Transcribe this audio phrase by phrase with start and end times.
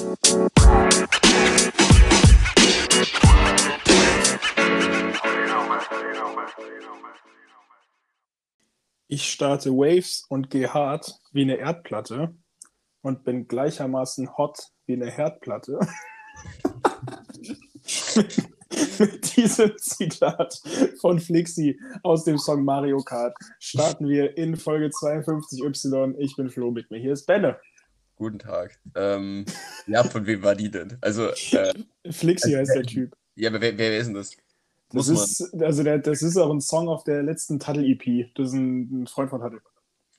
[0.00, 0.06] Ich
[9.32, 12.36] starte Waves und gehe hart wie eine Erdplatte
[13.02, 15.80] und bin gleichermaßen hot wie eine Herdplatte.
[19.00, 20.60] Mit diesem Zitat
[21.00, 26.14] von Flixi aus dem Song Mario Kart starten wir in Folge 52Y.
[26.18, 27.58] Ich bin Flo, mit mir hier ist Benne.
[28.18, 28.78] Guten Tag.
[28.96, 29.44] Ähm,
[29.86, 30.98] ja, von wem war die denn?
[31.00, 31.72] Also, äh,
[32.10, 33.16] Flixi heißt der Typ.
[33.36, 34.30] ja, aber wer, wer ist denn das?
[34.90, 35.16] Das Muss man.
[35.16, 38.34] ist, also der, das ist auch ein Song auf der letzten Tuttle-EP.
[38.34, 39.60] Das ist ein, ein Freund von Tuttle.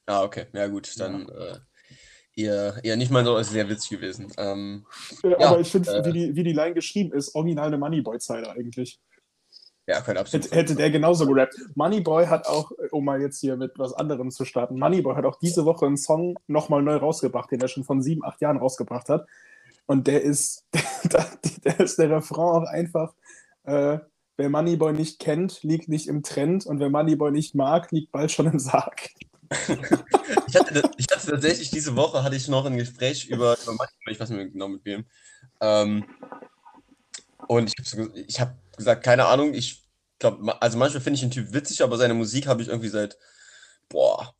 [0.05, 0.45] Ah, okay.
[0.53, 0.97] Ja, gut.
[0.99, 1.57] Dann äh,
[2.35, 4.31] eher, eher nicht mal so als sehr witzig gewesen.
[4.37, 4.85] Ähm,
[5.23, 7.77] Äh, Ja, Aber ich finde, äh, wie, die, wie die Line geschrieben ist, original eine
[7.77, 8.99] Moneyboy-Zeile eigentlich.
[9.89, 10.51] Ja, kein absolut.
[10.51, 11.55] Hätte, der genauso gerappt.
[11.73, 15.39] Moneyboy hat auch, um mal jetzt hier mit was anderem zu starten, Moneyboy hat auch
[15.39, 19.09] diese Woche einen Song nochmal neu rausgebracht, den er schon von sieben, acht Jahren rausgebracht
[19.09, 19.25] hat.
[19.87, 20.63] Und der ist,
[21.63, 23.15] der, ist der Refrain auch einfach,
[23.63, 23.97] äh,
[24.37, 28.31] wer Moneyboy nicht kennt, liegt nicht im Trend und wer Moneyboy nicht mag, liegt bald
[28.31, 29.09] schon im Sarg.
[30.47, 34.11] Ich hatte, ich hatte tatsächlich diese Woche hatte ich noch ein Gespräch über, über Moneyboy,
[34.11, 35.05] ich weiß nicht mehr genau mit wem.
[35.59, 36.05] Ähm,
[37.47, 39.85] und ich habe ich hab gesagt, keine Ahnung, ich
[40.17, 43.17] glaube, also manchmal finde ich den Typ witzig, aber seine Musik habe ich irgendwie seit,
[43.89, 44.33] boah,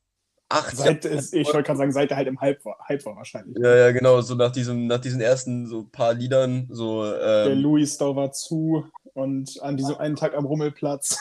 [0.50, 3.16] acht Seit, es- ich wollte gerade sagen, seit er halt im Hype war, Hype war
[3.16, 3.56] wahrscheinlich.
[3.62, 7.62] Ja, ja, genau, so nach diesem, nach diesen ersten so paar Liedern, so, Der ähm,
[7.62, 11.20] Louis Store war zu und an diesem einen Tag am Rummelplatz.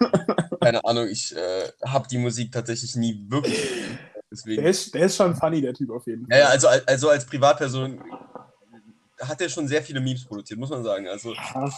[0.60, 3.60] keine Ahnung, ich äh, habe die Musik tatsächlich nie wirklich.
[3.60, 4.66] gehört, Der Deswegen.
[4.66, 6.38] ist, der ist schon funny, der Typ auf jeden Fall.
[6.38, 8.02] Ja, ja, also, al- also als Privatperson
[9.20, 11.08] hat er schon sehr viele Memes produziert, muss man sagen.
[11.08, 11.70] Also, Ja,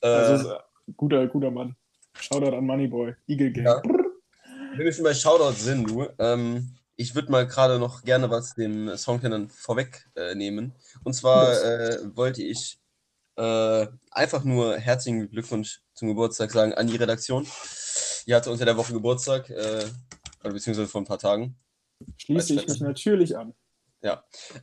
[0.00, 0.58] äh, Also, äh,
[0.96, 1.76] guter, guter Mann.
[2.14, 3.14] Shoutout an Moneyboy.
[3.26, 3.64] Eagle Gang.
[3.64, 3.82] Ja.
[3.82, 8.54] wenn wir schon bei Shoutouts sind, du, ähm, ich würde mal gerade noch gerne was
[8.54, 10.74] dem Songtendern vorweg äh, nehmen.
[11.02, 12.78] Und zwar äh, wollte ich
[13.36, 17.46] äh, einfach nur herzlichen Glückwunsch zum Geburtstag sagen an die Redaktion.
[18.26, 19.84] Die hatte unter der Woche Geburtstag, äh,
[20.42, 21.56] oder beziehungsweise vor ein paar Tagen.
[22.16, 23.54] Schließe ich mich natürlich an.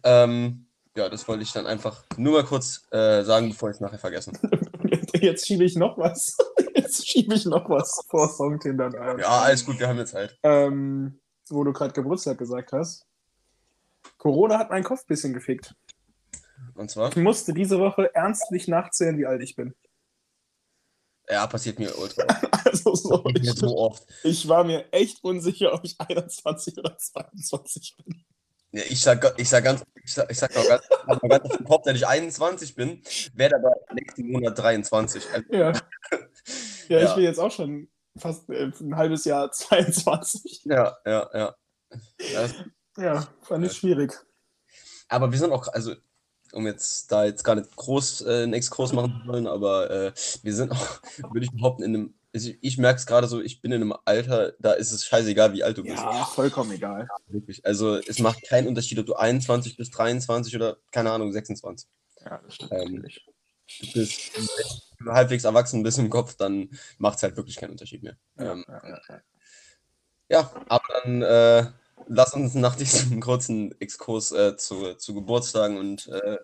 [0.03, 3.81] Ähm, ja, das wollte ich dann einfach nur mal kurz äh, sagen, bevor ich es
[3.81, 4.31] nachher vergesse.
[5.13, 6.37] Jetzt schiebe ich noch was.
[6.75, 9.19] Jetzt schiebe ich noch was vor Songtindern ein.
[9.19, 10.37] Ja, alles gut, wir haben jetzt Zeit.
[10.43, 11.19] Ähm,
[11.49, 13.05] wo du gerade Geburtstag gesagt hast.
[14.17, 15.75] Corona hat meinen Kopf ein bisschen gefickt.
[16.75, 19.73] Und zwar, Ich musste diese Woche ernstlich nachzählen, wie alt ich bin.
[21.29, 22.51] ja, passiert mir ultra oft.
[22.65, 24.03] Also so, ich, so oft.
[24.23, 28.23] ich war mir echt unsicher, ob ich 21 oder 22 bin.
[28.73, 31.57] Ja, ich sag, ich sag ganz, ich sag, ich sag auch ganz, mal ganz auf
[31.57, 33.01] den Kopf, wenn ich 21 bin,
[33.33, 35.23] werde aber nächsten Monat 23.
[35.33, 35.73] Also, Ja.
[36.87, 37.15] Ja, ich Ja.
[37.15, 40.61] bin jetzt auch schon fast äh, ein halbes Jahr 22.
[40.65, 41.55] ja, ja, ja.
[42.33, 42.53] Das,
[42.97, 44.13] Ja, fand ich schwierig.
[45.07, 45.93] aber wir sind auch, also,
[46.53, 50.13] um jetzt da jetzt gar nicht groß äh, einen Exkurs machen zu wollen, aber äh,
[50.43, 51.01] wir sind auch,
[51.31, 53.81] würde ich behaupten, in einem, also ich, ich merke es gerade so, ich bin in
[53.81, 55.97] einem Alter, da ist es scheißegal, wie alt du bist.
[55.97, 57.07] Ja, vollkommen egal.
[57.27, 57.65] Wirklich.
[57.65, 61.89] Also es macht keinen Unterschied, ob du 21 bist, 23 oder, keine Ahnung, 26.
[62.23, 63.25] Ja, das stimmt Ähm, natürlich.
[63.79, 64.31] du bist
[65.01, 68.17] wenn du halbwegs erwachsen bist im Kopf, dann macht es halt wirklich keinen Unterschied mehr.
[68.37, 69.21] Ja, ähm, ja, ja,
[70.29, 70.51] ja.
[70.67, 71.65] Aber dann äh,
[72.07, 76.37] lass uns nach diesem kurzen Exkurs äh, zu, zu Geburtstagen und, äh,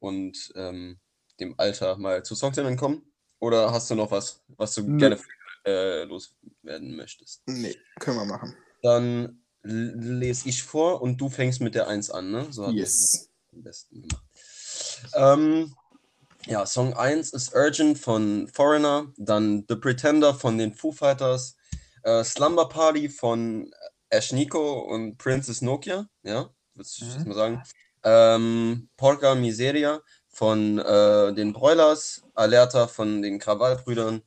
[0.00, 0.98] und ähm,
[1.38, 3.02] dem Alter mal zu Songtendern kommen.
[3.38, 4.98] Oder hast du noch was, was du Nö.
[4.98, 5.18] gerne
[5.66, 7.42] äh, loswerden möchtest?
[7.46, 8.54] Nee, können wir machen.
[8.82, 12.46] Dann lese ich vor und du fängst mit der 1 an, ne?
[12.50, 13.30] So Yes.
[13.52, 14.24] am besten gemacht.
[15.14, 15.74] Ähm,
[16.46, 21.56] ja, Song 1 ist Urgent von Foreigner, dann The Pretender von den Foo Fighters,
[22.04, 23.70] äh, Slumber Party von
[24.10, 27.28] Ash Nico und Princess Nokia, ja, würde ich jetzt Mhm.
[27.28, 27.62] mal sagen.
[28.04, 30.00] Ähm, Porca Miseria
[30.36, 34.20] von äh, den Broilers, Alerta von den Krawallbrüdern,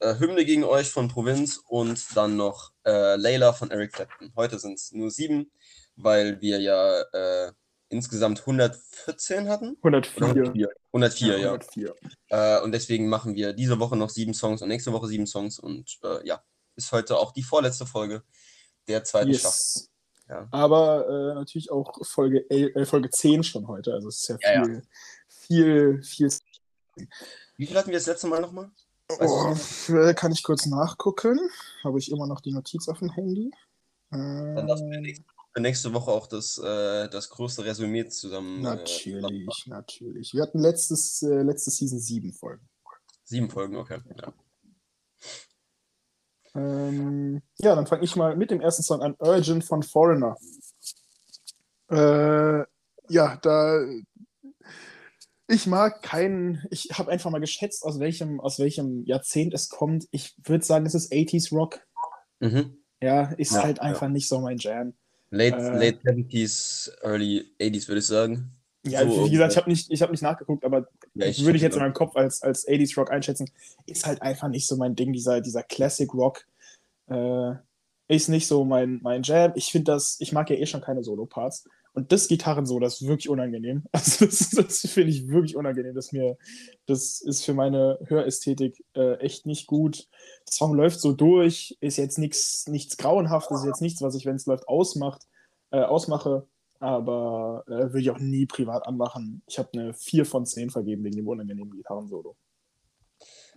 [0.00, 4.30] äh, Hymne gegen euch von Provinz und dann noch äh, Layla von Eric Clapton.
[4.36, 5.50] Heute sind es nur sieben,
[5.96, 7.52] weil wir ja äh,
[7.88, 9.78] insgesamt 114 hatten.
[9.82, 10.16] 104.
[10.22, 11.46] Oder 104, 104 ja.
[11.52, 11.94] 104.
[12.28, 15.58] Äh, und deswegen machen wir diese Woche noch sieben Songs und nächste Woche sieben Songs.
[15.58, 16.44] Und äh, ja,
[16.76, 18.22] ist heute auch die vorletzte Folge
[18.86, 19.56] der zweiten Staffel.
[19.56, 19.90] Yes.
[20.28, 20.48] Ja.
[20.52, 23.92] Aber äh, natürlich auch Folge, el- äh, Folge 10 schon heute.
[23.92, 24.80] Also es ist ja Ja, ja.
[25.46, 26.30] Viel, viel.
[27.56, 28.70] Wie viel hatten wir das letzte Mal nochmal?
[29.20, 29.54] Oh,
[29.88, 31.38] äh, kann ich kurz nachgucken?
[31.82, 33.50] Habe ich immer noch die Notiz auf dem Handy?
[34.10, 35.24] Dann darfst du Ähm, nächste,
[35.58, 38.60] nächste Woche auch das, äh, das größte Resümee zusammen.
[38.60, 40.32] Äh, natürlich, natürlich.
[40.32, 42.66] Wir hatten letztes, äh, letzte Season sieben Folgen.
[43.24, 44.00] sieben Folgen, okay.
[44.16, 44.32] Ja.
[46.56, 50.36] Ähm, ja, dann fange ich mal mit dem ersten Song an, Urgent von Foreigner.
[51.90, 52.64] Äh,
[53.08, 53.84] ja, da
[55.48, 60.06] Ich mag keinen, ich habe einfach mal geschätzt, aus welchem, aus welchem Jahrzehnt es kommt.
[60.10, 61.80] Ich würde sagen, es ist 80s Rock.
[62.40, 62.78] Mhm.
[63.02, 63.82] Ja, ist Ja, halt ja.
[63.82, 64.94] einfach nicht so mein Jam.
[65.30, 65.90] Late, Äh.
[65.90, 68.52] late 70s, early 80s, würde ich sagen.
[68.86, 71.62] Ja, So, wie gesagt, ich habe nicht, ich hab nicht nachgeguckt, aber Ja, würde ich
[71.62, 73.50] jetzt in meinem Kopf als, als 80s Rock einschätzen.
[73.86, 76.46] Ist halt einfach nicht so mein Ding, dieser, dieser Classic Rock.
[77.08, 77.52] Äh,
[78.08, 79.52] ist nicht so mein, mein Jam.
[79.56, 81.68] Ich finde das, ich mag ja eh schon keine Solo-Parts.
[81.94, 83.84] Und das Gitarrensolo, das ist wirklich unangenehm.
[83.92, 85.94] Also das, das finde ich wirklich unangenehm.
[85.94, 86.36] Das, mir,
[86.86, 90.08] das ist für meine Hörästhetik äh, echt nicht gut.
[90.46, 94.26] Der Song läuft so durch, ist jetzt nichts nichts Grauenhaftes, ist jetzt nichts, was ich,
[94.26, 95.22] wenn es läuft, ausmacht,
[95.70, 96.46] äh, ausmache.
[96.80, 99.42] Aber äh, würde ich auch nie privat anmachen.
[99.46, 102.36] Ich habe eine 4 von 10 vergeben wegen dem unangenehmen Gitarrensolo.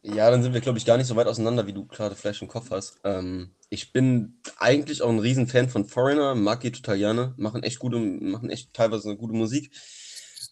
[0.04, 2.42] Ja, dann sind wir, glaube ich, gar nicht so weit auseinander, wie du gerade vielleicht
[2.42, 3.00] im Kopf hast.
[3.04, 7.80] Ähm, ich bin eigentlich auch ein Riesenfan von Foreigner, mag die total gerne, machen echt
[7.80, 9.72] gute, machen echt teilweise eine gute Musik.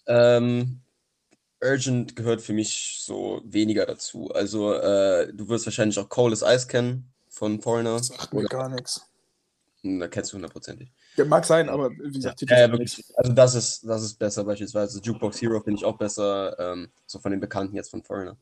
[0.08, 0.82] Ähm,
[1.64, 4.30] Urgent gehört für mich so weniger dazu.
[4.32, 8.00] Also, äh, du wirst wahrscheinlich auch Cold as Ice kennen von Foreigner.
[8.00, 9.06] Sagt mir gar nichts.
[9.82, 10.92] Hm, Da kennst du hundertprozentig.
[11.16, 13.04] Ja, mag sein, aber wie gesagt, Titel Ja, ja, wirklich.
[13.16, 15.00] Also das ist, das ist besser beispielsweise.
[15.02, 18.38] Jukebox Hero finde ich auch besser, ähm, so von den Bekannten jetzt von Foreigner.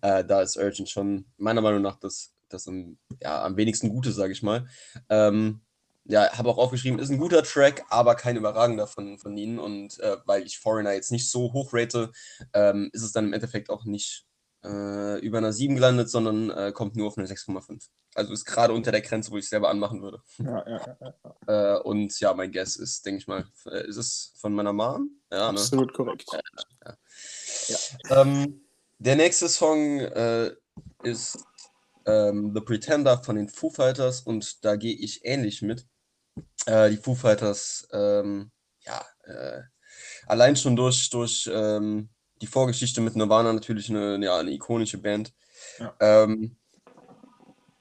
[0.00, 4.12] Äh, da ist Urgent schon meiner Meinung nach das, das am, ja, am wenigsten Gute,
[4.12, 4.66] sage ich mal.
[5.08, 5.60] Ähm,
[6.04, 9.58] ja, habe auch aufgeschrieben, ist ein guter Track, aber kein überragender von, von ihnen.
[9.58, 12.10] Und äh, weil ich Foreigner jetzt nicht so hoch rate,
[12.54, 14.24] ähm, ist es dann im Endeffekt auch nicht
[14.64, 17.88] äh, über einer 7 gelandet, sondern äh, kommt nur auf eine 6,5.
[18.14, 20.22] Also ist gerade unter der Grenze, wo ich selber anmachen würde.
[20.38, 20.96] Ja, ja,
[21.46, 21.76] ja.
[21.76, 25.10] Äh, und ja, mein Guess ist, denke ich mal, äh, ist es von meiner Mom?
[25.30, 25.58] Ja, ne?
[25.58, 26.26] Absolut korrekt.
[28.10, 28.62] Ähm,
[28.98, 30.52] der nächste Song äh,
[31.04, 31.38] ist
[32.06, 35.86] ähm, The Pretender von den Foo Fighters und da gehe ich ähnlich mit.
[36.66, 38.50] Äh, die Foo Fighters, ähm,
[38.80, 39.62] ja, äh,
[40.26, 42.08] allein schon durch, durch ähm,
[42.40, 45.32] die Vorgeschichte mit Nirvana natürlich eine, ja, eine ikonische Band.
[45.78, 45.94] Ja.
[46.00, 46.56] Ähm,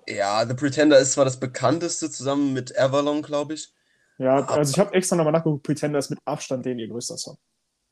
[0.07, 3.73] ja, The Pretender ist zwar das bekannteste zusammen mit Avalon, glaube ich.
[4.17, 7.37] Ja, also ich habe extra nochmal nachgeguckt, Pretender ist mit Abstand den ihr größter Song.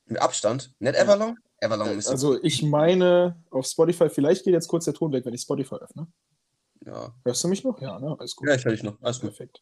[0.06, 0.74] Mit Abstand.
[0.80, 1.38] Nicht Avalon?
[1.62, 5.34] Avalon ist Also ich meine, auf Spotify, vielleicht geht jetzt kurz der Ton weg, wenn
[5.34, 6.08] ich Spotify öffne.
[6.86, 7.14] ja.
[7.24, 7.80] Hörst du mich noch?
[7.82, 8.16] Ja, ne?
[8.18, 8.48] Alles gut.
[8.48, 8.98] Ja, ich höre dich noch.
[9.02, 9.32] Alles gut.
[9.32, 9.62] Perfekt.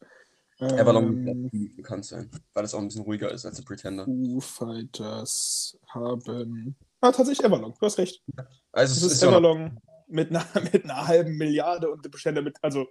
[0.59, 4.05] Avalon Ähm, bekannt sein, weil es auch ein bisschen ruhiger ist als The Pretender.
[4.05, 6.75] Foo Fighters haben.
[7.03, 8.23] Ah, tatsächlich Avalon, du hast recht.
[8.71, 9.77] Also Es es ist ja Avalon
[10.07, 12.88] mit einer, mit einer halben Milliarde und Pretender mit, also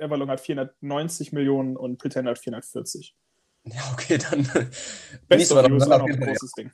[0.00, 3.14] Avalon hat 490 Millionen und Pretender hat 440.
[3.64, 4.48] ja okay, dann
[5.28, 6.72] Best so of You ist auch ein großes Ding.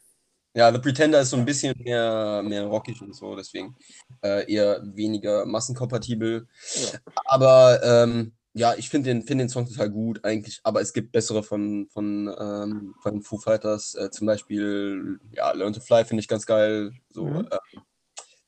[0.54, 3.74] Ja, The Pretender ist so ein bisschen mehr, mehr rockig und so, deswegen
[4.22, 6.46] äh, eher weniger massenkompatibel.
[6.76, 6.98] Ja.
[7.24, 11.12] Aber ähm, ja, ich finde den, find den Song total gut eigentlich, aber es gibt
[11.12, 16.20] bessere von, von, ähm, von Foo Fighters, äh, zum Beispiel, ja, Learn to Fly finde
[16.22, 17.48] ich ganz geil, so, Mhm.
[17.50, 17.58] äh,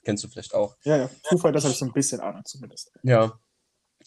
[0.05, 0.76] kennst du vielleicht auch.
[0.85, 1.11] Ja, ja.
[1.29, 2.93] Foo Fighters habe ich so ein bisschen Ahnung zumindest.
[3.02, 3.38] Ja.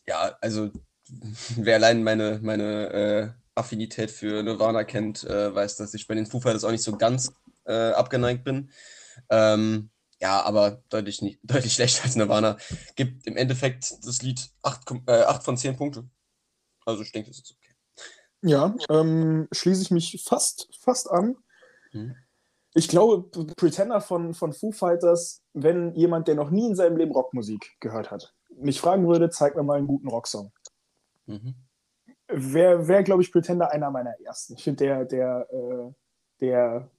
[0.08, 0.72] Ja, also
[1.58, 6.26] wer allein meine, meine äh, Affinität für Nirvana kennt, äh, weiß, dass ich bei den
[6.26, 7.32] Foo Fighters auch nicht so ganz
[7.66, 8.72] äh, abgeneigt bin.
[9.30, 9.90] Ähm,
[10.24, 12.58] ja, aber deutlich, nicht, deutlich schlechter als Nirvana.
[12.96, 16.10] Gibt im Endeffekt das Lied 8, äh, 8 von 10 Punkte.
[16.86, 17.76] Also ich denke, das ist okay.
[18.42, 21.36] Ja, ähm, schließe ich mich fast, fast an.
[21.92, 22.16] Mhm.
[22.74, 27.12] Ich glaube, Pretender von, von Foo Fighters, wenn jemand, der noch nie in seinem Leben
[27.12, 30.52] Rockmusik gehört hat, mich fragen würde, zeig mir mal einen guten Rocksong.
[31.26, 31.56] Mhm.
[32.28, 34.56] Wäre, wär, glaube ich, Pretender einer meiner ersten.
[34.56, 35.94] Ich finde, der, der, äh,
[36.40, 36.90] der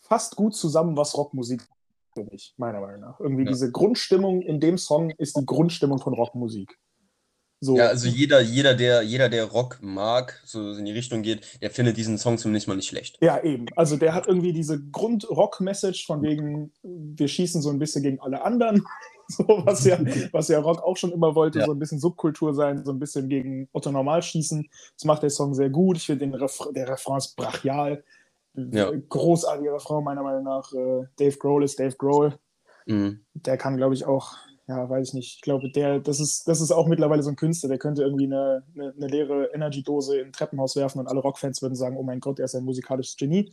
[0.00, 1.79] fasst gut zusammen, was Rockmusik ist
[2.14, 3.20] für mich, meiner Meinung nach.
[3.20, 3.50] Irgendwie Ja.
[3.50, 6.78] diese Grundstimmung in dem Song ist die Grundstimmung von Rockmusik.
[7.62, 11.60] So, Ja, also jeder, jeder, der, jeder, der Rock mag, so in die Richtung geht,
[11.60, 13.18] der findet diesen Song zumindest mal nicht schlecht.
[13.20, 13.66] Ja, eben.
[13.76, 18.42] Also der hat irgendwie diese Grund-Rock-Message von wegen, wir schießen so ein bisschen gegen alle
[18.42, 18.82] anderen,
[19.28, 19.98] so was ja,
[20.32, 21.66] was ja Rock auch schon immer wollte, Ja.
[21.66, 24.66] so ein bisschen Subkultur sein, so ein bisschen gegen Otto Normal schießen.
[24.96, 25.98] Das macht der Song sehr gut.
[25.98, 28.02] Ich finde den Ref der Refrain brachial.
[28.54, 28.90] Ja.
[29.08, 30.72] Großartiger Refrain, meiner Meinung nach.
[30.72, 32.38] Äh, Dave Grohl ist Dave Grohl.
[32.86, 33.24] Mhm.
[33.34, 35.34] Der kann, glaube ich, auch, ja, weiß ich nicht.
[35.36, 38.26] Ich glaube, der, das ist, das ist auch mittlerweile so ein Künstler, der könnte irgendwie
[38.26, 42.02] eine, eine, eine leere Energy-Dose in ein Treppenhaus werfen und alle Rockfans würden sagen, oh
[42.02, 43.50] mein Gott, er ist ein musikalisches Genie.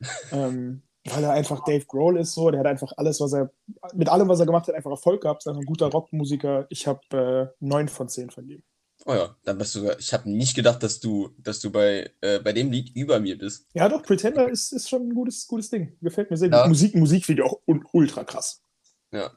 [0.32, 3.50] ähm, weil er einfach Dave Grohl ist so, der hat einfach alles, was er,
[3.94, 6.66] mit allem, was er gemacht hat, einfach Erfolg gehabt, ist einfach ein guter Rockmusiker.
[6.68, 8.62] Ich habe äh, 9 von 10 vergeben.
[9.06, 12.38] Oh ja, dann bist du, ich habe nicht gedacht, dass du, dass du bei, äh,
[12.40, 13.66] bei dem Lied über mir bist.
[13.72, 15.96] Ja, doch, Pretender ist, ist schon ein gutes, gutes Ding.
[16.02, 16.62] Gefällt mir sehr Ja.
[16.62, 16.68] gut.
[16.68, 18.62] Musik, Musikvideo auch un ultra krass.
[19.10, 19.30] Ja.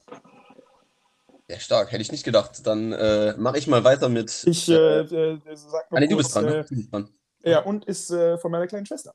[1.50, 2.66] Ja, stark, hätte ich nicht gedacht.
[2.66, 4.44] Dann äh, mache ich mal weiter mit.
[4.46, 6.60] Ich äh, äh, sag ah, nee, noch du bist kurz, dran, ne?
[6.60, 7.10] äh, Du bist dran.
[7.46, 9.14] Ja, und ist äh, von meiner kleinen Schwester.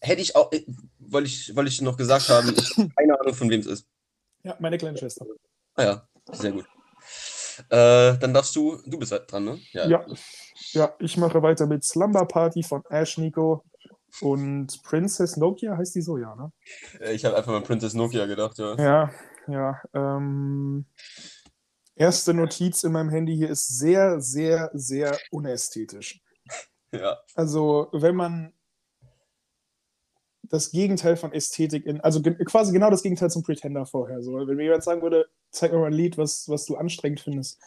[0.00, 0.64] Hätte ich auch, äh,
[0.98, 3.86] wollte ich, wollte ich noch gesagt haben, ich habe keine Ahnung, von wem es ist.
[4.42, 5.26] Ja, meine kleine Schwester.
[5.74, 6.66] Ah ja, sehr gut.
[7.70, 9.58] Äh, dann darfst du, du bist halt dran, ne?
[9.72, 10.04] Ja.
[10.72, 13.64] ja, ich mache weiter mit Slumber Party von Ash Nico
[14.20, 16.52] und Princess Nokia, heißt die so, ja, ne?
[17.00, 18.76] Äh, Ich habe einfach mal Princess Nokia gedacht, ja.
[18.76, 19.10] Ja,
[19.48, 19.80] ja.
[19.92, 20.86] Ähm,
[21.96, 26.20] erste Notiz in meinem Handy hier ist sehr, sehr, sehr unästhetisch.
[26.92, 28.53] Ja, Also, wenn man
[30.50, 34.22] das Gegenteil von Ästhetik in, also ge quasi genau das Gegenteil zum Pretender vorher.
[34.22, 37.20] So, wenn mir jemand sagen würde, zeig mir mal ein Lied, was, was du anstrengend
[37.20, 37.58] findest.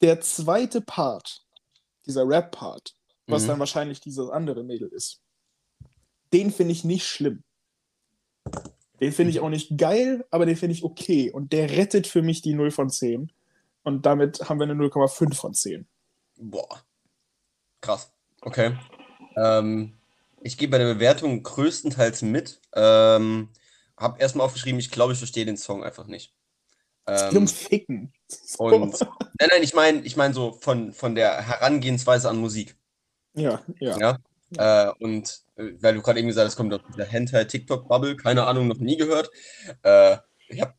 [0.00, 1.44] Der zweite Part,
[2.06, 2.94] dieser Rap-Part,
[3.26, 3.48] was Mhm.
[3.48, 5.20] dann wahrscheinlich dieses andere Mädel ist,
[6.32, 7.42] den finde ich nicht schlimm.
[9.00, 11.30] Den finde ich auch nicht geil, aber den finde ich okay.
[11.30, 13.32] Und der rettet für mich die 0 von 10.
[13.82, 15.86] Und damit haben wir eine 0,5 von 10.
[16.36, 16.82] Boah.
[17.80, 18.12] Krass.
[18.42, 18.76] Okay.
[19.36, 19.94] Ähm,
[20.42, 22.60] ich gehe bei der Bewertung größtenteils mit.
[22.74, 23.48] Ähm,
[23.96, 26.34] hab erstmal aufgeschrieben, ich glaube, ich verstehe den Song einfach nicht.
[27.06, 28.12] Ähm, ums Ficken.
[28.58, 29.00] Und
[29.38, 32.76] nein, nein, ich meine, ich meine so von, von der Herangehensweise an Musik.
[33.34, 33.98] ja, ja.
[33.98, 34.18] Ja.
[34.56, 38.68] Äh, und äh, weil du gerade eben gesagt hast, kommt aus dieser Hentai-TikTok-Bubble, keine Ahnung,
[38.68, 39.30] noch nie gehört.
[39.82, 40.16] Äh,
[40.48, 40.74] ich habe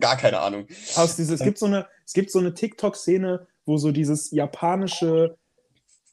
[0.00, 0.66] gar keine Ahnung.
[0.96, 5.36] Aus diese, es, gibt so eine, es gibt so eine TikTok-Szene, wo so dieses japanische,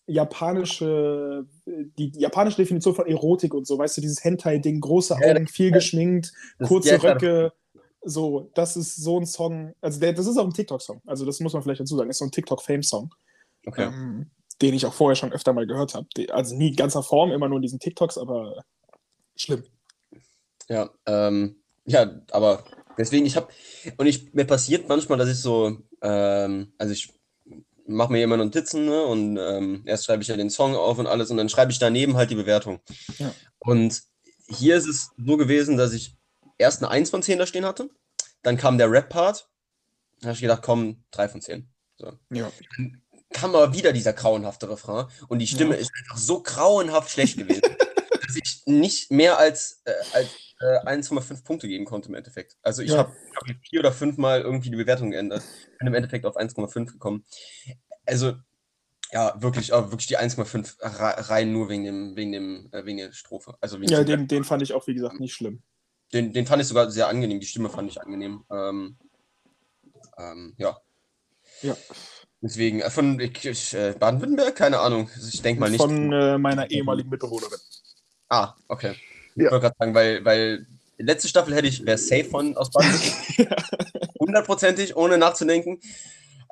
[0.05, 5.71] japanische, die, japanische Definition von Erotik und so, weißt du, dieses Hentai-Ding, große Augen, viel
[5.71, 7.15] geschminkt, kurze klar.
[7.15, 7.53] Röcke,
[8.01, 11.39] so, das ist so ein Song, also der, das ist auch ein TikTok-Song, also das
[11.39, 13.13] muss man vielleicht dazu sagen, ist so ein TikTok-Fame-Song,
[13.67, 13.83] Okay.
[13.83, 16.07] ähm, den ich auch vorher schon öfter mal gehört habe.
[16.29, 18.63] Also nie in ganzer Form, immer nur in diesen TikToks, aber
[19.35, 19.63] schlimm.
[20.67, 22.63] Ja, ähm, ja, aber
[22.97, 23.47] deswegen, ich habe,
[23.97, 27.13] und ich, mir passiert manchmal, dass ich so, ähm, also ich
[27.87, 31.07] mache mir immer Notizen, ne, und ähm, erst schreibe ich ja den Song auf und
[31.07, 32.79] alles, und dann schreibe ich daneben halt die Bewertung.
[33.17, 33.33] Ja.
[33.57, 34.03] Und
[34.47, 36.15] hier ist es so gewesen, dass ich
[36.57, 37.89] erst eine 1 von 10 da stehen hatte,
[38.43, 39.49] dann kam der Rap-Part,
[40.19, 41.67] da habe ich gedacht, komm, 3 von 10.
[41.97, 42.51] Ja.
[43.31, 45.81] Kam aber wieder dieser grauenhafte Refrain und die Stimme Ja.
[45.81, 47.61] ist einfach so grauenhaft schlecht gewesen,
[48.27, 52.57] dass ich nicht mehr als, äh, als äh, 1,5 Punkte geben konnte im Endeffekt.
[52.61, 52.97] Also ich Ja.
[52.97, 55.43] habe hab vier oder fünf Mal irgendwie die Bewertung geändert,
[55.77, 57.23] bin im Endeffekt auf 1,5 gekommen.
[58.05, 58.33] Also
[59.11, 62.97] ja, wirklich, aber wirklich die 1,5 re- rein nur wegen dem, wegen dem, äh, wegen
[62.97, 63.55] der Strophe.
[63.61, 65.63] Also Ja, den, den fand ich auch, wie gesagt, nicht schlimm.
[66.13, 68.43] den, den fand ich sogar sehr angenehm, die Stimme fand ich angenehm.
[68.51, 68.97] Ähm,
[70.17, 70.77] ähm, ja.
[71.61, 71.75] Ja.
[72.41, 75.09] Deswegen, äh, von ich, ich, äh, Baden-Württemberg, keine Ahnung.
[75.13, 75.81] Also Ich denke mal nicht.
[75.81, 77.59] Von äh, meiner ehemaligen Mitbewohnerin.
[78.29, 78.93] Ah, okay.
[79.35, 79.51] Ich Ja.
[79.51, 80.67] wollte gerade sagen, weil, weil
[80.97, 83.63] letzte Staffel hätte ich, wäre safe von aus Baden-Württemberg.
[84.19, 85.79] Hundertprozentig, ohne nachzudenken.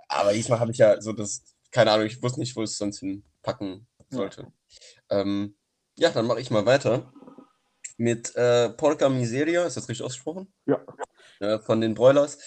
[0.10, 3.00] Aber diesmal habe ich ja so das, keine Ahnung, ich wusste nicht, wo es sonst
[3.00, 4.48] hinpacken sollte.
[5.10, 5.56] Ja, ähm,
[5.98, 7.12] ja dann mache ich mal weiter
[7.98, 10.54] mit äh, Porca Miseria, ist das richtig ausgesprochen?
[10.66, 10.80] Ja.
[11.40, 12.38] Äh, von den Broilers.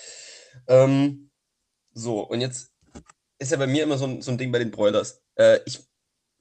[0.68, 1.30] Ähm,
[1.92, 2.69] so, und jetzt
[3.40, 5.22] ist ja bei mir immer so ein, so ein Ding bei den Broilers.
[5.34, 5.80] Äh, ich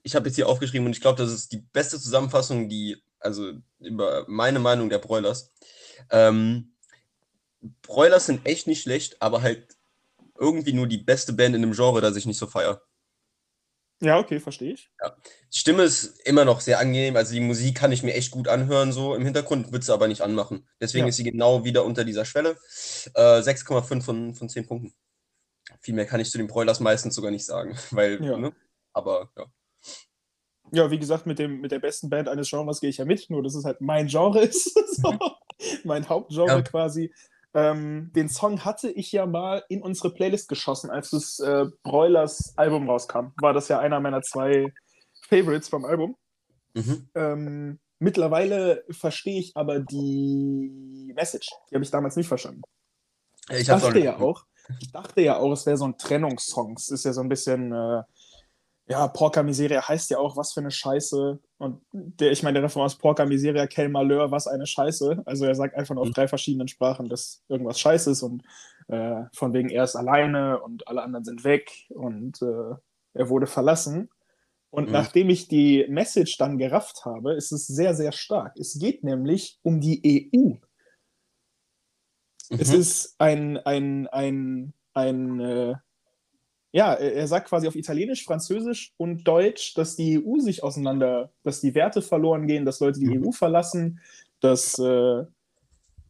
[0.02, 3.52] ich habe jetzt hier aufgeschrieben und ich glaube, das ist die beste Zusammenfassung, die, also
[3.80, 5.52] über meine Meinung der Broilers.
[6.10, 6.72] Ähm,
[7.82, 9.76] Broilers sind echt nicht schlecht, aber halt
[10.38, 12.82] irgendwie nur die beste Band in einem Genre, das ich nicht so feier.
[14.02, 14.90] Ja, okay, verstehe ich.
[15.52, 18.48] Die Stimme ist immer noch sehr angenehm, also die Musik kann ich mir echt gut
[18.48, 20.66] anhören, so im Hintergrund würde sie aber nicht anmachen.
[20.80, 21.10] Deswegen Ja.
[21.10, 22.56] ist sie genau wieder unter dieser Schwelle.
[23.12, 24.94] Äh, 6,5 von, von 10 Punkten.
[25.80, 28.36] Viel mehr kann ich zu den Broilers meistens sogar nicht sagen, weil, Ja.
[28.36, 28.52] ne?
[28.92, 29.46] Aber ja.
[30.72, 33.28] Ja, wie gesagt, mit, dem, mit der besten Band eines Genres gehe ich ja mit,
[33.28, 34.72] nur dass es halt mein Genre ist.
[35.00, 35.18] so.
[35.84, 36.62] Mein Hauptgenre Ja.
[36.62, 37.12] quasi.
[37.52, 42.52] Ähm, den Song hatte ich ja mal in unsere Playlist geschossen, als das äh, Broilers
[42.56, 43.32] Album rauskam.
[43.40, 44.72] War das ja einer meiner zwei
[45.28, 46.16] Favorites vom Album.
[46.74, 47.08] Mhm.
[47.16, 51.48] Ähm, mittlerweile verstehe ich aber die Message.
[51.70, 52.62] Die habe ich damals nicht verstanden.
[53.50, 54.44] Ich dachte ja auch,
[54.80, 56.74] ich dachte ja auch, es wäre so ein Trennungssong.
[56.76, 58.02] Es ist ja so ein bisschen, äh,
[58.88, 61.38] ja, Porca Miseria heißt ja auch, was für eine Scheiße.
[61.58, 65.22] Und der, ich meine, der Refrain aus Porca Miseria, Quel Malheur, was eine Scheiße.
[65.26, 66.14] Also er sagt einfach nur auf Mhm.
[66.14, 68.42] drei verschiedenen Sprachen, dass irgendwas scheiße ist und
[68.88, 72.74] Äh, von wegen er ist alleine und alle anderen sind weg und äh,
[73.14, 74.10] er wurde verlassen.
[74.70, 74.92] Und mhm.
[74.92, 78.56] nachdem ich die Message dann gerafft habe, ist es sehr, sehr stark.
[78.58, 80.54] Es geht nämlich um die EU.
[82.50, 82.58] Mhm.
[82.60, 85.74] Es ist ein, ein, ein, ein, äh,
[86.72, 91.60] ja, er sagt quasi auf Italienisch, Französisch und Deutsch, dass die EU sich auseinander, dass
[91.60, 93.28] die Werte verloren gehen, dass Leute die mhm.
[93.28, 94.00] EU verlassen,
[94.40, 95.24] dass, äh,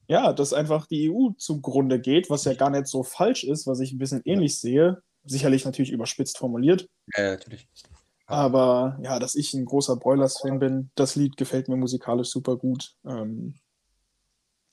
[0.09, 3.81] ja, dass einfach die EU zugrunde geht, was ja gar nicht so falsch ist, was
[3.81, 5.03] ich ein bisschen ähnlich sehe.
[5.25, 6.89] Sicherlich natürlich überspitzt formuliert.
[7.17, 7.69] Ja, natürlich.
[8.27, 12.95] Aber ja, dass ich ein großer Broilers-Fan bin, das Lied gefällt mir musikalisch super gut.
[13.05, 13.55] Ähm,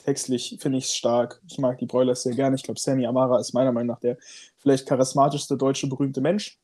[0.07, 1.41] textlich finde ich es stark.
[1.49, 2.55] Ich mag die Broilers sehr gerne.
[2.55, 4.17] Ich glaube, Sammy Amara ist meiner Meinung nach der
[4.57, 6.57] vielleicht charismatischste deutsche berühmte Mensch.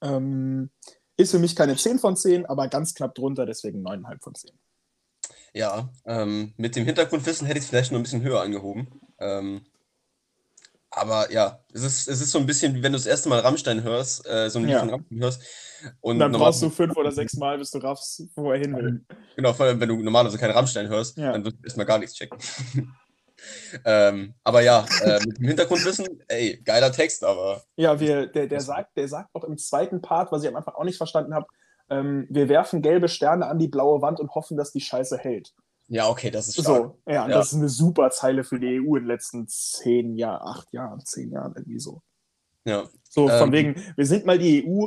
[0.00, 0.68] Ähm,
[1.16, 4.50] ist für mich keine 10 von 10, aber ganz knapp drunter, deswegen 9,5 von 10.
[5.54, 8.88] Ja, ähm, mit dem Hintergrundwissen hätte ich es vielleicht noch ein bisschen höher angehoben.
[9.20, 9.64] Ähm,
[10.94, 13.40] aber ja, es ist, es ist so ein bisschen, wie wenn du das erste Mal
[13.40, 14.80] Rammstein hörst, äh, so ein Lied ja.
[14.80, 15.42] von Rammstein hörst.
[16.00, 19.04] Und dann brauchst du fünf oder sechs Mal, bis du raffst, wo er hin will.
[19.36, 21.32] Genau, vor allem, wenn du normalerweise keine Rammstein hörst, ja.
[21.32, 22.38] dann wirst du erstmal gar nichts checken.
[23.84, 27.62] ähm, aber ja, äh, mit dem Hintergrundwissen, ey, geiler Text, aber.
[27.76, 30.74] Ja, wir, der, der, sagt, der sagt auch im zweiten Part, was ich am Anfang
[30.74, 31.46] auch nicht verstanden habe,
[31.90, 35.52] ähm, wir werfen gelbe Sterne an die blaue Wand und hoffen, dass die Scheiße hält.
[35.92, 36.66] Ja, okay, das ist stark.
[36.66, 40.16] So, ja, ja, das ist eine super Zeile für die EU in den letzten zehn
[40.16, 42.00] Jahren, acht Jahren, zehn Jahren, irgendwie so.
[42.64, 42.88] Ja.
[43.10, 44.86] So, von ähm, wegen, wir sind mal die EU,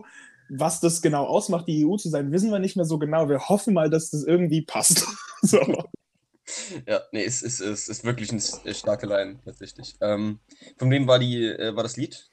[0.50, 3.30] was das genau ausmacht, die EU zu sein, wissen wir nicht mehr so genau.
[3.30, 5.06] Wir hoffen mal, dass das irgendwie passt.
[5.44, 5.60] so.
[6.88, 9.96] Ja, nee, es ist, es ist wirklich eine starke Line, tatsächlich.
[10.02, 10.40] Ähm,
[10.78, 12.32] von wem war, die, äh, war das Lied?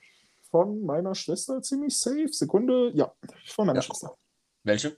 [0.51, 2.29] Von meiner Schwester, ziemlich safe.
[2.33, 3.13] Sekunde, ja,
[3.49, 3.83] von meiner ja.
[3.83, 4.17] Schwester.
[4.65, 4.97] Welche?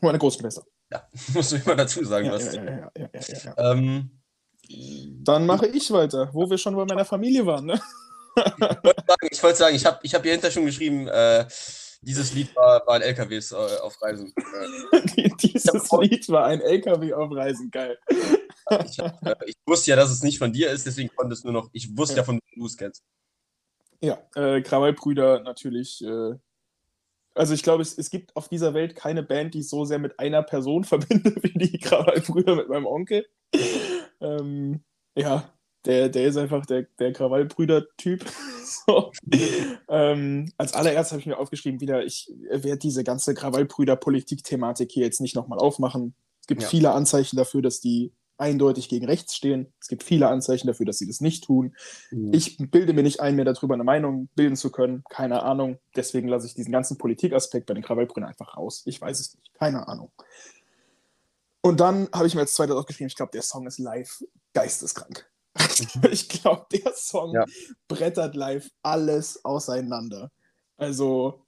[0.00, 0.64] Meine Großschwester.
[0.90, 2.54] Ja, musst du immer dazu sagen, ja, was.
[2.54, 4.10] Ja, ja, ja, ja, ähm,
[5.22, 7.66] Dann mache ich weiter, wo wir schon bei meiner Familie waren.
[7.66, 7.80] Ne?
[9.30, 11.46] ich wollte sagen, ich habe ich hab hier hinter schon geschrieben, äh,
[12.02, 14.32] dieses Lied war, war ein LKWs äh, auf Reisen.
[15.42, 17.98] Dieses Lied war ein LKW auf Reisen, geil.
[18.86, 21.44] Ich, hab, äh, ich, wusste ja, dass es nicht von dir ist, deswegen konnte es
[21.44, 23.02] nur noch, ich wusste ja, von du es kennst.
[24.00, 26.36] Ja, äh, Krawallbrüder natürlich äh,
[27.40, 29.98] also ich glaube, es, es gibt auf dieser Welt keine Band, die ich so sehr
[29.98, 33.26] mit einer Person verbinde, wie die Krawallbrüder mit meinem Onkel.
[34.20, 34.80] ähm,
[35.16, 35.50] ja,
[35.86, 38.26] der, der ist einfach der, der Krawallbrüder-Typ.
[38.86, 39.10] so.
[39.88, 45.22] ähm, als allererstes habe ich mir aufgeschrieben, wieder, ich werde diese ganze Krawallbrüder-Politik-Thematik hier jetzt
[45.22, 46.14] nicht nochmal aufmachen.
[46.42, 46.68] Es gibt ja.
[46.68, 49.72] viele Anzeichen dafür, dass die eindeutig gegen rechts stehen.
[49.80, 51.74] Es gibt viele Anzeichen dafür, dass sie das nicht tun.
[52.10, 52.32] Mhm.
[52.32, 55.04] Ich bilde mir nicht ein, mir darüber eine Meinung bilden zu können.
[55.08, 55.78] Keine Ahnung.
[55.94, 58.82] Deswegen lasse ich diesen ganzen Politikaspekt bei den Krawallbrüdern einfach raus.
[58.86, 59.54] Ich weiß es nicht.
[59.54, 60.10] Keine Ahnung.
[61.60, 64.24] Und dann habe ich mir als zweites aufgeschrieben, ich glaube, der Song ist live
[64.54, 65.30] geisteskrank.
[66.10, 67.44] ich glaube, der Song ja.
[67.88, 70.30] brettert live alles auseinander.
[70.76, 71.44] Also,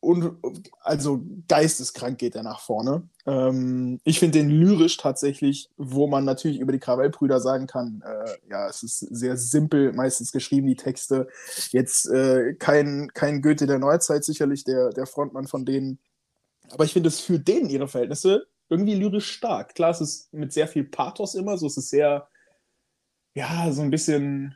[0.00, 0.36] und,
[0.80, 3.08] also geisteskrank geht er nach vorne.
[3.26, 8.36] Ähm, ich finde den lyrisch tatsächlich, wo man natürlich über die Krawallbrüder sagen kann, äh,
[8.48, 11.28] ja, es ist sehr simpel meistens geschrieben, die Texte.
[11.70, 15.98] Jetzt äh, kein, kein Goethe der Neuzeit, sicherlich der, der Frontmann von denen.
[16.70, 19.74] Aber ich finde es für denen ihre Verhältnisse irgendwie lyrisch stark.
[19.74, 22.28] Klar, es ist mit sehr viel Pathos immer, so es ist sehr,
[23.34, 24.54] ja, so ein bisschen,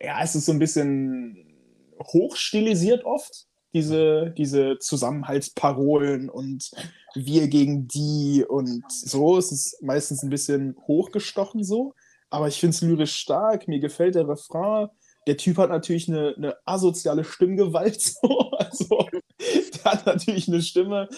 [0.00, 1.54] ja, es ist so ein bisschen
[2.00, 6.70] hochstilisiert oft diese, diese Zusammenhaltsparolen und
[7.14, 9.36] wir gegen die und so.
[9.36, 11.94] Es ist meistens ein bisschen hochgestochen so,
[12.30, 13.68] aber ich finde es lyrisch stark.
[13.68, 14.88] Mir gefällt der Refrain.
[15.26, 18.02] Der Typ hat natürlich eine, eine asoziale Stimmgewalt.
[18.22, 18.50] So.
[18.58, 19.06] Also,
[19.38, 21.08] der hat natürlich eine Stimme,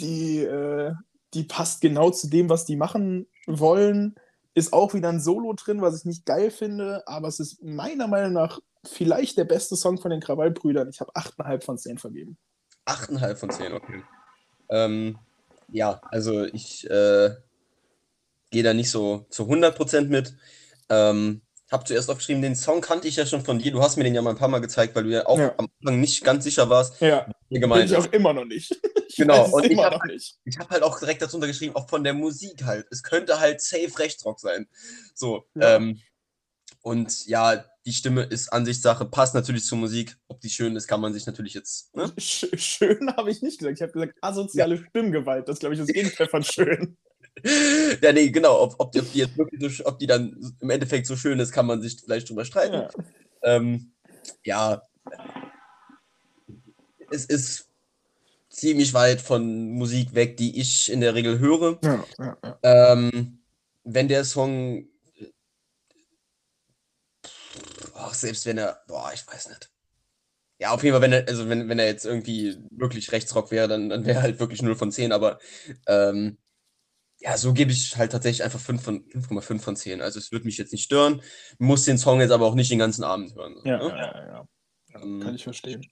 [0.00, 0.92] die, äh,
[1.34, 4.16] die passt genau zu dem, was die machen wollen.
[4.54, 8.08] Ist auch wieder ein Solo drin, was ich nicht geil finde, aber es ist meiner
[8.08, 10.88] Meinung nach vielleicht der beste Song von den Krawallbrüdern.
[10.88, 12.38] Ich habe 8,5 von 10 vergeben.
[12.86, 14.02] 8,5 von 10, okay.
[14.70, 15.18] Ähm,
[15.68, 17.30] ja, also ich äh,
[18.50, 20.36] gehe da nicht so zu 100% mit.
[20.88, 23.72] Ähm, habe zuerst aufgeschrieben, den Song kannte ich ja schon von dir.
[23.72, 25.54] Du hast mir den ja mal ein paar Mal gezeigt, weil du ja auch ja.
[25.56, 27.00] am Anfang nicht ganz sicher warst.
[27.00, 28.78] Ja, bin ich auch immer noch nicht.
[29.10, 30.22] Ich genau, und ich habe halt,
[30.60, 32.86] hab halt auch direkt dazu untergeschrieben, auch von der Musik halt.
[32.92, 34.68] Es könnte halt safe Rechtsrock sein.
[35.16, 35.74] So, ja.
[35.74, 36.00] ähm,
[36.82, 40.16] und ja, die Stimme ist Ansichtssache, passt natürlich zur Musik.
[40.28, 41.94] Ob die schön ist, kann man sich natürlich jetzt.
[41.96, 42.12] Ne?
[42.18, 43.78] Schön habe ich nicht gesagt.
[43.78, 44.82] Ich habe gesagt, asoziale ja.
[44.90, 45.48] Stimmgewalt.
[45.48, 46.96] Das glaube ich das Gegenteil von schön.
[48.02, 48.60] ja, nee, genau.
[48.62, 51.38] Ob, ob, die, ob, die, jetzt wirklich so, ob die dann im Endeffekt so schön
[51.38, 52.74] ist, kann man sich vielleicht drüber streiten.
[52.74, 52.88] Ja.
[53.42, 53.92] Ähm,
[54.44, 54.82] ja.
[57.10, 57.68] Es ist
[58.48, 61.78] ziemlich weit von Musik weg, die ich in der Regel höre.
[61.82, 63.38] Ja, ja, ähm,
[63.84, 64.90] wenn der Song
[68.00, 69.70] ach, selbst wenn er, boah, ich weiß nicht.
[70.58, 73.68] Ja, auf jeden Fall, wenn er, also wenn, wenn er jetzt irgendwie wirklich Rechtsrock wäre,
[73.68, 75.38] dann, dann wäre er halt wirklich 0 von 10, aber
[75.86, 76.36] ähm,
[77.20, 80.00] ja, so gebe ich halt tatsächlich einfach 5,5 von, von 10.
[80.00, 81.22] Also es würde mich jetzt nicht stören,
[81.58, 83.56] muss den Song jetzt aber auch nicht den ganzen Abend hören.
[83.64, 83.88] Ja, ne?
[83.88, 84.48] ja, ja, ja.
[84.94, 85.86] Ähm, Kann ich verstehen.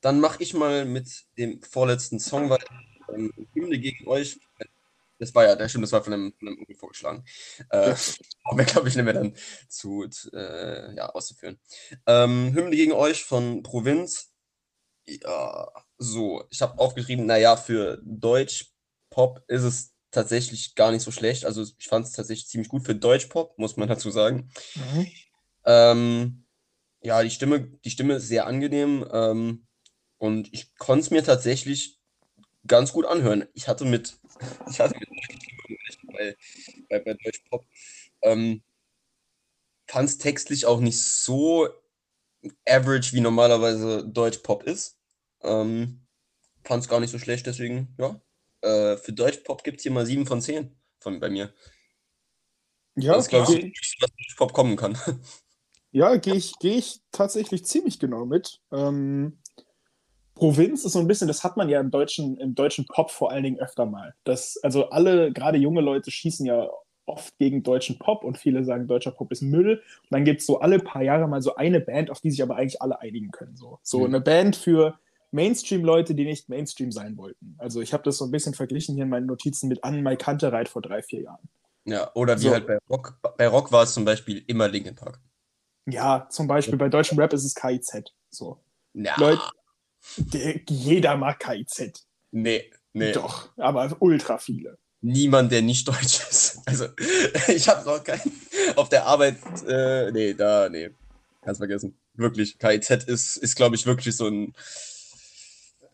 [0.00, 2.66] Dann mache ich mal mit dem vorletzten Song weiter.
[3.12, 4.38] Ähm, Hymne gegen euch
[5.20, 7.24] das war ja, das stimmt, das war von einem, von einem vorgeschlagen.
[7.68, 7.94] Äh,
[8.42, 9.36] brauchen wir, glaube ich, nicht mehr dann
[9.68, 11.60] zu, äh, ja, auszuführen.
[12.06, 14.32] Ähm, Hymne gegen euch von Provinz.
[15.06, 21.44] Ja, so, ich habe aufgeschrieben, naja, für Deutsch-Pop ist es tatsächlich gar nicht so schlecht.
[21.44, 24.50] Also ich fand es tatsächlich ziemlich gut für Deutsch-Pop, muss man dazu sagen.
[24.74, 25.06] Mhm.
[25.64, 26.44] Ähm,
[27.02, 29.66] ja, die Stimme, die Stimme ist sehr angenehm ähm,
[30.18, 31.98] und ich konnte es mir tatsächlich
[32.66, 33.46] ganz gut anhören.
[33.54, 34.18] Ich hatte mit,
[34.70, 35.08] ich hatte mit
[36.12, 36.36] bei,
[36.88, 37.66] bei, bei Deutsch Pop,
[38.22, 38.62] ähm,
[39.86, 41.68] fand es textlich auch nicht so
[42.66, 44.98] average, wie normalerweise Deutsch Pop ist.
[45.42, 46.06] Ähm,
[46.64, 48.20] fand es gar nicht so schlecht, deswegen, ja.
[48.62, 51.52] Äh, für Deutsch Pop gibt es hier mal 7 von 10 von, bei mir.
[52.96, 54.96] Ja, das ist, glaube ich, was Deutsch Pop kommen kann.
[55.92, 58.60] Ja, gehe ich, geh ich tatsächlich ziemlich genau mit.
[58.72, 59.40] Ähm,
[60.34, 63.32] Provinz ist so ein bisschen, das hat man ja im deutschen, im deutschen Pop vor
[63.32, 64.14] allen Dingen öfter mal.
[64.22, 66.70] Das, also alle, gerade junge Leute, schießen ja
[67.06, 69.82] oft gegen deutschen Pop und viele sagen, deutscher Pop ist Müll.
[70.02, 72.42] Und dann gibt es so alle paar Jahre mal so eine Band, auf die sich
[72.42, 73.56] aber eigentlich alle einigen können.
[73.56, 74.06] So, so mhm.
[74.06, 74.98] eine Band für
[75.32, 77.54] Mainstream-Leute, die nicht Mainstream sein wollten.
[77.58, 80.16] Also ich habe das so ein bisschen verglichen hier in meinen Notizen mit An Mai
[80.16, 81.48] Kantereit vor drei, vier Jahren.
[81.84, 82.50] Ja, oder wie so.
[82.50, 83.18] halt bei Rock.
[83.36, 85.20] Bei Rock war es zum Beispiel immer Linkin Park.
[85.86, 88.12] Ja, zum Beispiel bei deutschem Rap ist es KIZ.
[88.30, 88.62] So.
[88.92, 89.14] Ja.
[89.18, 89.42] Leute,
[90.16, 92.06] der, jeder mag KIZ.
[92.32, 93.12] Nee, nee.
[93.12, 94.78] Doch, aber ultra viele.
[95.02, 96.60] Niemand, der nicht deutsch ist.
[96.66, 96.86] Also,
[97.48, 98.20] ich habe noch keinen
[98.76, 99.38] auf der Arbeit.
[99.66, 100.90] Äh, nee, da, nee.
[101.42, 101.98] Kannst vergessen.
[102.14, 102.58] Wirklich.
[102.58, 104.54] KIZ ist, ist glaube ich, wirklich so ein.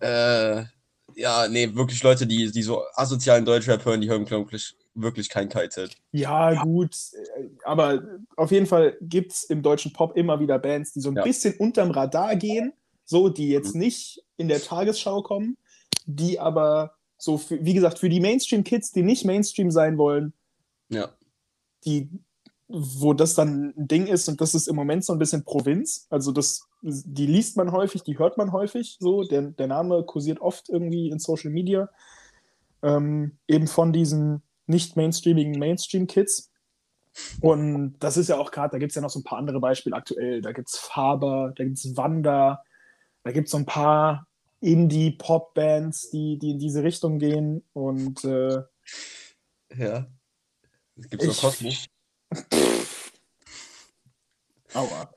[0.01, 0.65] Äh,
[1.15, 5.29] ja, nee, wirklich Leute, die, die so asozialen Deutschrap hören, die hören, glaube ich, wirklich
[5.29, 5.91] kein KIZ.
[6.13, 6.97] Ja, gut,
[7.65, 8.03] aber
[8.37, 11.23] auf jeden Fall gibt es im deutschen Pop immer wieder Bands, die so ein ja.
[11.23, 12.73] bisschen unterm Radar gehen
[13.07, 13.81] so, die jetzt mhm.
[13.81, 15.57] nicht in der Tagesschau kommen,
[16.05, 20.35] die aber so, für, wie gesagt, für die Mainstream-Kids, die nicht Mainstream sein wollen,
[20.91, 21.09] ja.
[21.85, 22.11] die,
[22.68, 26.07] wo das dann ein Ding ist und das ist im Moment so ein bisschen Provinz.
[26.11, 29.22] Also das, die liest man häufig, die hört man häufig so.
[29.22, 31.88] Der, der Name kursiert oft irgendwie in Social Media.
[32.83, 36.50] Ähm, eben von diesen nicht mainstreamigen Mainstream-Kids.
[37.40, 39.61] Und das ist ja auch gerade, da gibt es ja noch so ein paar andere
[39.61, 40.42] Beispiele aktuell.
[40.42, 42.62] Da gibt es Faber, da gibt es Wanda,
[43.22, 44.26] da gibt es so ein paar
[44.61, 47.64] Indie-Pop-Bands, die, die in diese Richtung gehen.
[47.72, 48.62] Und äh,
[49.76, 50.07] ja.
[50.96, 51.87] Gibt es noch Kosmos?
[54.75, 55.11] Aua.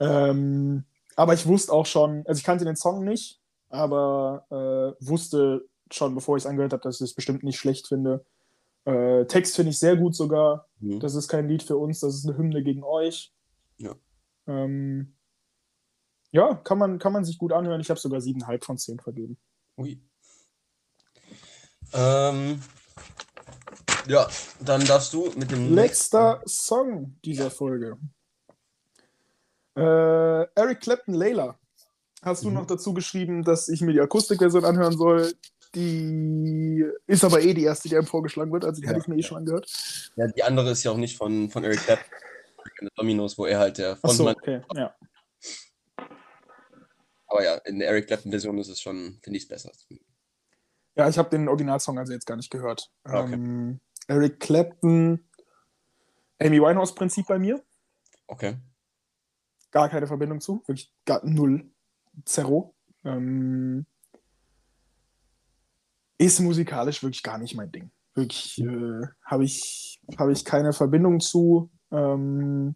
[0.00, 5.68] ähm, aber ich wusste auch schon, also ich kannte den Song nicht, aber äh, wusste
[5.90, 8.24] schon, bevor ich es angehört habe, dass ich es bestimmt nicht schlecht finde.
[8.84, 10.68] Äh, Text finde ich sehr gut sogar.
[10.80, 11.00] Mhm.
[11.00, 13.32] Das ist kein Lied für uns, das ist eine Hymne gegen euch.
[13.78, 13.94] Ja.
[14.46, 15.16] Ähm,
[16.30, 17.80] ja, kann man, kann man sich gut anhören.
[17.80, 19.38] Ich habe sogar 7,5 von 10 vergeben.
[19.76, 20.00] Ui.
[21.92, 22.60] Ähm,
[24.06, 24.28] ja,
[24.60, 27.50] dann darfst du mit dem letzter Song dieser ja.
[27.50, 27.96] Folge.
[29.76, 31.58] Äh, Eric Clapton, Layla.
[32.22, 32.54] Hast du mhm.
[32.54, 35.34] noch dazu geschrieben, dass ich mir die Akustikversion anhören soll?
[35.74, 38.90] Die ist aber eh die erste, die einem vorgeschlagen wird, also die ja.
[38.90, 39.70] hatte ich mir eh schon angehört.
[40.16, 42.08] Ja, die andere ist ja auch nicht von, von Eric Clapton,
[42.96, 44.62] Dominos, wo er halt der Frontmann so, okay.
[44.74, 44.94] ja.
[47.28, 49.70] Aber ja, in der Eric Clapton-Version ist es schon, finde ich es besser.
[50.94, 52.90] Ja, ich habe den Originalsong also jetzt gar nicht gehört.
[53.04, 53.34] Okay.
[53.34, 55.28] Ähm, Eric Clapton,
[56.40, 57.62] Amy Winehouse-Prinzip bei mir.
[58.26, 58.56] Okay.
[59.70, 61.70] Gar keine Verbindung zu, wirklich gar null.
[62.24, 62.74] Zero.
[63.04, 63.84] Ähm,
[66.18, 67.90] ist musikalisch wirklich gar nicht mein Ding.
[68.14, 71.70] Wirklich äh, habe ich, hab ich keine Verbindung zu.
[71.90, 72.74] Ähm,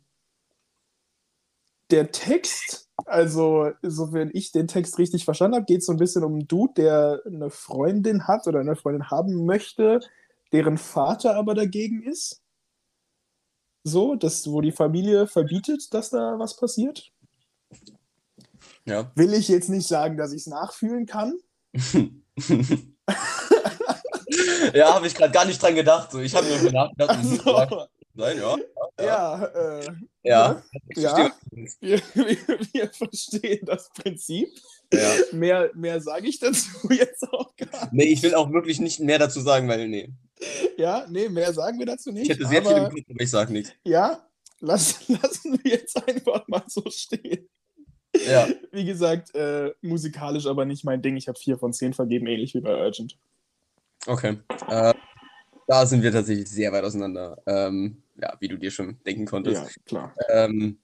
[1.90, 5.98] der Text also, so wenn ich den Text richtig verstanden habe, geht es so ein
[5.98, 10.00] bisschen um einen Dude, der eine Freundin hat oder eine Freundin haben möchte,
[10.52, 12.42] deren Vater aber dagegen ist.
[13.82, 17.10] So, das, wo die Familie verbietet, dass da was passiert.
[18.84, 19.10] Ja.
[19.14, 21.38] Will ich jetzt nicht sagen, dass ich es nachfühlen kann.
[24.74, 26.12] ja, habe ich gerade gar nicht dran gedacht.
[26.14, 28.56] ich habe mir nachgedacht, also, Nein, ja.
[28.98, 30.62] Ja, ja, äh, ja,
[30.94, 31.30] ja
[31.80, 32.36] wir, wir,
[32.72, 34.48] wir, verstehen das Prinzip.
[34.92, 35.14] Ja.
[35.32, 37.92] Mehr, mehr sage ich dazu jetzt auch gar nicht.
[37.92, 40.12] Nee, ich will auch wirklich nicht mehr dazu sagen, weil, nee.
[40.76, 42.24] Ja, nee, mehr sagen wir dazu nicht.
[42.24, 43.72] Ich hätte sehr aber, viel im Kopf, aber ich sage nichts.
[43.84, 44.26] Ja,
[44.60, 47.48] lass, lassen wir jetzt einfach mal so stehen.
[48.26, 48.48] Ja.
[48.72, 51.16] Wie gesagt, äh, musikalisch aber nicht mein Ding.
[51.16, 53.18] Ich habe vier von zehn vergeben, ähnlich wie bei Urgent.
[54.06, 54.38] Okay.
[54.68, 54.94] Äh,
[55.66, 57.40] da sind wir tatsächlich sehr weit auseinander.
[57.46, 59.62] Ähm, ja, wie du dir schon denken konntest.
[59.62, 60.14] Ja, klar.
[60.28, 60.80] Ähm,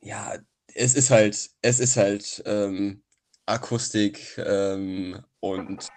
[0.00, 0.34] ja,
[0.74, 3.02] es ist halt, es ist halt ähm,
[3.46, 5.88] Akustik ähm, und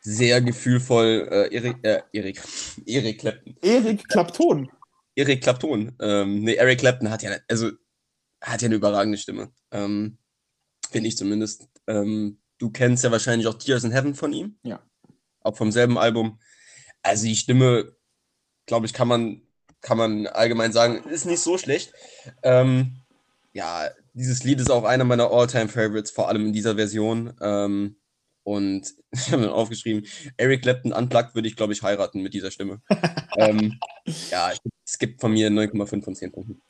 [0.00, 1.28] sehr gefühlvoll.
[1.30, 2.42] Äh, Erik, äh, Erik,
[2.86, 3.56] Erik Clapton.
[3.62, 4.70] Erik Clapton.
[5.14, 5.92] Erik Clapton.
[6.00, 7.70] Ähm, nee, Eric Clapton hat ja, also
[8.40, 9.52] hat ja eine überragende Stimme.
[9.70, 10.18] Ähm,
[10.90, 11.68] Finde ich zumindest.
[11.86, 14.56] Ähm, du kennst ja wahrscheinlich auch Tears in Heaven von ihm.
[14.62, 14.82] Ja.
[15.42, 16.38] Auch vom selben Album.
[17.02, 17.96] Also die Stimme,
[18.66, 19.42] glaube ich, kann man,
[19.80, 21.92] kann man allgemein sagen, ist nicht so schlecht.
[22.42, 23.00] Ähm,
[23.52, 27.34] ja, dieses Lied ist auch einer meiner All-Time-Favorites, vor allem in dieser Version.
[27.40, 27.96] Ähm,
[28.50, 32.50] und ich habe mir aufgeschrieben, Eric Clapton unplugged würde ich, glaube ich, heiraten mit dieser
[32.50, 32.82] Stimme.
[33.36, 33.78] ähm,
[34.30, 34.52] ja,
[34.84, 36.60] es gibt von mir 9,5 von 10 Punkten.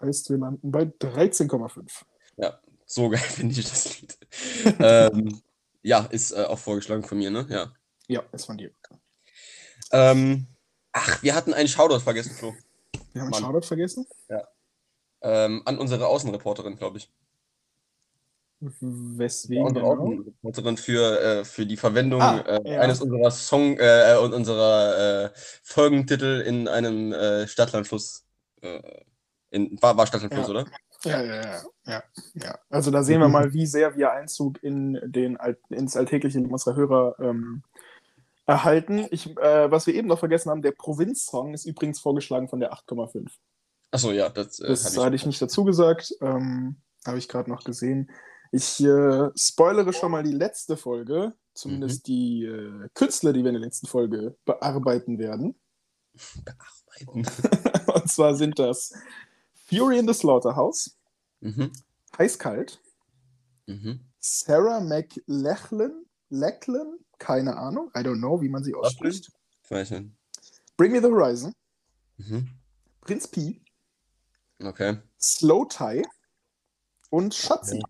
[0.00, 2.02] Heißt, wir landen bei 13,5.
[2.36, 4.18] Ja, so geil finde ich das Lied.
[4.80, 5.40] ähm,
[5.82, 7.46] ja, ist äh, auch vorgeschlagen von mir, ne?
[7.48, 7.72] Ja.
[8.08, 8.72] Ja, ist von dir.
[9.92, 10.46] Ähm,
[10.92, 12.56] ach, wir hatten einen Shoutout vergessen, Flo.
[13.12, 13.42] Wir haben Mann.
[13.42, 14.06] Shoutout vergessen.
[15.20, 17.10] Ähm, an unsere Außenreporterin, glaube ich.
[18.60, 20.02] Weswegen unsere genau?
[20.02, 22.80] Außenreporterin für, äh, für die Verwendung Ah, äh, ja.
[22.80, 25.30] eines unserer Song äh, und unserer äh,
[25.62, 28.24] Folgentitel in einem äh, Stadtlandfluss.
[28.60, 28.80] Äh,
[29.50, 30.50] in, war, war Stadtlandfluss, Ja.
[30.50, 30.64] oder?
[31.04, 32.02] Ja, ja, ja, ja,
[32.34, 32.58] ja.
[32.68, 37.14] Also da sehen wir mal, wie sehr wir Einzug in den, ins alltägliche unserer Hörer
[37.20, 37.62] ähm,
[38.46, 39.06] erhalten.
[39.12, 42.72] Ich, äh, was wir eben noch vergessen haben, der Provinz-Song ist übrigens vorgeschlagen von der
[42.72, 43.28] 8,5.
[43.92, 46.12] Achso, ja, das, äh, Das hab hatte ich nicht dazu gesagt.
[46.20, 48.10] Ähm, Habe ich gerade noch gesehen.
[48.50, 53.54] Ich äh, spoilere schon mal die letzte Folge, zumindest die äh, Künstler, die wir in
[53.54, 55.54] der letzten Folge bearbeiten werden.
[56.44, 57.26] bearbeiten.
[57.92, 58.92] Und zwar sind das
[59.68, 60.96] Fury in the Slaughterhouse,
[61.40, 61.72] mhm.
[62.16, 62.80] Heißkalt,
[63.66, 64.00] Mhm.
[64.18, 69.30] Sarah McLachlan, Lachlan, keine Ahnung, I don't know, wie man sie ausspricht.
[69.62, 70.10] Ich weiß nicht.
[70.78, 71.52] Bring Me the Horizon,
[72.16, 72.48] Mhm.
[73.02, 73.60] Prinz P,
[74.60, 74.98] Okay.
[75.20, 76.02] Slow Tie
[77.10, 77.82] und Schatzi.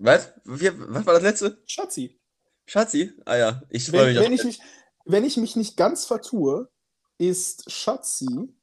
[0.00, 0.32] Was?
[0.44, 1.62] Wir, was war das letzte?
[1.66, 2.18] Schatzi.
[2.66, 3.12] Schatzi?
[3.26, 4.60] Ah ja, ich freue Wenn, mich auf wenn, ich mich,
[5.04, 6.70] wenn ich mich nicht ganz vertue,
[7.18, 8.54] ist Schatzi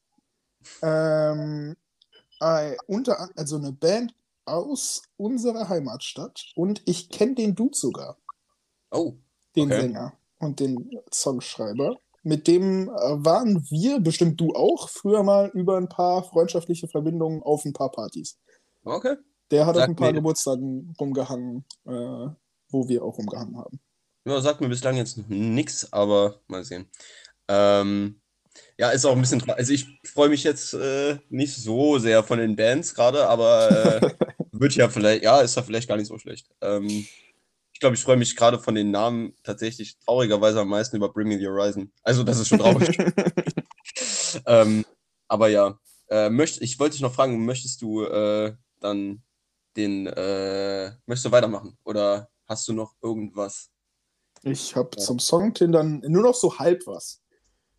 [0.81, 1.75] ähm,
[2.39, 4.13] äh, unter also eine Band
[4.45, 8.17] aus unserer Heimatstadt und ich kenne den Dude sogar,
[8.91, 9.13] Oh,
[9.55, 9.81] den Okay.
[9.81, 11.99] Sänger und den Songschreiber.
[12.23, 12.93] Mit dem äh,
[13.25, 17.91] waren wir, bestimmt du auch, früher mal über ein paar freundschaftliche Verbindungen auf ein paar
[17.91, 18.39] Partys.
[18.85, 19.17] okay.
[19.51, 22.29] Der hat auf Sagt ein paar mir- Geburtstagen rumgehangen, äh,
[22.69, 23.79] wo wir auch rumgehangen haben.
[24.25, 26.89] Ja, sagt mir bislang jetzt noch nichts, aber mal sehen.
[27.47, 28.19] Ähm,
[28.77, 32.39] ja, ist auch ein bisschen, also ich freue mich jetzt äh, nicht so sehr von
[32.39, 34.11] den Bands gerade, aber äh,
[34.51, 36.49] wird ja vielleicht, ja, ist ja vielleicht gar nicht so schlecht.
[36.61, 36.87] Ähm,
[37.73, 41.27] ich glaube, ich freue mich gerade von den Namen tatsächlich traurigerweise am meisten über Bring
[41.27, 41.91] Me the Horizon.
[42.01, 42.97] Also, das ist schon traurig.
[44.45, 44.83] ähm,
[45.27, 45.79] aber ja,
[46.09, 49.21] äh, möcht, ich wollte dich noch fragen, möchtest du äh, dann
[49.77, 51.77] den, äh, möchtest du weitermachen?
[51.83, 53.69] Oder hast du noch irgendwas?
[54.43, 55.03] Ich habe Ja.
[55.03, 57.21] zum Songtin dann nur noch so halb was.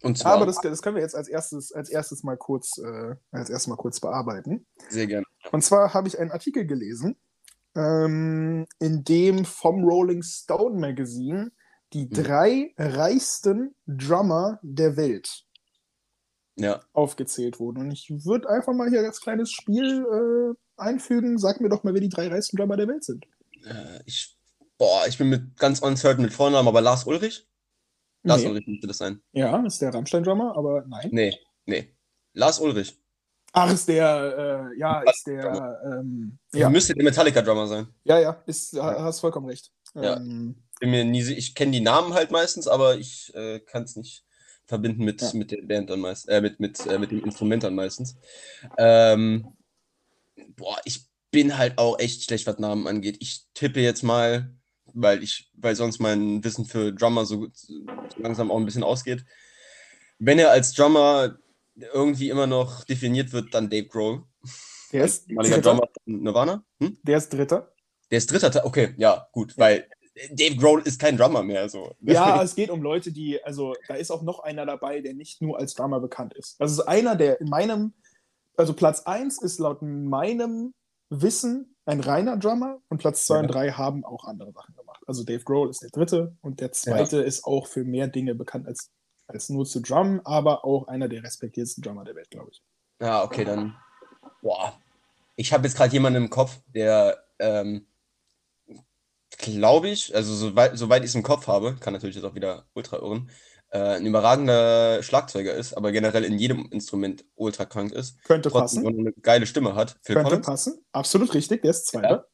[0.03, 3.15] Und zwar, Aber das, das können wir jetzt als erstes, als erstes mal kurz, äh,
[3.33, 4.67] als erstes mal kurz bearbeiten.
[4.91, 5.25] sehr gerne.
[5.53, 7.17] Und zwar habe ich einen Artikel gelesen,
[7.75, 11.53] ähm, in dem vom Rolling Stone Magazine
[11.93, 12.15] die Mhm.
[12.15, 15.47] drei reichsten Drummer der Welt
[16.57, 17.79] Ja, aufgezählt wurden.
[17.81, 21.39] Und ich würde einfach mal hier als kleines Spiel äh, einfügen.
[21.39, 23.25] Sag mir doch mal, wer die drei reichsten Drummer der Welt sind.
[23.67, 24.37] äh, ich,
[24.79, 27.47] boah, ich bin mit ganz uncertain mit Vornamen, aber Lars Ulrich?
[28.23, 28.49] Lars Nee.
[28.49, 29.21] Ulrich müsste das sein.
[29.33, 31.09] Ja, ist der Rammstein-Drummer, aber nein.
[31.13, 31.95] Nee, nee.
[32.35, 32.97] Lars Ulrich.
[33.53, 37.89] Ach, ist der, äh, ja, ist der, ähm, ja, Müsste der Metallica-Drummer sein.
[38.05, 39.73] ja, ja, ist, ha- hast vollkommen recht.
[39.95, 40.17] Ja.
[40.19, 43.97] Ähm, Bin mir nie, ich kenne die Namen halt meistens, aber ich äh, kann es
[43.97, 44.25] nicht
[44.67, 45.31] verbinden mit, Ja.
[45.33, 48.17] mit der Band dann meist, äh, mit, mit, äh, mit dem Instrument dann meistens.
[48.77, 49.47] Ähm,
[50.57, 53.17] boah, ich bin halt auch echt schlecht, was Namen angeht.
[53.21, 54.55] Ich tippe jetzt mal,
[54.95, 57.75] weil ich, weil sonst mein Wissen für Drummer so, so
[58.17, 59.25] langsam auch ein bisschen ausgeht.
[60.19, 61.39] Wenn er als Drummer
[61.77, 64.25] irgendwie immer noch definiert wird, dann Dave Grohl.
[64.93, 66.65] der, ist Dritter, Drummer von Nirvana.
[66.81, 66.99] Hm?
[67.03, 67.73] der ist Dritter.
[68.11, 69.87] Der ist dritter, okay, ja, gut, weil
[70.31, 71.69] Dave Grohl ist kein Drummer mehr.
[71.69, 71.95] So.
[72.01, 75.43] Ja, es geht um Leute, die, also da ist auch noch einer dabei, der nicht
[75.43, 76.61] nur als Drummer bekannt ist.
[76.61, 77.95] Das ist einer, der in meinem,
[78.59, 80.75] also Platz 1 ist laut meinem
[81.11, 83.41] Wissen ein reiner Drummer und Platz 2 Ja.
[83.41, 85.03] und 3 haben auch andere Sachen gemacht.
[85.07, 88.67] Also Dave Grohl ist der dritte und der zweite ist auch für mehr Dinge bekannt
[88.67, 88.91] als,
[89.27, 92.63] als nur zu drummen, aber auch einer der respektiertesten Drummer der Welt, glaube ich.
[93.01, 93.77] Ja, okay, dann.
[94.43, 94.79] Boah.
[95.37, 97.87] Ich habe jetzt gerade jemanden im Kopf, der, ähm,
[99.39, 102.67] glaube ich, also soweit, soweit ich es im Kopf habe, kann natürlich jetzt auch wieder
[102.75, 103.31] ultra irren,
[103.71, 108.23] äh, ein überragender Schlagzeuger ist, aber generell in jedem Instrument ultra krank ist.
[108.25, 108.99] Könnte Trotzdem passen.
[108.99, 109.97] eine geile Stimme hat.
[110.03, 110.47] Phil Könnte Collins.
[110.47, 110.85] passen.
[110.93, 112.27] Absolut richtig, der ist Zweiter.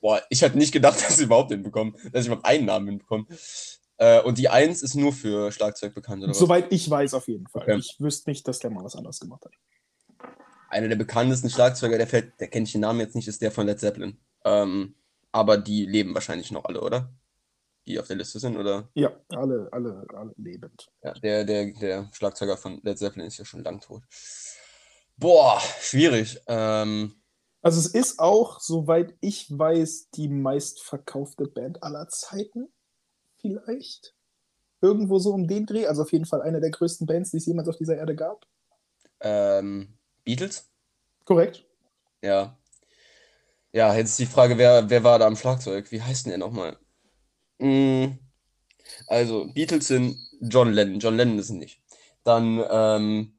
[0.00, 3.26] Boah, ich hätte nicht gedacht, dass ich überhaupt hinbekomme, dass ich überhaupt einen Namen hinbekomme.
[3.98, 6.38] Äh, und die Eins ist nur für Schlagzeug bekannt, oder was?
[6.38, 7.62] Soweit ich weiß, auf jeden Fall.
[7.62, 7.76] Okay.
[7.76, 9.52] Ich wüsste nicht, dass der mal was anderes gemacht hat.
[10.70, 13.50] Einer der bekanntesten Schlagzeuger, der fällt, der kenne ich den Namen jetzt nicht, ist der
[13.50, 14.18] von Led Zeppelin.
[14.44, 14.94] Ähm,
[15.32, 17.12] aber die leben wahrscheinlich noch alle, oder?
[17.90, 18.88] Die auf der Liste sind, oder?
[18.94, 20.88] Ja, alle, alle, alle lebend.
[21.02, 24.02] Ja, der, der, der Schlagzeuger von Led Zeppelin ist ja schon lang tot.
[25.16, 26.40] Boah, schwierig.
[26.46, 27.14] Ähm,
[27.62, 32.68] Also es ist auch, soweit ich weiß, die meistverkaufte Band aller Zeiten.
[33.40, 34.14] Vielleicht.
[34.80, 35.86] Irgendwo so um den Dreh.
[35.86, 38.46] Also auf jeden Fall eine der größten Bands, die es jemals auf dieser Erde gab.
[39.20, 40.70] ähm, Beatles?
[41.24, 41.66] Korrekt.
[42.22, 42.56] Ja.
[43.72, 45.90] Ja, jetzt ist die Frage, wer, wer war da am Schlagzeug?
[45.92, 46.76] Wie heißt denn der nochmal?
[47.60, 48.18] Mm,
[49.06, 50.98] also, Beatles sind John Lennon.
[51.00, 51.80] John Lennon ist nicht.
[52.24, 53.38] Dann ähm,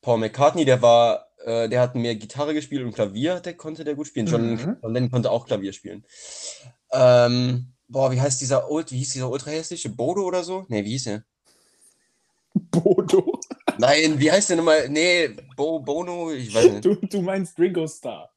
[0.00, 3.94] Paul McCartney, der war, äh, der hat mehr Gitarre gespielt und Klavier, der konnte der
[3.94, 4.26] gut spielen.
[4.26, 4.76] John, Mhm.
[4.82, 6.04] John Lennon konnte auch Klavier spielen.
[6.92, 9.88] Ähm, boah, wie heißt dieser Ult, wie hieß dieser ultra hässliche?
[9.90, 10.64] Bodo oder so?
[10.68, 11.24] Nee, wie hieß er?
[12.70, 13.40] Bodo.
[13.78, 14.88] Nein, wie heißt der nochmal?
[14.88, 16.84] Nee, Bo, Bono, ich weiß nicht.
[16.84, 18.30] Du, du meinst Ringo Starr.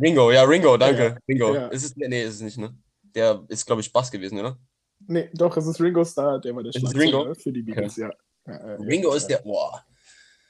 [0.00, 1.04] Ringo, ja, Ringo, danke.
[1.04, 1.54] Ja, Ringo.
[1.54, 1.68] ja.
[1.68, 2.74] Ist es, nee, ist es nicht, ne?
[3.14, 4.58] Der ist, glaube ich, Bass gewesen, oder?
[5.06, 7.34] Nee, doch, es ist Ringo Starr, der war der Schlagzeuger Ringo?
[7.34, 8.10] für die Beatles, ja.
[8.46, 9.16] Ja, äh, Ringo ja.
[9.16, 9.38] ist der.
[9.38, 9.84] Boah.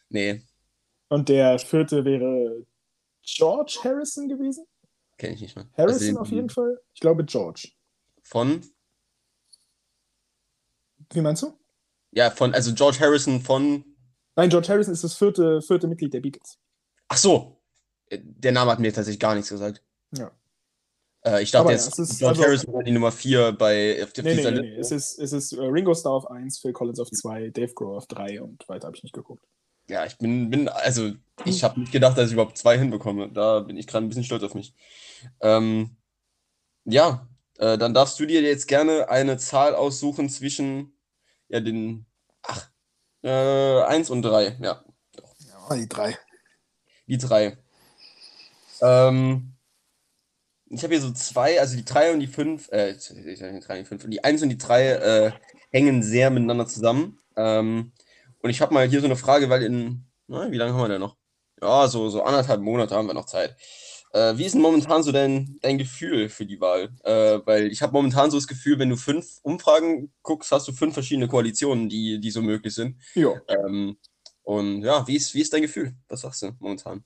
[0.09, 0.43] Nee,
[1.09, 2.65] Und der vierte wäre
[3.23, 4.67] George Harrison gewesen?
[5.19, 5.69] kenne ich nicht mehr.
[5.77, 6.81] Harrison Also auf jeden Fall?
[6.93, 7.69] Ich glaube George.
[8.23, 8.63] Von?
[11.13, 11.59] Wie meinst du?
[12.13, 13.85] Ja, von, also George Harrison von.
[14.37, 16.59] Nein, George Harrison ist das vierte, vierte Mitglied der Beatles.
[17.09, 17.63] Ach so.
[18.09, 19.83] Äh, Der Name hat mir tatsächlich gar nichts gesagt.
[20.17, 20.31] Ja.
[21.27, 23.53] Äh, ich dachte Aber ja, jetzt, es ist- George also- Harrison war die Nummer 4
[23.53, 24.61] bei auf nee, dieser nee, Liste.
[24.63, 24.77] nee.
[24.77, 27.97] Es ist, es ist äh, Ringo Starr auf 1, Phil Collins auf 2, Dave Grohl
[27.97, 29.45] auf 3 und weiter habe ich nicht geguckt.
[29.89, 31.13] Ja, ich bin, bin also,
[31.45, 33.31] ich habe nicht gedacht, dass ich überhaupt zwei hinbekomme.
[33.31, 34.75] Da bin ich gerade ein bisschen stolz auf mich.
[35.41, 35.97] Ähm,
[36.87, 40.97] ja, äh, dann darfst du dir jetzt gerne eine Zahl aussuchen zwischen
[41.49, 42.07] ja, den
[42.43, 42.71] ach,
[43.23, 44.57] äh, 1 und 3.
[44.63, 44.83] Ja,
[45.69, 46.19] Ja, die 3.
[47.07, 47.59] die 3.
[48.81, 49.54] Ähm,
[50.67, 53.51] ich habe hier so zwei, also die 3 und die 5, äh, ich nicht 3
[53.51, 55.33] und die 5, die 1 und die 3 äh,
[55.71, 57.19] hängen sehr miteinander zusammen.
[57.37, 57.93] Ähm,
[58.41, 60.89] und ich habe mal hier so eine Frage, weil in, na, wie lange haben wir
[60.89, 61.17] denn noch?
[61.61, 63.57] Ja, so, so anderthalb Monate haben wir noch Zeit.
[64.13, 66.91] Äh, wie ist denn momentan so dein, dein Gefühl für die Wahl?
[67.03, 70.73] Äh, weil ich habe momentan so das Gefühl, wenn du fünf Umfragen guckst, hast du
[70.73, 72.97] fünf verschiedene Koalitionen, die, die so möglich sind.
[73.15, 73.33] Ja.
[73.49, 73.99] Ähm,
[74.43, 75.95] und ja, wie ist, wie ist dein Gefühl?
[76.09, 77.05] Was sagst du momentan?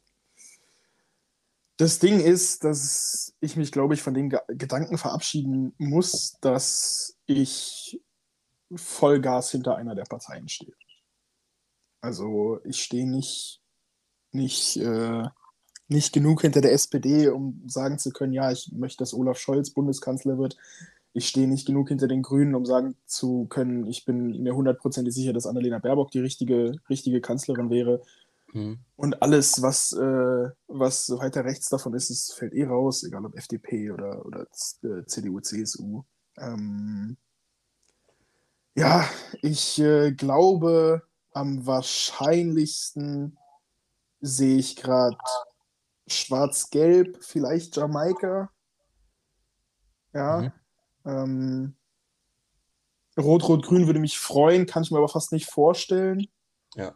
[1.79, 7.17] Das Ding ist, dass ich mich, glaube ich, von dem Ge Gedanken verabschieden muss, dass
[7.27, 8.01] ich
[8.75, 10.75] Vollgas hinter einer der Parteien stehe.
[12.01, 13.63] Also ich stehe nicht,
[14.33, 15.23] nicht, äh,
[15.87, 19.71] nicht genug hinter der SPD, um sagen zu können, ja, ich möchte, dass Olaf Scholz
[19.71, 20.57] Bundeskanzler wird.
[21.13, 25.15] Ich stehe nicht genug hinter den Grünen, um sagen zu können, ich bin mir hundertprozentig
[25.15, 28.03] sicher, dass Annalena Baerbock die richtige, richtige Kanzlerin wäre.
[28.53, 28.79] Hm.
[28.97, 33.27] Und alles, was, äh, was so weiter rechts davon ist, es fällt eh raus, egal
[33.27, 34.47] ob FDP oder, oder
[34.83, 36.03] äh, CDU, CSU.
[36.39, 37.17] Ähm,
[38.75, 39.09] ja,
[39.43, 43.37] ich äh, glaube, am wahrscheinlichsten
[44.21, 45.17] sehe ich gerade
[46.07, 48.51] Schwarz-Gelb, vielleicht Jamaika.
[50.15, 50.41] Ja.
[50.41, 50.53] Mhm.
[51.05, 51.77] Ähm,
[53.19, 56.29] Rot-Rot-Grün würde mich freuen, kann ich mir aber fast nicht vorstellen.
[56.75, 56.95] Ja.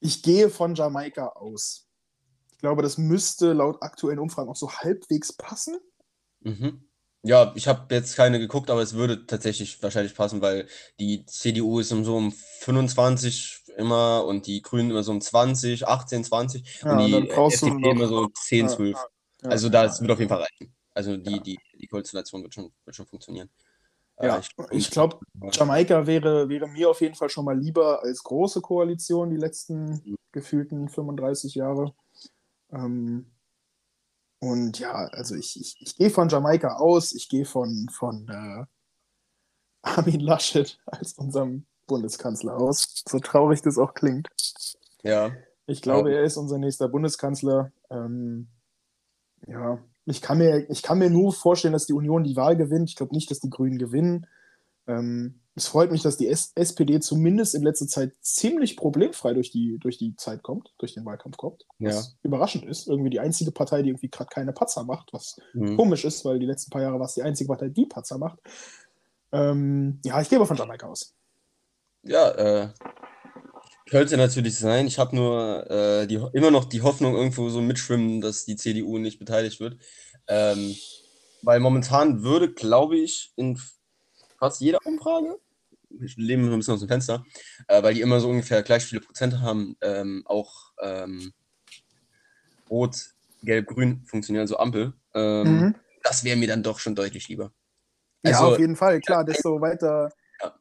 [0.00, 1.88] Ich gehe von Jamaika aus.
[2.52, 5.76] Ich glaube, das müsste laut aktuellen Umfragen auch so halbwegs passen.
[6.40, 6.88] Mhm.
[7.22, 10.68] Ja, ich habe jetzt keine geguckt, aber es würde tatsächlich wahrscheinlich passen, weil
[11.00, 15.86] die CDU ist um so um 25 immer und die Grünen immer so um 20,
[15.86, 18.96] 18, 20 Ja, und die FDP immer so 10, Ja, 12.
[19.42, 19.50] Ja.
[19.50, 20.74] Also das wird auf jeden Fall reichen.
[20.94, 23.50] Also die, die, die Konstellation wird schon, wird schon funktionieren.
[24.20, 25.18] Ja, Äh, ich glaube,
[25.52, 30.16] Jamaika wäre, wäre mir auf jeden Fall schon mal lieber als große Koalition die letzten
[30.32, 31.94] gefühlten 35 Jahre.
[32.72, 33.26] Ähm,
[34.40, 38.64] und ja, also ich, ich, ich gehe von Jamaika aus, ich gehe von, von äh,
[39.82, 44.28] Armin Laschet als unserem Bundeskanzler aus, so traurig das auch klingt.
[45.02, 45.32] Ja,
[45.66, 46.18] Ich glaube, Ja.
[46.18, 47.72] er ist unser nächster Bundeskanzler.
[47.90, 48.48] Ähm,
[49.46, 52.88] ja, ich kann, mir, ich kann mir nur vorstellen, dass die Union die Wahl gewinnt.
[52.88, 54.26] Ich glaube nicht, dass die Grünen gewinnen.
[54.86, 59.50] Ähm, es freut mich, dass die S SPD zumindest in letzter Zeit ziemlich problemfrei durch
[59.50, 61.66] die, durch die Zeit kommt, durch den Wahlkampf kommt.
[61.78, 62.12] Was Ja.
[62.22, 62.86] überraschend ist.
[62.86, 65.76] Irgendwie die einzige Partei, die irgendwie gerade keine Patzer macht, was Mhm.
[65.76, 68.38] komisch ist, weil die letzten paar Jahre war es die einzige Partei, die Patzer macht.
[69.32, 71.14] Ähm, ja, ich gehe aber von Jamaika aus.
[72.02, 72.68] Ja, äh,
[73.88, 74.86] könnte natürlich sein.
[74.86, 78.98] Ich habe nur äh, die, immer noch die Hoffnung irgendwo so mitschwimmen, dass die CDU
[78.98, 79.78] nicht beteiligt wird.
[80.28, 80.74] Ähm,
[81.42, 83.60] weil momentan würde, glaube ich, in
[84.38, 85.36] fast jeder Umfrage,
[86.00, 87.24] ich lehne mich ein bisschen aus dem Fenster,
[87.68, 91.32] äh, weil die immer so ungefähr gleich viele Prozente haben, ähm, auch ähm,
[92.68, 92.96] Rot,
[93.42, 94.92] Gelb, Grün funktionieren, also Ampel.
[95.14, 95.74] Ähm, Mhm.
[96.02, 97.52] Das wäre mir dann doch schon deutlich lieber.
[98.24, 100.12] Ja, Also- auf jeden Fall, klar, desto weiter.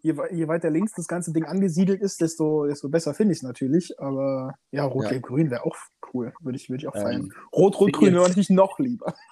[0.01, 3.43] Je, je weiter links das ganze Ding angesiedelt ist, desto, desto besser finde ich es
[3.43, 3.99] natürlich.
[3.99, 4.85] Aber ja.
[4.85, 5.75] Rot-Gelb-Grün wäre auch
[6.13, 7.23] cool, würde ich, würd ich auch feiern.
[7.23, 9.13] Ähm, Rot-Rot-Grün wäre natürlich noch lieber.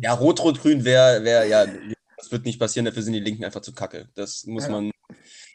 [0.00, 1.66] Ja, Rot-Rot-Grün wäre, wär, ja,
[2.16, 4.08] das wird nicht passieren, dafür sind die Linken einfach zu kacke.
[4.14, 4.70] Das muss Ja.
[4.70, 4.92] man,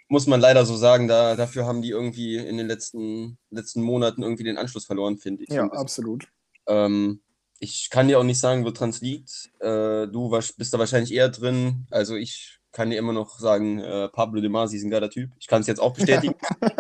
[0.10, 1.08] muss man leider so sagen.
[1.08, 5.44] Da, dafür haben die irgendwie in den letzten, letzten Monaten irgendwie den Anschluss verloren, finde
[5.44, 5.50] ich.
[5.50, 6.28] Ja, absolut.
[6.68, 7.22] Ähm,
[7.60, 9.50] ich kann dir auch nicht sagen, woran es liegt.
[9.62, 11.88] Äh, du wasch- bist da wahrscheinlich eher drin.
[11.90, 15.32] Also ich kann dir immer noch sagen, äh, Pablo De Masi ist ein geiler Typ.
[15.40, 16.36] Ich kann es jetzt auch bestätigen.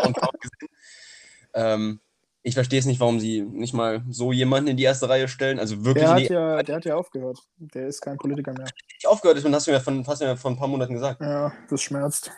[1.57, 2.01] Ähm,
[2.43, 5.57] ich verstehe es nicht, warum sie nicht mal so jemanden in die erste Reihe stellen.
[5.57, 7.39] Also wirklich Der hat, ja, der hat ja aufgehört.
[7.55, 8.65] Der ist kein Politiker mehr.
[8.65, 10.93] nicht aufgehört ist, und hast du mir von, hast du mir vor ein paar Monaten
[10.93, 11.21] gesagt.
[11.21, 12.29] Ja, das schmerzt.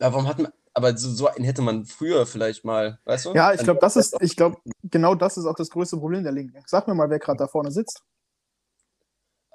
[0.00, 3.34] Ja, warum hat man, aber so, so einen hätte man früher vielleicht mal, weißt du?
[3.34, 6.32] Ja, ich glaube, das ist, ich glaube, genau das ist auch das größte Problem der
[6.32, 6.62] Linken.
[6.66, 8.04] Sag mir mal, wer gerade da vorne sitzt.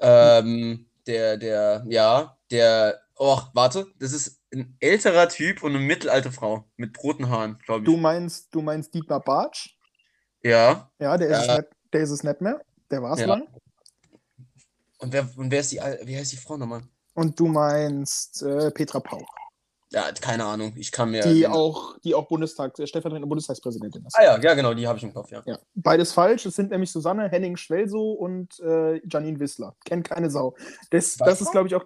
[0.01, 6.31] Ähm, der, der, ja, der, oh, warte, das ist ein älterer Typ und eine mittelalte
[6.31, 7.85] Frau mit roten Haaren, glaube ich.
[7.85, 9.75] Du meinst, du meinst Dietmar Bartsch?
[10.41, 10.89] Ja.
[10.99, 11.55] Ja, der ist, es, Ja.
[11.57, 12.61] nicht, der ist es nicht mehr.
[12.89, 13.27] Der war es Ja.
[13.27, 13.47] lang.
[14.97, 16.81] Und wer, und wer ist die, wie heißt die Frau nochmal?
[17.13, 19.27] Und du meinst äh, Petra Pauch,
[19.91, 21.21] Ja, keine Ahnung, ich kann mir.
[21.23, 24.15] die auch, die auch Bundestag, äh, stellvertretende Bundestagspräsidentin ist.
[24.17, 25.41] Ah ja, ja, genau, die habe ich im Kopf, ja.
[25.45, 25.57] Ja.
[25.75, 26.45] Beides falsch.
[26.45, 29.75] Es sind nämlich Susanne Henning-Schwelso und äh, Janine Wissler.
[29.85, 30.55] Kennt keine Sau.
[30.91, 31.85] Das, das ist, glaube ich, auch.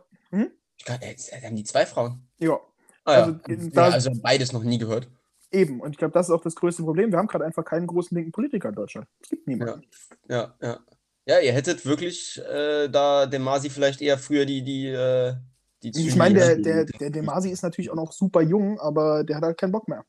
[0.78, 2.28] Ich kann, äh, haben die zwei Frauen?
[2.40, 2.60] Ja,
[3.06, 3.24] Ah ja.
[3.24, 5.08] Also, ja, da- also beides noch nie gehört.
[5.52, 5.82] eben.
[5.82, 7.12] Und ich glaube, das ist auch das größte Problem.
[7.12, 9.08] Wir haben gerade einfach keinen großen linken Politiker in Deutschland.
[9.22, 9.84] Es gibt niemanden.
[10.30, 10.80] Ja, ja.
[11.26, 15.36] Ja, ihr hättet wirklich äh, da dem Masi vielleicht eher früher die, die, äh,
[15.82, 19.38] die Ich meine, der, der, der Demasi ist natürlich auch noch super jung, aber der
[19.38, 20.06] hat halt keinen Bock mehr.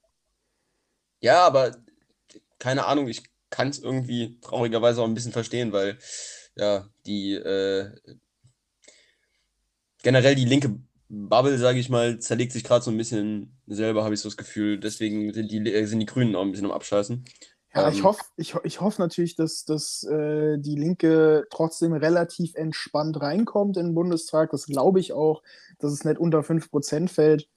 [1.20, 1.76] Ja, aber
[2.58, 5.98] keine Ahnung, ich kann es irgendwie traurigerweise auch ein bisschen verstehen, weil
[6.56, 7.90] ja, die äh,
[10.04, 10.78] generell die linke
[11.08, 14.36] Bubble, sage ich mal, zerlegt sich gerade so ein bisschen selber, habe ich so das
[14.36, 14.78] Gefühl.
[14.78, 17.24] Deswegen sind die, äh, sind die Grünen auch ein bisschen am Abscheißen.
[17.74, 17.92] Ja, Ähm.
[17.92, 23.76] ich hoffe ich, ich hoff natürlich, dass, dass äh, die Linke trotzdem relativ entspannt reinkommt
[23.76, 24.50] in den Bundestag.
[24.50, 25.42] Das glaube ich auch,
[25.78, 27.48] dass es nicht unter 5% fällt.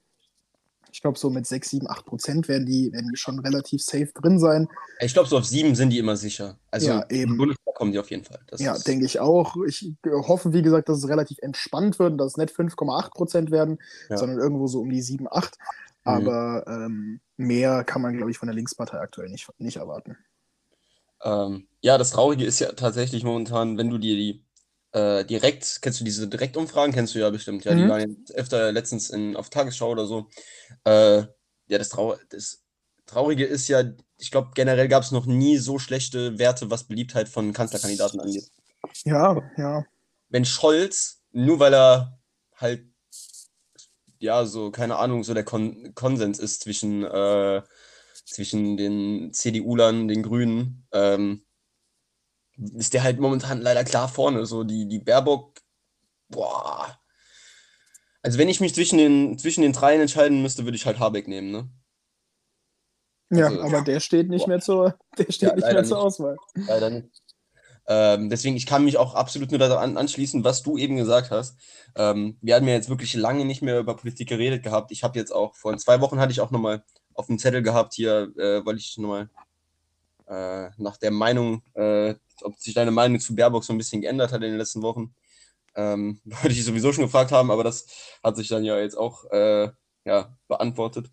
[0.97, 4.39] Ich glaube, so mit 6, 7, 8% werden die, werden die schon relativ safe drin
[4.39, 4.67] sein.
[4.99, 6.57] Ich glaube, so auf sieben sind die immer sicher.
[6.71, 7.33] Also Ja, eben.
[7.33, 8.39] im Bundestag kommen die auf jeden Fall.
[8.47, 9.55] Das Ja, denke ich auch.
[9.67, 13.77] Ich hoffe, wie gesagt, dass es relativ entspannt wird und dass es nicht 5,8% werden,
[14.09, 14.17] Ja.
[14.17, 15.55] sondern irgendwo so um die 7, 8.
[15.59, 16.11] Mhm.
[16.11, 20.17] Aber ähm, mehr kann man, glaube ich, von der Linkspartei aktuell nicht, nicht erwarten.
[21.23, 24.43] Ähm, ja, das Traurige ist ja tatsächlich momentan, wenn du dir die
[24.97, 27.89] äh, direkt, kennst du diese Direktumfragen, kennst du ja bestimmt, ja, die Mhm.
[27.89, 30.27] waren jetzt öfter letztens in, auf Tagesschau oder so.
[30.85, 31.19] Äh,
[31.67, 32.63] ja, das, Trau das
[33.05, 33.83] Traurige ist ja,
[34.17, 38.49] ich glaube, generell gab es noch nie so schlechte Werte, was Beliebtheit von Kanzlerkandidaten angeht.
[39.05, 39.85] Ja, ja.
[40.29, 42.19] Wenn Scholz, nur weil er
[42.55, 42.85] halt,
[44.19, 47.61] ja, so, keine Ahnung, so der Kon Konsens ist zwischen, äh,
[48.25, 51.43] zwischen den CDU-Lern, den Grünen, ähm,
[52.57, 54.45] ist der halt momentan leider klar vorne.
[54.45, 55.59] So die, die Baerbock,
[56.29, 56.97] boah.
[58.21, 61.27] Also wenn ich mich zwischen den, zwischen den dreien entscheiden müsste, würde ich halt Habeck
[61.27, 61.69] nehmen, ne?
[63.29, 64.49] Ja, Also, aber der steht nicht boah.
[64.49, 66.05] mehr zur, der steht Ja, nicht mehr zur nicht.
[66.05, 66.37] Auswahl.
[66.55, 67.09] Leider nicht.
[67.89, 71.57] Ähm, deswegen, ich kann mich auch absolut nur daran anschließen, was du eben gesagt hast.
[71.95, 74.91] Ähm, wir hatten ja jetzt wirklich lange nicht mehr über Politik geredet gehabt.
[74.91, 76.83] Ich habe jetzt auch, vor zwei Wochen hatte ich auch nochmal
[77.13, 79.29] auf dem Zettel gehabt, hier äh, wollte ich nochmal
[80.27, 84.31] äh, nach der Meinung, äh, ob sich deine Meinung zu Baerbock so ein bisschen geändert
[84.31, 85.13] hat in den letzten Wochen.
[85.75, 87.87] Ähm, wollte ich sowieso schon gefragt haben, aber das
[88.23, 89.69] hat sich dann ja jetzt auch äh,
[90.05, 91.11] ja, beantwortet.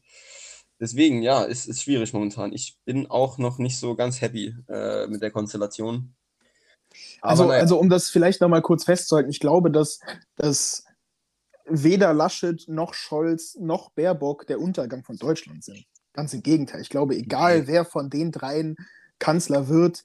[0.80, 2.52] Deswegen, ja, es ist schwierig momentan.
[2.52, 6.14] Ich bin auch noch nicht so ganz happy äh, mit der Konstellation.
[7.20, 7.60] Aber Also, naja.
[7.60, 10.00] also um das vielleicht nochmal kurz festzuhalten, ich glaube, dass,
[10.36, 10.84] dass
[11.64, 15.84] weder Laschet noch Scholz noch Baerbock der Untergang von Deutschland sind.
[16.12, 16.80] Ganz im Gegenteil.
[16.80, 18.76] Ich glaube, egal wer von den dreien
[19.18, 20.02] Kanzler wird,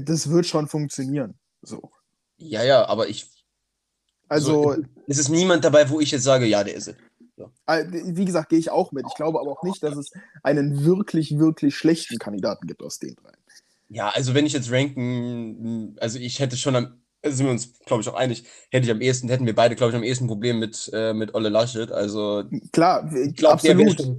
[0.00, 1.34] das wird schon funktionieren.
[1.62, 1.90] So.
[2.36, 3.30] Ja, ja, aber ich.
[4.28, 4.76] Also,
[5.06, 6.96] es ist niemand dabei, wo ich jetzt sage, ja, der ist es.
[7.36, 7.50] Ja.
[7.66, 9.04] Äh, wie gesagt, gehe ich auch mit.
[9.08, 10.12] Ich glaube aber auch nicht, dass es
[10.42, 13.32] einen wirklich, wirklich schlechten Kandidaten gibt aus den drei.
[13.88, 17.78] Ja, also wenn ich jetzt ranken, also ich hätte schon am, also sind wir uns,
[17.86, 20.26] glaube ich, auch einig, hätte ich am ehesten, hätten wir beide, glaube ich, am ehesten
[20.26, 21.92] Problem mit, äh, mit Olle Laschet.
[21.92, 23.98] Also klar, ich glaube, absolut.
[23.98, 24.16] Der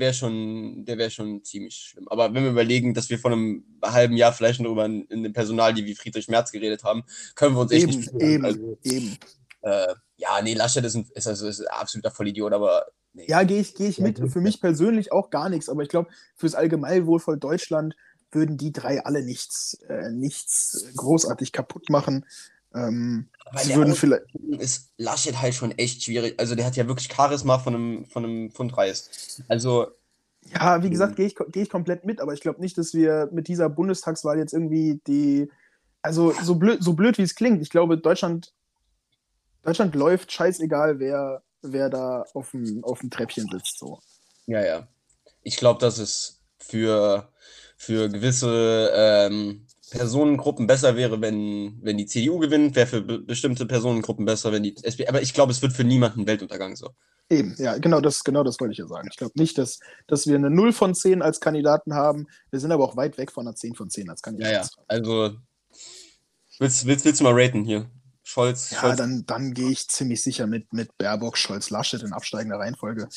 [0.00, 2.08] wäre schon, der wäre schon ziemlich schlimm.
[2.08, 5.22] Aber wenn wir überlegen, dass wir vor einem halben Jahr vielleicht noch über in, in
[5.22, 8.44] dem Personal, die wie Friedrich Merz geredet haben, können wir uns echt eben, nicht Eben,
[8.44, 9.18] also, eben.
[9.62, 12.86] Äh, ja, nee, Laschet ist ein, ist, also, ist ein absoluter Vollidiot, aber.
[13.14, 13.26] Nee.
[13.28, 14.18] Ja, gehe ich, geh ich mit.
[14.30, 17.96] Für mich persönlich auch gar nichts, aber ich glaube, fürs Allgemeinwohl von Deutschland
[18.30, 22.26] würden die drei alle nichts, äh, nichts großartig kaputt machen.
[22.86, 23.28] Ähm,
[23.62, 24.24] sie würden vielleicht.
[24.58, 26.38] Ist Laschet halt schon echt schwierig.
[26.38, 29.42] Also der hat ja wirklich Charisma von einem, von einem Fundreis.
[29.48, 29.88] Also.
[30.52, 33.28] Ja, wie gesagt, gehe ich, geh ich komplett mit, aber ich glaube nicht, dass wir
[33.32, 35.50] mit dieser Bundestagswahl jetzt irgendwie die.
[36.00, 38.52] Also so blöd, so blöd wie es klingt, ich glaube, Deutschland
[39.68, 43.78] Deutschland läuft, scheißegal, wer, wer da auf dem, auf dem Treppchen sitzt.
[43.78, 44.00] So.
[44.46, 44.88] Ja, ja.
[45.42, 47.28] Ich glaube, dass es für,
[47.76, 53.66] für gewisse ähm, Personengruppen besser wäre, wenn, wenn die CDU gewinnt, wäre für be bestimmte
[53.66, 55.08] Personengruppen besser, wenn die SPD.
[55.08, 56.90] Aber ich glaube, es wird für niemanden Weltuntergang so.
[57.30, 59.08] Eben, ja, genau das, genau das wollte ich ja sagen.
[59.10, 62.26] Ich glaube nicht, dass, dass wir eine 0 von 10 als Kandidaten haben.
[62.50, 64.54] Wir sind aber auch weit weg von einer 10 von 10 als Kandidaten.
[64.54, 64.68] Ja, ja.
[64.86, 65.36] Also,
[66.58, 67.90] willst, willst, willst du mal raten hier?
[68.22, 68.70] Scholz.
[68.70, 68.96] Ja, Scholz.
[68.96, 73.08] dann, dann gehe ich ziemlich sicher mit, mit Baerbock, Scholz, Laschet in absteigender Reihenfolge.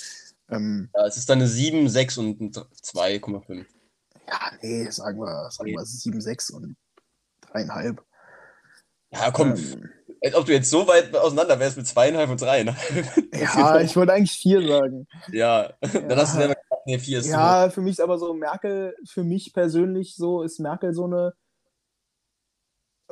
[0.50, 3.66] Ähm, ja, es ist dann eine 7, 6 und 2,5.
[4.28, 6.76] Ja, nee, sagen wir, sagen wir 7, 6 und
[7.54, 7.98] 3,5.
[9.12, 9.56] Ja, komm.
[9.56, 9.90] Ähm,
[10.24, 12.64] als ob du jetzt so weit auseinander wärst mit 2,5 und 3.
[12.64, 12.76] Ne?
[13.34, 15.08] Ja, ich wollte eigentlich 4 sagen.
[15.32, 15.74] Ja, ja.
[15.82, 17.72] dann hast du selber gesagt, nee, 4 ist Ja, so.
[17.72, 21.34] für mich ist aber so Merkel, für mich persönlich so, ist Merkel so eine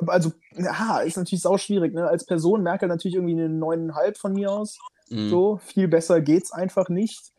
[0.06, 2.08] also, ja, ist natürlich sau schwierig, ne?
[2.08, 4.78] Als Person Merkel natürlich irgendwie eine neuneinhalb von mir aus.
[5.08, 5.28] Mhm.
[5.28, 7.32] So, viel besser geht's einfach nicht.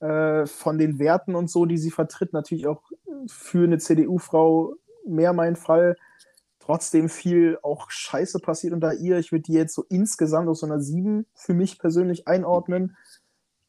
[0.00, 2.82] Äh, von den Werten und so, die sie vertritt, natürlich auch
[3.28, 4.74] für eine CDU-Frau
[5.06, 5.96] mehr mein Fall.
[6.58, 9.18] Trotzdem viel auch Scheiße passiert unter ihr.
[9.18, 12.96] Ich würde die jetzt so insgesamt aus so einer 7 für mich persönlich einordnen.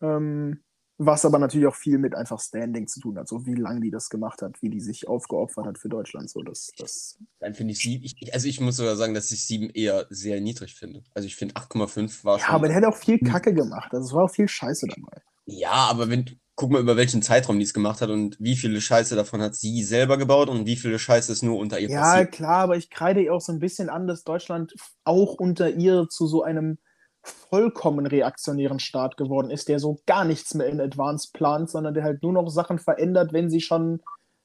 [0.02, 0.64] Ähm,
[0.98, 3.92] was aber natürlich auch viel mit einfach Standing zu tun hat, so wie lange die
[3.92, 6.30] das gemacht hat, wie die sich aufgeopfert hat für Deutschland.
[6.30, 9.46] So, das, das Dann finde ich sieben, ich, also ich muss sogar sagen, dass ich
[9.46, 11.04] sieben eher sehr niedrig finde.
[11.14, 12.50] Also ich finde 8,5 war schon.
[12.50, 13.94] Ja, aber der hat auch viel Kacke gemacht.
[13.94, 15.22] Also es war auch viel Scheiße dabei.
[15.48, 18.82] Ja, aber wenn, guck mal, über welchen Zeitraum die es gemacht hat und wie viele
[18.82, 22.02] Scheiße davon hat sie selber gebaut und wie viele Scheiße ist nur unter ihr ja,
[22.02, 22.26] passiert.
[22.26, 24.76] Ja, klar, aber ich kreide ihr auch so ein bisschen an, dass Deutschland
[25.06, 26.78] auch unter ihr zu so einem
[27.22, 32.04] vollkommen reaktionären Staat geworden ist, der so gar nichts mehr in Advance plant, sondern der
[32.04, 34.02] halt nur noch Sachen verändert, wenn sie schon,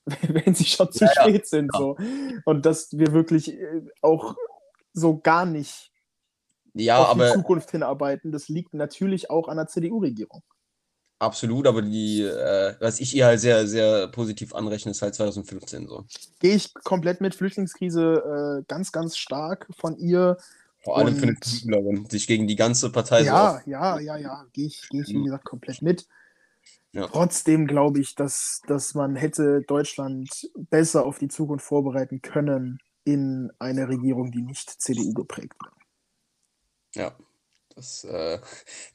[0.23, 1.45] wenn sie schon zu ja, spät ja.
[1.45, 1.73] sind.
[1.75, 1.97] So.
[2.45, 4.37] Und dass wir wirklich äh, auch
[4.93, 5.91] so gar nicht
[6.75, 10.43] ja, auf aber, die Zukunft hinarbeiten, das liegt natürlich auch an der CDU-Regierung.
[11.23, 15.87] Absolut, aber die, äh, was ich ihr halt sehr, sehr positiv anrechne, ist halt 2015
[15.87, 16.05] so.
[16.41, 20.37] Gehe ich komplett mit Flüchtlingskrise äh, ganz, ganz stark von ihr
[20.81, 24.16] vor allem und, für eine Künstlerin, sich gegen die ganze Partei Ja, so ja, ja,
[24.16, 26.09] ja, gehe ich, geh ich, wie gesagt, komplett mit.
[26.91, 27.07] Ja.
[27.07, 33.53] Trotzdem glaube ich, dass, dass man hätte Deutschland besser auf die Zukunft vorbereiten können in
[33.61, 35.75] eine Regierung, die nicht CDU geprägt wird.
[36.97, 37.16] Ja,
[37.83, 38.39] das, äh,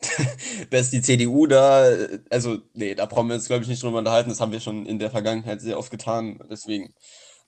[0.69, 1.83] dass die CDU da,
[2.29, 4.29] also, nee, da brauchen wir uns, glaube ich, nicht drüber unterhalten.
[4.29, 6.39] Das haben wir schon in der Vergangenheit sehr oft getan.
[6.49, 6.93] Deswegen,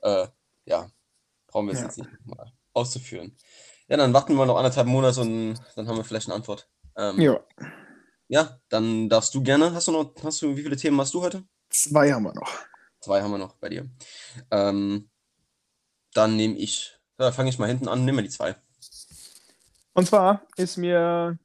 [0.01, 0.27] äh,
[0.65, 0.91] ja,
[1.47, 1.85] brauchen wir es ja.
[1.85, 3.35] jetzt nicht mal auszuführen.
[3.87, 6.69] Ja, dann warten wir noch anderthalb Monate und dann haben wir vielleicht eine Antwort.
[6.95, 7.39] Ähm, ja.
[8.27, 9.73] Ja, dann darfst du gerne.
[9.73, 11.43] Hast du noch, hast du, wie viele Themen hast du heute?
[11.69, 12.51] Zwei haben wir noch.
[12.99, 13.89] Zwei haben wir noch bei dir.
[14.51, 15.09] Ähm,
[16.13, 18.55] dann nehme ich, ja, fange ich mal hinten an, nehme die zwei.
[19.99, 21.37] Und zwar ist mir,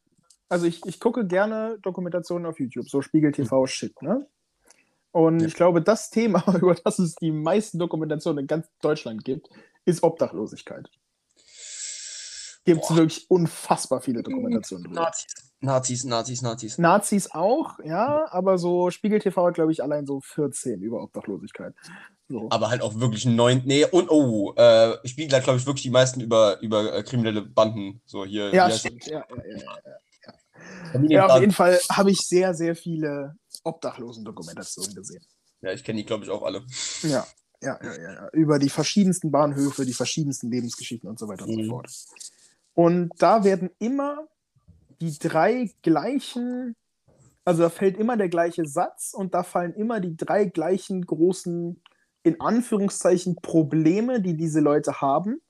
[0.48, 4.28] also ich, ich gucke gerne Dokumentationen auf YouTube, so Spiegel TV Shit, ne?
[5.10, 5.48] Und ja.
[5.48, 9.48] ich glaube, das Thema, über das es die meisten Dokumentationen in ganz Deutschland gibt,
[9.86, 10.88] ist Obdachlosigkeit
[12.64, 15.02] gibt es wirklich unfassbar viele Dokumentationen drüber.
[15.02, 15.34] Nazis.
[15.60, 16.78] Nazis, Nazis, Nazis.
[16.78, 21.74] Nazis auch, ja, aber so Spiegel TV hat, glaube ich, allein so 14 über Obdachlosigkeit.
[22.28, 22.48] So.
[22.50, 23.62] Aber halt auch wirklich neun.
[23.64, 27.42] Nee, und oh, äh, Spiegel hat, glaube ich, wirklich die meisten über, über äh, kriminelle
[27.42, 28.00] Banden.
[28.06, 28.52] So hier.
[28.54, 29.06] Ja, stimmt.
[29.06, 31.10] Ja, ja, ja, ja, ja.
[31.10, 35.24] ja auf jeden Fall habe ich sehr, sehr viele Obdachlosen-Dokumentationen gesehen.
[35.60, 36.62] Ja, ich kenne die, glaube ich, auch alle.
[37.02, 37.26] Ja,
[37.62, 41.64] ja, ja, ja, Über die verschiedensten Bahnhöfe, die verschiedensten Lebensgeschichten und so weiter und mhm.
[41.64, 41.90] so fort.
[42.74, 44.26] Und da werden immer
[45.00, 46.76] die drei gleichen,
[47.44, 51.80] also da fällt immer der gleiche Satz und da fallen immer die drei gleichen großen,
[52.24, 55.40] in Anführungszeichen, Probleme, die diese Leute haben.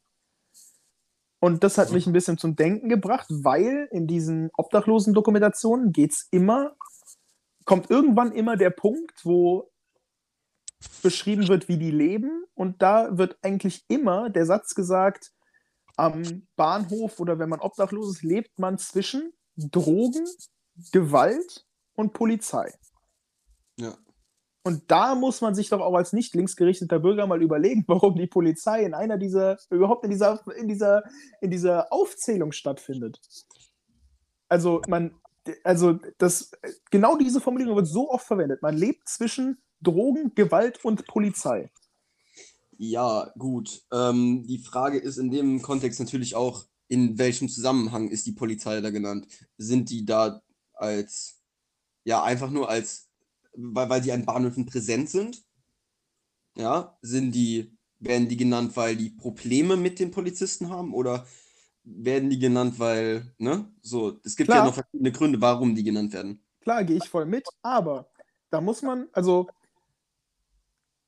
[1.40, 6.26] Und das hat mich ein bisschen zum Denken gebracht, weil in diesen Obdachlosen-Dokumentationen geht es
[6.30, 6.74] immer,
[7.66, 9.70] kommt irgendwann immer der Punkt, wo
[11.02, 12.44] beschrieben wird, wie die leben.
[12.54, 15.33] Und da wird eigentlich immer der Satz gesagt,
[15.96, 20.26] am Bahnhof oder wenn man obdachlos ist, lebt man zwischen Drogen,
[20.92, 22.72] Gewalt und Polizei.
[23.78, 23.96] Ja.
[24.66, 28.26] Und da muss man sich doch auch als nicht linksgerichteter Bürger mal überlegen, warum die
[28.26, 31.02] Polizei in einer dieser, überhaupt in dieser, in dieser,
[31.40, 33.20] in dieser Aufzählung stattfindet.
[34.48, 35.14] Also man,
[35.62, 36.50] also das,
[36.90, 38.62] genau diese Formulierung wird so oft verwendet.
[38.62, 41.70] Man lebt zwischen Drogen, Gewalt und Polizei.
[42.78, 43.82] Ja, gut.
[43.92, 48.80] Ähm, die Frage ist in dem Kontext natürlich auch, in welchem Zusammenhang ist die Polizei
[48.80, 49.26] da genannt?
[49.56, 50.42] Sind die da
[50.74, 51.40] als,
[52.04, 53.08] ja, einfach nur als,
[53.54, 55.44] weil, weil die an Bahnhöfen präsent sind?
[56.56, 60.94] Ja, sind die, werden die genannt, weil die Probleme mit den Polizisten haben?
[60.94, 61.26] Oder
[61.84, 63.72] werden die genannt, weil, ne?
[63.82, 64.60] So, es gibt Klar.
[64.60, 66.42] ja noch verschiedene Gründe, warum die genannt werden.
[66.60, 68.10] Klar, gehe ich voll mit, aber
[68.50, 69.48] da muss man, also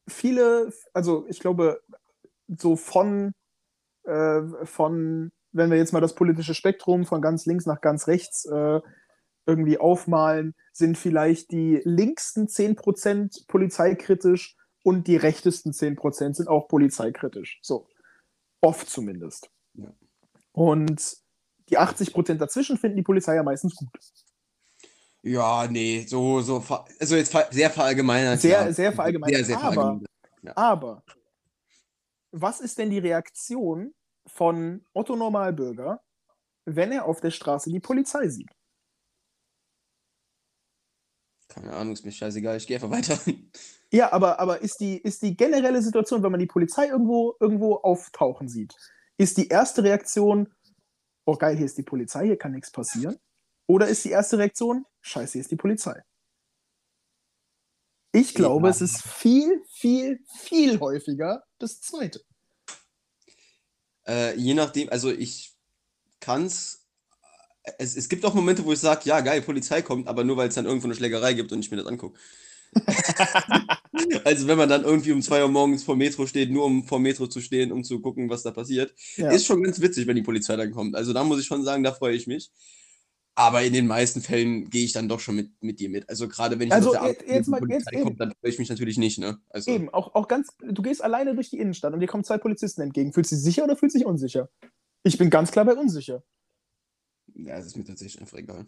[0.08, 1.82] viele, also ich glaube,
[2.48, 3.32] so von,
[4.04, 8.44] äh, von, wenn wir jetzt mal das politische Spektrum von ganz links nach ganz rechts
[8.44, 8.80] äh,
[9.46, 17.58] irgendwie aufmalen, sind vielleicht die linksten 10% polizeikritisch und die rechtesten 10% sind auch polizeikritisch.
[17.62, 17.88] So.
[18.60, 19.50] Oft zumindest.
[19.74, 19.92] Ja.
[20.52, 21.16] Und
[21.68, 23.90] die 80% dazwischen finden die Polizei ja meistens gut.
[25.26, 26.62] Ja, nee, so, so,
[27.00, 28.40] also jetzt sehr verallgemeinert.
[28.40, 28.72] Sehr, ja.
[28.72, 29.38] sehr verallgemeinert.
[29.38, 30.56] Sehr, sehr aber, verallgemeinert.
[30.56, 31.02] aber,
[32.30, 33.92] was ist denn die Reaktion
[34.24, 36.00] von Otto Normalbürger,
[36.64, 38.52] wenn er auf der Straße die Polizei sieht?
[41.48, 43.18] Keine Ahnung, ist mir scheißegal, ich gehe einfach weiter.
[43.92, 47.76] Ja, aber, aber ist, die, ist die generelle Situation, wenn man die Polizei irgendwo, irgendwo
[47.76, 48.74] auftauchen sieht,
[49.16, 50.52] ist die erste Reaktion,
[51.24, 53.16] oh geil, hier ist die Polizei, hier kann nichts passieren?
[53.66, 56.02] Oder ist die erste Reaktion, scheiße, hier ist die Polizei?
[58.12, 62.22] Ich glaube, es ist viel, viel, viel häufiger das Zweite.
[64.06, 65.52] Äh, je nachdem, also ich
[66.20, 66.86] kann's.
[67.78, 70.48] Es, es gibt auch Momente, wo ich sage, ja, geil, Polizei kommt, aber nur weil
[70.48, 72.18] es dann irgendwo eine Schlägerei gibt und ich mir das angucke.
[74.24, 77.00] also wenn man dann irgendwie um 2 Uhr morgens vor Metro steht, nur um vor
[77.00, 79.30] Metro zu stehen, um zu gucken, was da passiert, Ja.
[79.30, 80.94] ist schon ganz witzig, wenn die Polizei dann kommt.
[80.94, 82.50] Also da muss ich schon sagen, da freue ich mich.
[83.38, 86.08] Aber in den meisten Fällen gehe ich dann doch schon mit, mit dir mit.
[86.08, 88.18] Also gerade wenn ich Also auf der jetzt- bin jetzt mal- die Polizei jetzt kommt,
[88.20, 89.38] dann freue ich mich natürlich nicht, ne?
[89.50, 92.38] Also, Eben, auch, auch ganz, du gehst alleine durch die Innenstadt und dir kommen zwei
[92.38, 93.12] Polizisten entgegen.
[93.12, 94.48] Fühlst du dich sicher oder fühlst du dich unsicher?
[95.02, 96.22] Ich bin ganz klar bei unsicher.
[97.34, 98.66] ja, es ist mir tatsächlich einfach egal.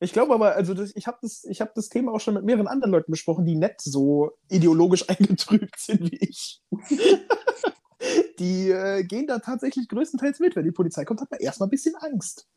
[0.00, 2.44] Ich glaube aber, also das, ich habe das, ich hab das Thema auch schon mit
[2.44, 6.62] mehreren anderen Leuten besprochen, die nicht so ideologisch eingetrübt sind wie ich.
[8.38, 10.54] die äh, gehen da tatsächlich größtenteils mit.
[10.56, 12.48] Wenn die Polizei kommt, hat man erstmal ein bisschen Angst.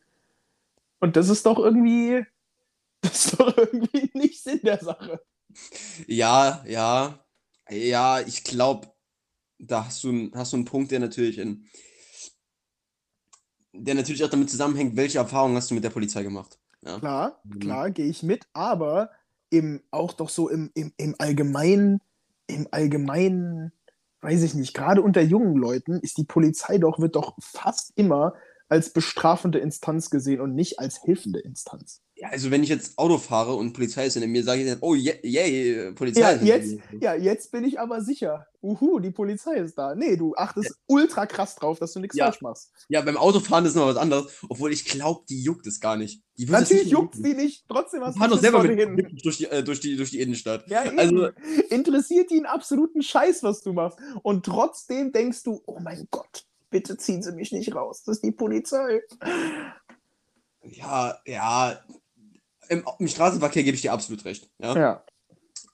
[1.00, 2.26] Und das ist doch irgendwie,
[3.02, 5.22] das ist doch irgendwie nicht Sinn der Sache.
[6.08, 7.26] Ja, ja,
[7.70, 8.92] ja, ich glaube,
[9.60, 11.68] da hast du, einen- hast du einen Punkt, der natürlich in,
[13.74, 16.58] der natürlich auch damit zusammenhängt, welche Erfahrungen hast du mit der Polizei gemacht.
[16.82, 17.60] Ja, Klar, Mhm.
[17.60, 19.12] klar, gehe ich mit, aber
[19.50, 22.02] im, auch doch so im, im, im Allgemeinen,
[22.48, 23.72] im Allgemeinen,
[24.22, 28.34] weiß ich nicht, gerade unter jungen Leuten ist die Polizei doch, wird doch fast immer
[28.70, 32.02] als bestrafende Instanz gesehen und nicht als hilfende Instanz.
[32.16, 34.80] ja, also wenn ich jetzt Auto fahre und Polizei ist hinter mir, sage ich dann,
[34.82, 37.00] oh, yay, yay Polizei Ja, ist jetzt, mir.
[37.02, 38.46] ja, jetzt bin ich aber sicher.
[38.62, 39.94] Uhu, die Polizei ist da.
[39.96, 42.26] Nee, du achtest ultra krass drauf, dass du nichts Ja.
[42.26, 42.72] falsch machst.
[42.90, 46.22] Ja, beim Autofahren ist noch was anderes, obwohl ich glaube, die juckt es gar nicht.
[46.38, 49.64] Natürlich nicht juckt's die nicht, trotzdem hast fahren doch selber mit mit durch die, äh,
[49.64, 50.68] durch, die, durch die Innenstadt.
[50.70, 51.00] Ja, eben.
[51.00, 51.30] Also-
[51.70, 54.00] Interessiert die einen absoluten Scheiß, was du machst.
[54.24, 58.04] Und trotzdem denkst du, oh mein Gott, bitte ziehen sie mich nicht raus.
[58.04, 59.02] Das ist die Polizei.
[60.64, 61.80] Ja, ja,
[62.70, 64.50] im, im Straßenverkehr gebe ich dir absolut recht.
[64.60, 64.78] Ja?
[64.78, 65.04] Ja.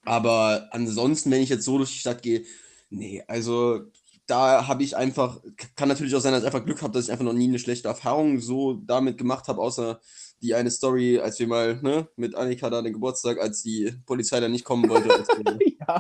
[0.06, 2.44] Aber ansonsten, wenn ich jetzt so durch die Stadt gehe,
[2.90, 3.82] nee, also
[4.26, 5.42] da habe ich einfach,
[5.76, 7.60] kann natürlich auch sein, dass ich einfach Glück habe, dass ich einfach noch nie eine
[7.60, 10.00] schlechte Erfahrung so damit gemacht habe, außer
[10.42, 14.40] die eine Story, als wir mal ne, mit Annika da den Geburtstag, als die Polizei
[14.40, 15.10] da nicht kommen wollte.
[15.10, 16.00] Wir, Ja.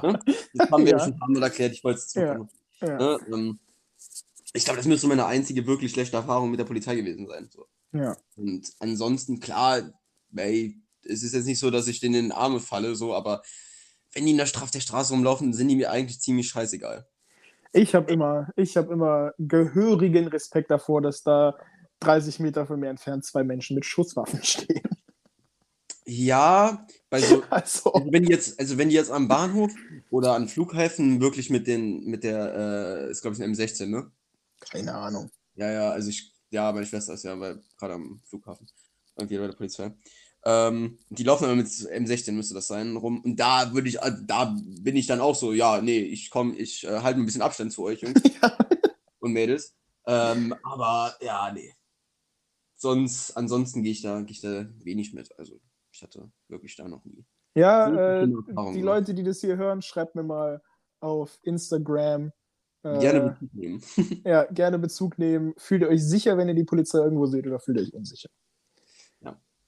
[0.53, 2.13] das haben wir ja schon ein paar Mal erklärt, ich wollte es.
[2.13, 2.47] Ja.
[2.81, 3.59] Ne, ähm,
[4.53, 7.49] ich glaube, das müsste meine einzige wirklich schlechte Erfahrung mit der Polizei gewesen sein.
[7.51, 7.65] So.
[7.91, 8.15] ja.
[8.35, 9.81] Und ansonsten, klar,
[10.35, 13.41] ey, es ist jetzt nicht so, dass ich denen in den Arme falle, so, aber
[14.13, 17.07] wenn die in der, Stra auf der Straße rumlaufen, sind die mir eigentlich ziemlich scheißegal.
[17.73, 21.57] Ich habe immer, ich hab immer gehörigen Respekt davor, dass da
[22.01, 24.83] 30 Meter von mir entfernt zwei Menschen mit Schusswaffen stehen.
[26.05, 29.71] Ja, so, Also, also wenn die jetzt, also wenn die jetzt am Bahnhof
[30.11, 34.11] oder an Flughäfen wirklich mit den, mit der, äh, ist glaube ich ein M16, ne?
[34.69, 35.29] Keine Ahnung.
[35.55, 38.67] Ja, ja, also ich, ja, meine Schwester ist ja bei- gerade am Flughafen.
[39.15, 39.91] Irgendwie bei der Polizei.
[40.45, 43.21] Ähm, die laufen immer mit M16, müsste das sein, rum.
[43.21, 46.55] Und da würde ich, äh, da bin ich dann auch so, ja, nee, ich komme,
[46.55, 48.21] ich äh, halte ein bisschen Abstand zu euch, Jungs
[49.19, 49.75] und Mädels.
[50.05, 51.73] Ähm, aber ja, nee.
[52.75, 55.37] Sonst, ansonsten gehe ich da, gehe ich da wenig mit.
[55.39, 55.59] Also
[55.91, 57.23] ich hatte wirklich da noch nie.
[57.55, 58.27] Ja, äh,
[58.73, 58.81] die.
[58.81, 60.61] Leute, die das hier hören, schreibt mir mal
[60.99, 62.33] auf Instagram.
[62.83, 63.81] Äh, Gerne Bezug nehmen.
[64.25, 65.53] Ja, gerne Bezug nehmen.
[65.57, 68.29] Fühlt ihr euch sicher, wenn ihr die Polizei irgendwo seht oder fühlt ihr euch unsicher?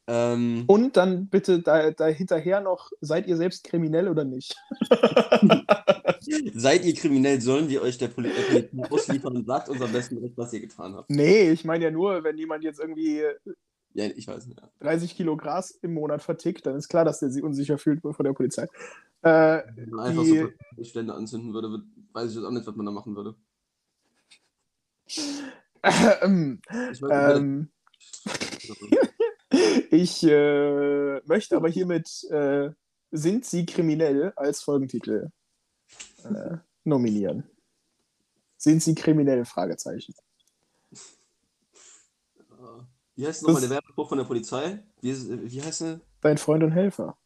[0.08, 4.56] ähm, Und dann bitte da, da hinterher noch, seid ihr selbst kriminell oder nicht?
[6.54, 9.92] seid ihr kriminell, sollen wir euch der Poli der Polizei ausliefern und sagt uns am
[9.92, 11.10] besten direkt, was ihr getan habt.
[11.10, 13.24] Nee, ich meine ja nur, wenn jemand jetzt irgendwie
[13.94, 14.60] Ja, ich weiß nicht.
[14.60, 14.70] Ja.
[14.82, 18.24] 30 Kilo Gras im Monat vertickt, dann ist klar, dass der sich unsicher fühlt vor
[18.24, 18.68] der Polizei.
[19.26, 20.48] Äh, Wenn man einfach Die-
[20.78, 23.36] so Stände anzünden würde, würd- weiß ich jetzt auch nicht, was man da machen würde.
[26.22, 26.62] ähm,
[26.92, 27.72] Ich weiß ähm,
[29.92, 32.70] ich äh, möchte aber hiermit äh,
[33.12, 35.32] Sind Sie kriminell als Folgentitel
[36.24, 37.50] äh, nominieren.
[38.58, 39.44] Sind Sie kriminell?
[39.46, 40.14] Fragezeichen.
[40.92, 40.98] äh,
[43.16, 44.84] wie heißt nochmal der Werbespruch von der Polizei?
[45.02, 46.02] Wie, ist- wie heißt der?
[46.22, 47.18] Dein Freund und Helfer.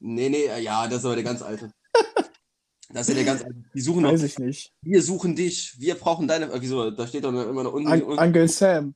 [0.00, 1.72] Nee, nee, äh, ja, das ist aber der ganz alte.
[2.90, 3.62] Das ist ja der ganz alte.
[3.74, 4.12] Die suchen noch.
[4.12, 4.72] Weiß ich nicht.
[4.80, 5.78] Wir suchen dich.
[5.78, 6.46] Wir brauchen deine.
[6.50, 6.90] äh, Wieso?
[6.90, 7.86] Da steht doch immer noch unten.
[7.86, 8.94] Un Uncle Sam.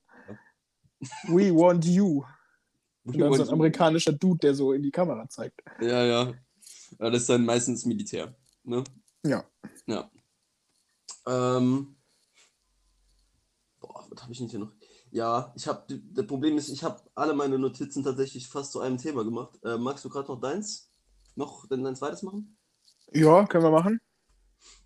[1.25, 2.25] We want you.
[3.05, 5.61] Und dann so ein amerikanischer Dude, der so in die Kamera zeigt.
[5.81, 6.33] Ja, ja.
[6.99, 7.11] ja.
[7.11, 8.35] Das ist dann meistens Militär.
[8.65, 8.83] Ne?
[9.27, 9.45] Ja.
[9.87, 10.11] Ja.
[11.27, 11.97] Ähm.
[13.79, 14.73] Boah, was habe ich nicht hier noch?
[15.11, 16.01] Ja, ich habe.
[16.15, 19.59] Das Problem ist, ich habe alle meine Notizen tatsächlich fast zu einem Thema gemacht.
[19.65, 20.92] Äh, magst du gerade noch deins?
[21.35, 22.57] Noch denn dein zweites machen?
[23.13, 24.01] Ja, können wir machen.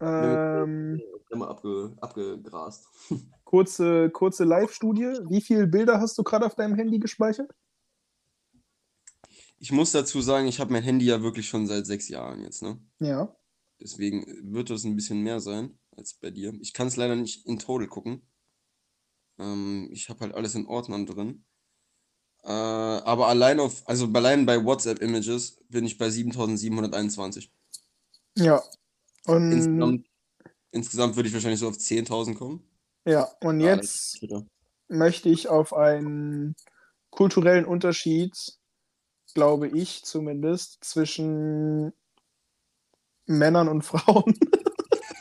[0.00, 2.88] Ähm, Immer abge, abgegrast.
[3.44, 5.18] kurze kurze Live-Studie.
[5.28, 7.50] Wie viele Bilder hast du gerade auf deinem Handy gespeichert?
[9.58, 12.62] Ich muss dazu sagen, ich habe mein Handy ja wirklich schon seit sechs Jahren jetzt,
[12.62, 12.78] ne?
[12.98, 13.34] Ja.
[13.80, 16.52] Deswegen wird es ein bisschen mehr sein als bei dir.
[16.60, 18.26] Ich kann es leider nicht in Total gucken.
[19.38, 21.44] Ähm, ich habe halt alles in Ordnern drin.
[22.46, 27.50] Äh, aber allein auf, also allein bei WhatsApp-Images bin ich bei 7721.
[28.36, 28.62] Ja.
[29.26, 30.06] Und, Insgesamt,
[30.70, 32.62] insgesamt würde ich wahrscheinlich so auf 10.000 kommen.
[33.04, 34.20] ja, und Ja, jetzt
[34.88, 36.54] möchte ich auf einen
[37.10, 38.32] kulturellen Unterschied,
[39.34, 41.92] glaube ich zumindest, zwischen
[43.26, 44.38] Männern und Frauen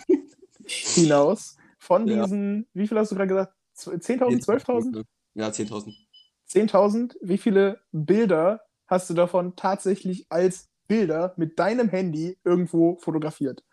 [0.68, 1.58] hinaus.
[1.80, 2.24] Von Ja.
[2.24, 3.56] diesen, wie viel hast du gerade gesagt?
[3.76, 5.06] 10.000, 12.000?
[5.34, 6.05] Ja, 10.000.
[6.50, 7.16] 10.000?
[7.22, 13.64] Wie viele Bilder hast du davon tatsächlich als Bilder mit deinem Handy irgendwo fotografiert?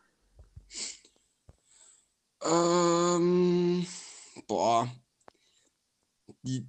[2.42, 3.86] Ähm,
[4.46, 4.90] boah.
[6.42, 6.66] Die,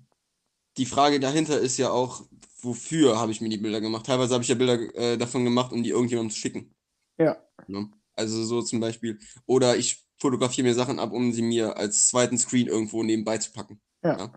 [0.77, 2.23] die Frage dahinter ist ja auch,
[2.61, 4.05] wofür habe ich mir die Bilder gemacht?
[4.05, 6.75] Teilweise habe ich ja Bilder äh, davon gemacht, um die irgendjemandem zu schicken.
[7.17, 7.37] Ja.
[7.67, 7.89] Ne?
[8.15, 9.19] Also so zum Beispiel.
[9.45, 13.51] Oder ich fotografiere mir Sachen ab, um sie mir als zweiten Screen irgendwo nebenbei zu
[13.51, 13.81] packen.
[14.03, 14.31] Ja.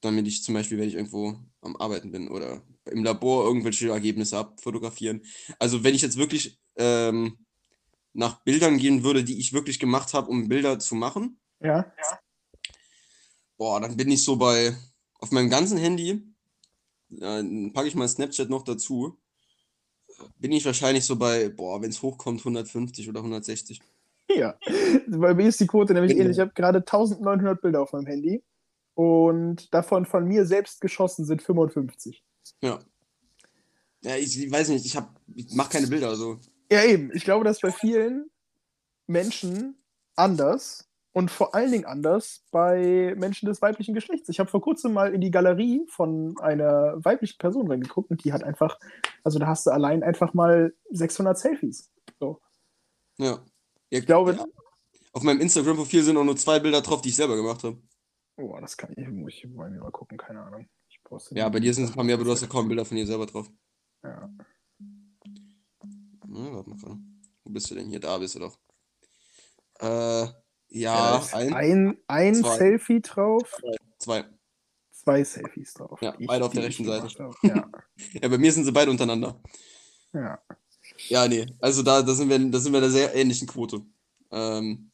[0.00, 4.38] Damit ich zum Beispiel, wenn ich irgendwo am Arbeiten bin oder im Labor irgendwelche Ergebnisse
[4.38, 5.22] abfotografieren.
[5.58, 7.38] Also wenn ich jetzt wirklich ähm,
[8.12, 11.92] nach Bildern gehen würde, die ich wirklich gemacht habe, um Bilder zu machen, Ja.
[13.56, 14.76] boah, dann bin ich so bei,
[15.20, 16.22] auf meinem ganzen Handy,
[17.10, 19.18] äh, packe ich mal Snapchat noch dazu,
[20.36, 23.80] bin ich wahrscheinlich so bei, boah, wenn es hochkommt, 150 oder 160.
[24.30, 24.58] Ja.
[25.06, 26.36] Bei mir ist die Quote nämlich ähnlich.
[26.36, 28.42] Ich habe gerade 1900 Bilder auf meinem Handy
[28.98, 32.24] und davon von mir selbst geschossen sind 55.
[32.60, 32.80] Ja.
[34.02, 36.40] Ja, ich, weiß nicht, ich, hab, ich mache keine Bilder, also.
[36.68, 37.12] Ja, eben.
[37.14, 38.28] Ich glaube, das ist bei vielen
[39.06, 39.76] Menschen
[40.16, 44.28] anders und vor allen Dingen anders bei Menschen des weiblichen Geschlechts.
[44.30, 48.32] Ich habe vor kurzem mal in die Galerie von einer weiblichen Person reingeguckt und die
[48.32, 48.80] hat einfach,
[49.22, 51.88] also da hast du allein einfach mal 600 Selfies.
[52.18, 52.40] So.
[53.18, 53.38] Ja.
[53.90, 54.44] ja Ich glaube, ja.
[55.12, 57.78] Auf meinem Instagram-Profil sind auch nur zwei Bilder drauf, die ich selber gemacht habe.
[58.38, 60.68] Oh, das kann ich, ich bei mir mal gucken, keine Ahnung.
[60.88, 62.68] Ich poste Ja, bei dir sind es ein paar mehr, aber du hast ja kaum
[62.68, 63.50] Bilder von dir selber drauf.
[64.02, 64.30] Ja.
[66.30, 66.98] Ja, warte mal.
[67.44, 68.00] Wo bist du denn hier?
[68.00, 68.58] Da bist du doch.
[69.80, 70.32] Äh, Ja,
[70.70, 72.34] ja, ein, ein, ein.
[72.34, 73.54] Selfie drauf,
[73.98, 74.24] zwei.
[74.90, 76.00] zwei Selfies drauf.
[76.02, 77.08] Ja, beide auf der rechten Seite.
[77.42, 77.70] Ja,
[78.22, 79.40] Ja, bei mir sind sie beide untereinander.
[80.12, 80.38] ja.
[81.08, 83.82] Ja, nee, also da, da sind wir, da sind wir in einer sehr ähnlichen Quote.
[84.30, 84.87] Ähm,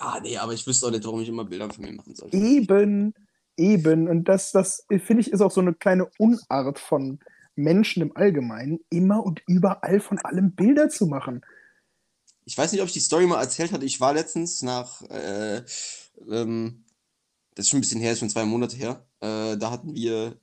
[0.00, 2.36] ja, nee, aber ich wüsste auch nicht, warum ich immer Bilder von mir machen sollte.
[2.36, 3.14] Eben,
[3.56, 4.08] eben.
[4.08, 7.18] Und das, das finde ich, ist auch so eine kleine Unart von
[7.54, 11.44] Menschen im Allgemeinen, immer und überall von allem Bilder zu machen.
[12.44, 13.84] Ich weiß nicht, ob ich die Story mal erzählt hatte.
[13.84, 15.62] Ich war letztens nach, äh,
[16.30, 16.84] ähm,
[17.54, 19.04] das ist schon ein bisschen her, ist schon zwei Monate her.
[19.20, 20.38] Äh, da hatten wir,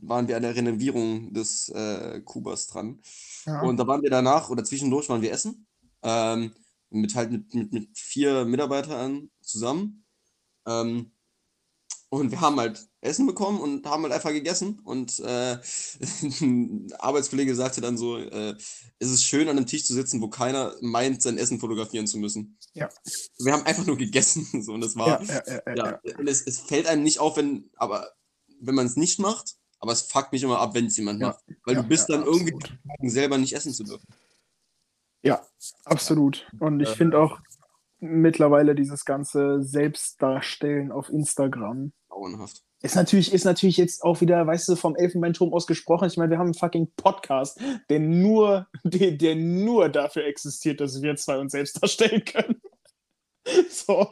[0.00, 3.00] waren wir an der Renovierung des äh, Kubas dran.
[3.46, 3.62] Ja.
[3.62, 5.66] Und da waren wir danach oder zwischendurch waren wir essen.
[6.02, 6.52] Ähm,
[6.92, 10.04] mit halt mit, mit, mit vier Mitarbeitern zusammen.
[10.66, 11.12] Ähm,
[12.12, 14.80] und wir haben halt Essen bekommen und haben halt einfach gegessen.
[14.84, 15.56] Und äh,
[16.42, 18.54] ein Arbeitskollege sagte dann so, äh,
[18.98, 22.18] es ist schön, an einem Tisch zu sitzen, wo keiner meint, sein Essen fotografieren zu
[22.18, 22.58] müssen.
[22.74, 22.90] Ja.
[23.38, 24.46] Wir haben einfach nur gegessen.
[24.62, 27.70] So, und das war, ja, ja, ja, ja, es, es fällt einem nicht auf, wenn,
[27.76, 28.12] aber
[28.60, 31.40] wenn man es nicht macht, aber es fuckt mich immer ab, wenn es jemand macht.
[31.64, 32.54] Weil du bist dann irgendwie
[33.08, 34.06] selber nicht essen zu dürfen.
[35.22, 35.40] Ja,
[35.84, 36.48] absolut.
[36.58, 37.38] Und ich finde auch
[38.00, 42.62] mittlerweile dieses ganze Selbstdarstellen auf Instagram Grauenhaft.
[42.82, 46.08] ist natürlich, ist natürlich jetzt auch wieder, weißt du, vom Elfenbeinturm aus gesprochen.
[46.08, 51.00] Ich meine, wir haben einen fucking Podcast, der nur, der, der nur dafür existiert, dass
[51.00, 52.60] wir zwei uns selbst darstellen können.
[53.68, 54.06] So,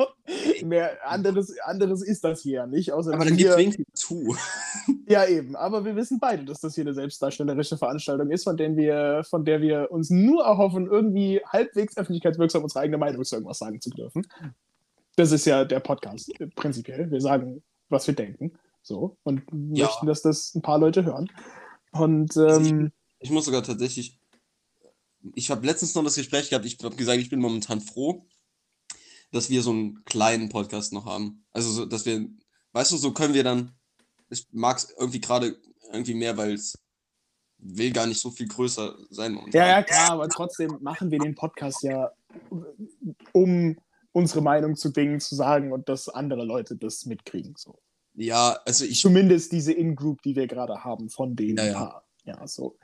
[0.64, 4.36] mehr anderes, anderes ist das hier ja nicht, außer Aber dann gibt es wenigstens zu.
[5.06, 5.56] Ja, eben.
[5.56, 9.44] Aber wir wissen beide, dass das hier eine selbstdarstellerische Veranstaltung ist, von, der wir, von
[9.44, 13.90] der wir uns nur erhoffen, irgendwie halbwegs öffentlichkeitswirksam unsere eigene Meinung zu irgendwas sagen zu
[13.90, 14.26] dürfen.
[15.16, 17.10] Das ist ja der Podcast äh, prinzipiell.
[17.10, 18.52] Wir sagen, was wir denken.
[18.82, 19.16] So.
[19.24, 19.86] Und Ja.
[19.86, 21.28] möchten, dass das ein paar Leute hören.
[21.92, 24.18] Und Also ich- ähm, Ich muss sogar tatsächlich.
[25.34, 28.24] Ich habe letztens noch das Gespräch gehabt, ich habe gesagt, ich bin momentan froh,
[29.32, 31.44] dass wir so einen kleinen Podcast noch haben.
[31.52, 32.28] Also, so, dass wir,
[32.72, 33.72] weißt du, so können wir dann.
[34.28, 35.56] Ich mag es irgendwie gerade
[35.92, 36.78] irgendwie mehr, weil es
[37.58, 41.34] will gar nicht so viel größer sein ja, ja, klar, aber trotzdem machen wir den
[41.34, 42.10] Podcast ja,
[43.32, 43.76] um
[44.12, 47.54] unsere Meinung zu Dingen zu sagen und dass andere Leute das mitkriegen.
[47.56, 47.78] So.
[48.14, 49.00] Ja, also ich.
[49.00, 51.72] zumindest diese In-Group, die wir gerade haben, von denen Ja, ja.
[51.72, 52.04] paar.
[52.24, 52.76] Ja, so.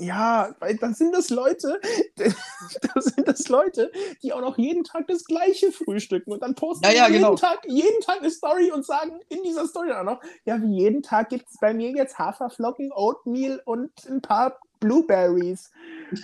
[0.00, 1.80] ja, weil dann sind das Leute,
[2.94, 3.92] das sind das Leute,
[4.22, 7.36] die auch noch jeden Tag das gleiche frühstücken und dann posten Ja, ja, jeden, genau.
[7.36, 10.74] Tag, jeden Tag eine Story und sagen in dieser Story dann auch noch, ja, wie
[10.74, 15.70] jeden Tag gibt es bei mir jetzt Haferflocken, Oatmeal und ein paar Blueberries.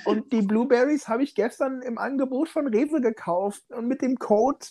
[0.07, 4.67] Und die Blueberries habe ich gestern im Angebot von Rewe gekauft und mit dem Code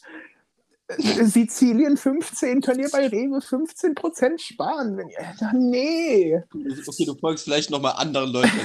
[0.98, 4.98] Sizilien 15 könnt ihr bei Rewe 15% sparen.
[4.98, 6.42] Wenn ihr, nee.
[6.88, 8.52] okay, du folgst vielleicht nochmal anderen Leuten.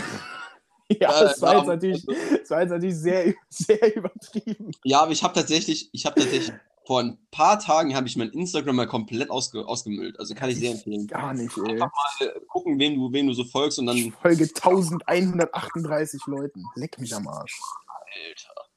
[1.00, 4.72] Ja, das war, jetzt natürlich, das war jetzt natürlich sehr, sehr übertrieben.
[4.82, 6.52] Ja, aber ich habe tatsächlich, ich habe tatsächlich
[6.84, 10.18] vor ein paar Tagen habe ich mein Instagram mal komplett ausge, ausgemüllt.
[10.18, 11.06] Also kann ich sehr empfehlen.
[11.06, 11.80] Gar nicht, ey.
[11.80, 14.12] Einfach mal gucken, wen du, wen du so folgst und dann.
[14.20, 16.64] Folge 1138 Leuten.
[16.74, 17.60] Leck mich am Arsch.
[18.26, 18.69] Alter.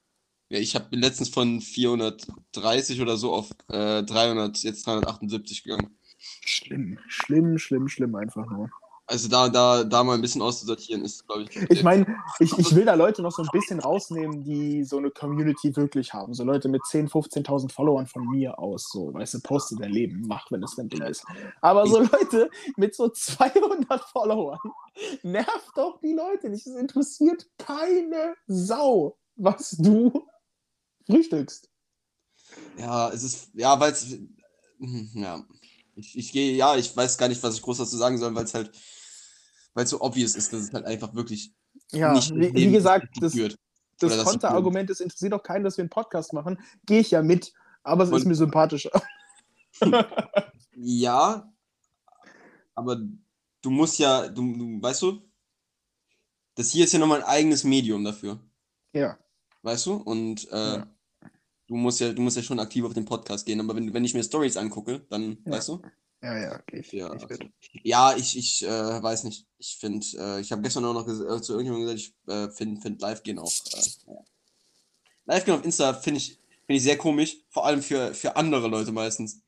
[0.53, 5.97] Ja, ich habe letztens von 430 oder so auf äh, 300, jetzt 378 gegangen.
[6.19, 8.69] Schlimm, schlimm, schlimm, schlimm einfach nur.
[9.07, 11.71] Also da, da, da mal ein bisschen auszusortieren ist, glaube ich.
[11.71, 12.05] Ich meine,
[12.37, 16.13] ich, ich will da Leute noch so ein bisschen rausnehmen, die so eine Community wirklich
[16.13, 16.35] haben.
[16.35, 18.91] So Leute mit 10.000, 15.000 Followern von mir aus.
[18.91, 21.25] So, weißt du, poste dein Leben, mach, wenn es dein Ding ist.
[21.61, 24.59] Aber so Leute mit so 200 Followern,
[25.23, 26.67] nervt doch die Leute nicht.
[26.67, 30.27] Es interessiert keine Sau, was du
[31.05, 31.69] frühstückst.
[32.77, 34.17] Ja, es ist, ja, weil es,
[35.13, 35.43] ja,
[35.95, 38.45] ich, ich gehe, ja, ich weiß gar nicht, was ich groß dazu sagen soll, weil
[38.45, 38.71] es halt,
[39.73, 41.51] weil es so obvious ist, dass es halt einfach wirklich
[41.91, 43.57] Ja, nicht wie, wie gesagt, das, führt.
[43.99, 46.59] das sie Konterargument, das interessiert auch keinen, dass wir einen Podcast machen.
[46.85, 48.91] Gehe ich ja mit, aber es ist Und- mir sympathischer.
[50.75, 51.51] Ja,
[52.75, 52.97] aber
[53.61, 55.21] du musst ja, du, du weißt du,
[56.55, 58.39] das hier ist ja nochmal ein eigenes Medium dafür,
[58.93, 59.17] ja.
[59.61, 59.93] weißt du?
[59.93, 60.92] Und äh, Ja.
[61.68, 63.59] Du musst ja, du musst ja schon aktiv auf den Podcast gehen.
[63.59, 65.51] Aber wenn, wenn ich mir Stories angucke, dann, Ja.
[65.53, 65.82] weißt du?
[66.22, 67.51] Ja, ja, ich, Ja, ich mit.
[67.84, 69.45] Ja, ich, ich äh, weiß nicht.
[69.57, 72.82] Ich finde, äh, ich habe gestern auch noch äh, zu irgendjemandem gesagt, ich äh, finde
[72.82, 73.51] find Live-Gehen auch.
[73.74, 74.24] Äh, ja.
[75.26, 78.93] Live-Gehen auf Insta finde ich, find ich sehr komisch, vor allem für, für andere Leute
[78.93, 79.41] meistens.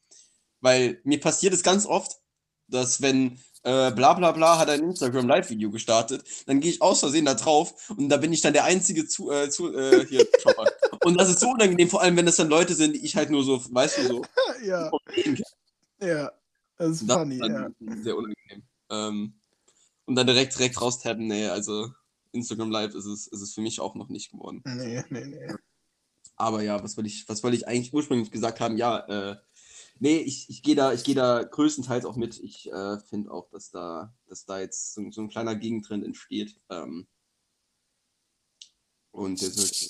[0.59, 2.19] Weil mir passiert es ganz oft,
[2.67, 7.25] dass wenn äh, bla bla bla hat ein Instagram-Live-Video gestartet, dann gehe ich aus Versehen
[7.25, 10.65] da drauf und da bin ich dann der einzige zu, äh, zu äh, hier, Shopper.
[11.03, 13.31] Und das ist so unangenehm, vor allem wenn das dann Leute sind, die ich halt
[13.31, 14.25] nur so, weißt du, so
[14.63, 14.91] Ja,
[15.99, 16.31] ja.
[16.77, 17.69] Das ist Das funny, ist ja.
[18.03, 18.63] sehr unangenehm.
[18.89, 19.33] Ähm,
[20.05, 21.91] und dann direkt, direkt raustappen, nee, also
[22.33, 24.61] Instagram Live ist es, ist es für mich auch noch nicht geworden.
[24.65, 25.53] Nee, nee, nee.
[26.35, 28.77] Aber ja, was wollte ich, was wollte ich eigentlich ursprünglich gesagt haben?
[28.77, 29.37] Ja, äh,
[29.99, 32.39] nee, ich, ich gehe da, ich gehe da größtenteils auch mit.
[32.39, 36.59] Ich äh, finde auch, dass da, dass da jetzt so, so ein kleiner Gegentrend entsteht.
[36.69, 37.07] Ähm,
[39.11, 39.89] und der sollte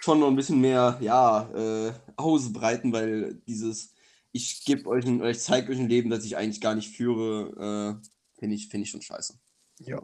[0.00, 3.94] schon noch ein bisschen mehr, ja, äh, ausbreiten, weil dieses,
[4.32, 6.96] ich gebe euch ein, oder ich zeige euch ein Leben, das ich eigentlich gar nicht
[6.96, 8.08] führe, äh,
[8.38, 9.38] finde ich, finde ich schon scheiße.
[9.80, 10.02] Ja.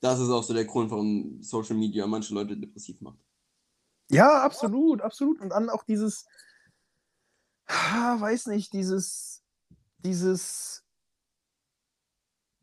[0.00, 3.18] Das ist auch so der Grund, warum Social Media manche Leute depressiv macht.
[4.10, 5.40] Ja, absolut, absolut.
[5.40, 6.26] Und dann auch dieses,
[7.68, 9.42] weiß nicht, dieses,
[9.98, 10.84] dieses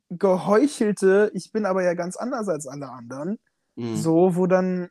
[0.09, 3.39] geheuchelte, ich bin aber ja ganz anders als alle anderen.
[3.75, 3.95] Mhm.
[3.95, 4.89] So, wo dann,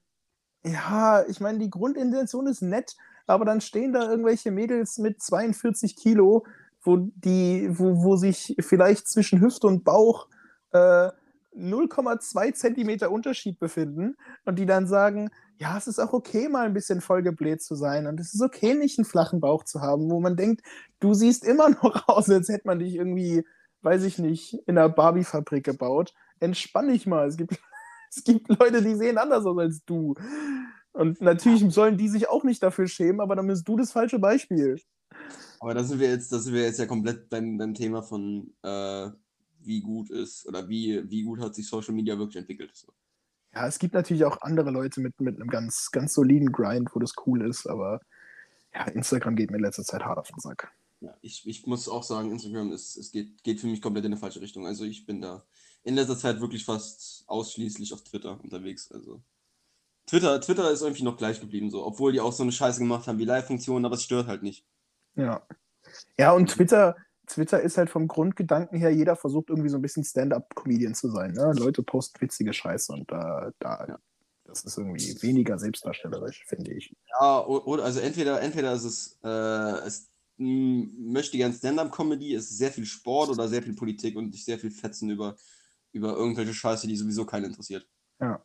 [0.65, 2.97] ja, ich meine, die Grundintention ist nett,
[3.27, 6.47] aber dann stehen da irgendwelche Mädels mit 42 Kilo,
[6.83, 10.29] wo die, wo, wo sich vielleicht zwischen Hüfte und Bauch
[10.73, 11.11] äh,
[11.55, 15.31] 0,2 Zentimeter Unterschied befinden und die dann sagen,
[15.61, 18.75] ja, es ist auch okay, mal ein bisschen vollgebläht zu sein und es ist okay,
[18.75, 20.63] nicht einen flachen Bauch zu haben, wo man denkt,
[21.01, 23.45] du siehst immer noch aus, als hätte man dich irgendwie,
[23.83, 26.15] weiß ich nicht, in einer Barbie-Fabrik gebaut.
[26.41, 27.29] Entspann dich mal.
[27.29, 27.61] Es gibt,
[28.11, 30.15] es gibt Leute, die sehen anders aus als du.
[30.93, 34.19] Und natürlich sollen die sich auch nicht dafür schämen, aber dann bist du das falsche
[34.19, 34.81] Beispiel.
[35.61, 38.55] Aber da sind wir jetzt, da sind wir jetzt ja komplett beim, beim Thema von
[38.63, 39.11] äh,
[39.59, 42.75] wie gut ist oder wie, wie gut hat sich Social Media wirklich entwickelt.
[42.75, 42.95] So.
[43.55, 47.01] Ja, es gibt natürlich auch andere Leute mit, mit einem ganz, ganz soliden Grind, wo
[47.01, 48.01] das cool ist, aber
[48.75, 50.73] ja, Instagram geht mir in letzter Zeit hart auf den Sack.
[51.01, 54.13] Ja, ich, ich muss auch sagen, Instagram ist, es geht, geht für mich komplett in
[54.13, 54.67] eine falsche Richtung.
[54.67, 55.43] Also ich bin da
[55.83, 58.93] in letzter Zeit wirklich fast ausschließlich auf Twitter unterwegs.
[58.93, 59.23] Also
[60.07, 63.07] Twitter, Twitter ist irgendwie noch gleich geblieben, so, obwohl die auch so eine Scheiße gemacht
[63.07, 64.65] haben wie Live-Funktionen, aber es stört halt nicht.
[65.17, 65.43] Ja.
[66.19, 66.97] Ja, und Twitter,
[67.35, 71.33] Twitter ist halt vom Grundgedanken her, jeder versucht irgendwie so ein bisschen Stand-up-Comedian zu sein.
[71.33, 71.53] Ne?
[71.57, 73.99] Leute posten witzige Scheiße und da, da Ja.
[74.45, 76.95] das ist irgendwie weniger selbstdarstellerisch, finde ich.
[77.21, 82.87] Ja, oder also entweder, entweder ist es, äh, es möchte gern Stand-up-Comedy, ist sehr viel
[82.87, 85.37] Sport oder sehr viel Politik und sehr viel Fetzen über,
[85.93, 87.87] über irgendwelche Scheiße, die sowieso keinen interessiert.
[88.21, 88.45] Ja.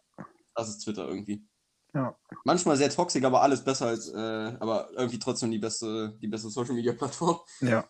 [0.56, 1.46] Das ist Twitter irgendwie.
[1.94, 2.14] Ja.
[2.44, 4.18] Manchmal sehr toxisch, aber alles besser als, äh,
[4.60, 7.40] aber irgendwie trotzdem die beste, die beste Social-Media-Plattform.
[7.62, 7.88] Ja.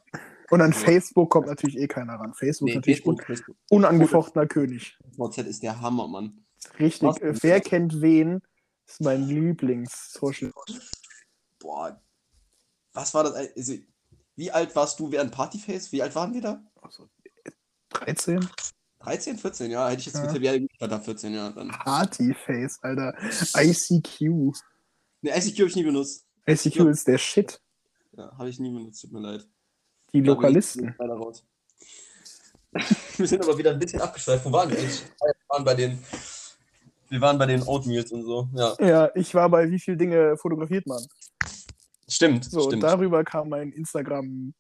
[0.52, 0.74] Und an.
[0.74, 2.34] Facebook kommt natürlich eh keiner ran.
[2.34, 3.56] Facebook ist natürlich Facebook, Facebook.
[3.72, 4.98] un unangefochtener König.
[5.18, 6.46] VZ ist der Hammer, Mann.
[6.80, 7.04] Richtig.
[7.04, 7.18] Was?
[7.20, 8.42] Äh, wer kennt wen?
[8.88, 10.52] Ist mein Lieblings-Social.
[11.60, 12.00] Boah.
[12.94, 13.34] Was war das?
[13.34, 13.74] Also,
[14.36, 15.92] wie alt warst du während Partyface?
[15.92, 16.64] Wie alt waren wir da?
[16.82, 17.10] Also,
[17.90, 18.48] 13?
[19.00, 19.88] 13, 14, ja.
[19.90, 20.54] Hätte ich jetzt Ja.
[20.56, 21.50] ich war da 14, ja.
[21.52, 21.70] Dann.
[21.70, 23.16] Partyface, Alter.
[23.56, 24.54] ICQ.
[25.22, 26.26] Ne, ICQ habe ich nie benutzt.
[26.48, 26.90] ICQ Ja.
[26.90, 27.62] ist der Shit.
[28.18, 29.48] Ja, habe ich nie benutzt, tut mir leid.
[30.16, 30.96] Die Lokalisten.
[33.18, 34.46] wir sind aber wieder ein bisschen abgeschweift.
[34.46, 35.04] Wo waren wir eigentlich?
[35.20, 36.02] Wir waren bei den,
[37.10, 38.48] wir waren bei den Oatmeals und so.
[38.54, 41.06] Ja, Ja, ich war bei wie viele Dinge fotografiert man.
[42.08, 42.46] stimmt.
[42.46, 42.84] So, stimmt.
[42.84, 44.54] darüber kam mein Instagram,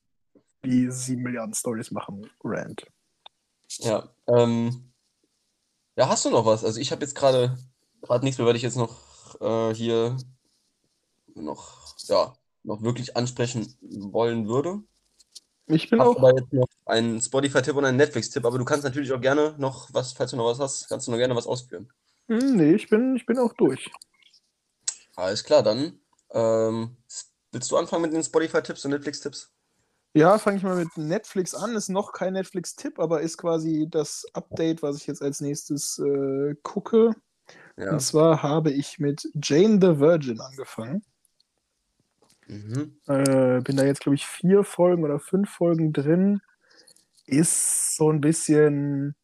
[0.61, 2.85] wie 7 Milliarden Stories machen, Rant.
[3.79, 4.91] Ja, ähm,
[5.95, 6.65] ja, hast du noch was?
[6.65, 7.57] Also ich habe jetzt gerade
[8.01, 10.17] gerade nichts mehr, weil ich jetzt noch äh, hier
[11.33, 12.33] noch, ja,
[12.63, 14.83] noch wirklich ansprechen wollen würde.
[15.67, 16.17] Ich bin auch.
[16.17, 19.89] aber jetzt noch einen Spotify-Tipp und einen Netflix-Tipp, aber du kannst natürlich auch gerne noch
[19.93, 21.91] was, falls du noch was hast, kannst du noch gerne was ausführen.
[22.27, 23.91] Hm, nee, ich bin, ich bin auch durch.
[25.15, 25.99] Alles klar, dann
[26.31, 26.97] ähm,
[27.51, 29.51] willst du anfangen mit den Spotify-Tipps und Netflix-Tipps?
[30.13, 31.75] Ja, fange ich mal mit Netflix an.
[31.75, 36.55] Ist noch kein Netflix-Tipp, aber ist quasi das Update, was ich jetzt als nächstes äh,
[36.63, 37.11] gucke.
[37.77, 37.91] Ja.
[37.91, 41.03] Und zwar habe ich mit Jane the Virgin angefangen.
[42.47, 42.99] Mhm.
[43.07, 46.41] Äh, bin da jetzt, glaube ich, vier Folgen oder fünf Folgen drin.
[47.25, 49.15] Ist so ein bisschen.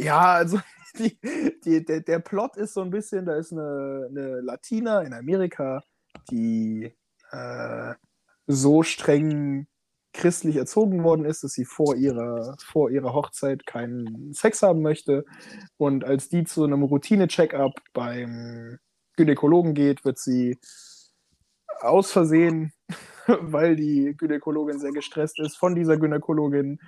[0.00, 0.60] Ja, also
[0.98, 1.18] die,
[1.64, 5.82] die, der, der Plot ist so ein bisschen, da ist eine, eine Latina in Amerika,
[6.30, 6.94] die
[7.30, 7.94] äh,
[8.46, 9.66] so streng
[10.12, 15.24] christlich erzogen worden ist, dass sie vor ihrer, vor ihrer Hochzeit keinen Sex haben möchte.
[15.76, 18.78] Und als die zu einem Routine-Check-up beim
[19.16, 20.58] Gynäkologen geht, wird sie
[21.80, 22.72] aus Versehen,
[23.26, 26.78] weil die Gynäkologin sehr gestresst ist, von dieser Gynäkologin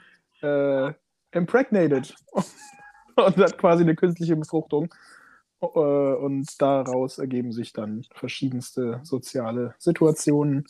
[0.42, 0.92] äh,
[1.32, 2.14] impregnated
[3.16, 4.92] und hat quasi eine künstliche Befruchtung.
[5.60, 10.66] Äh, und daraus ergeben sich dann verschiedenste soziale Situationen.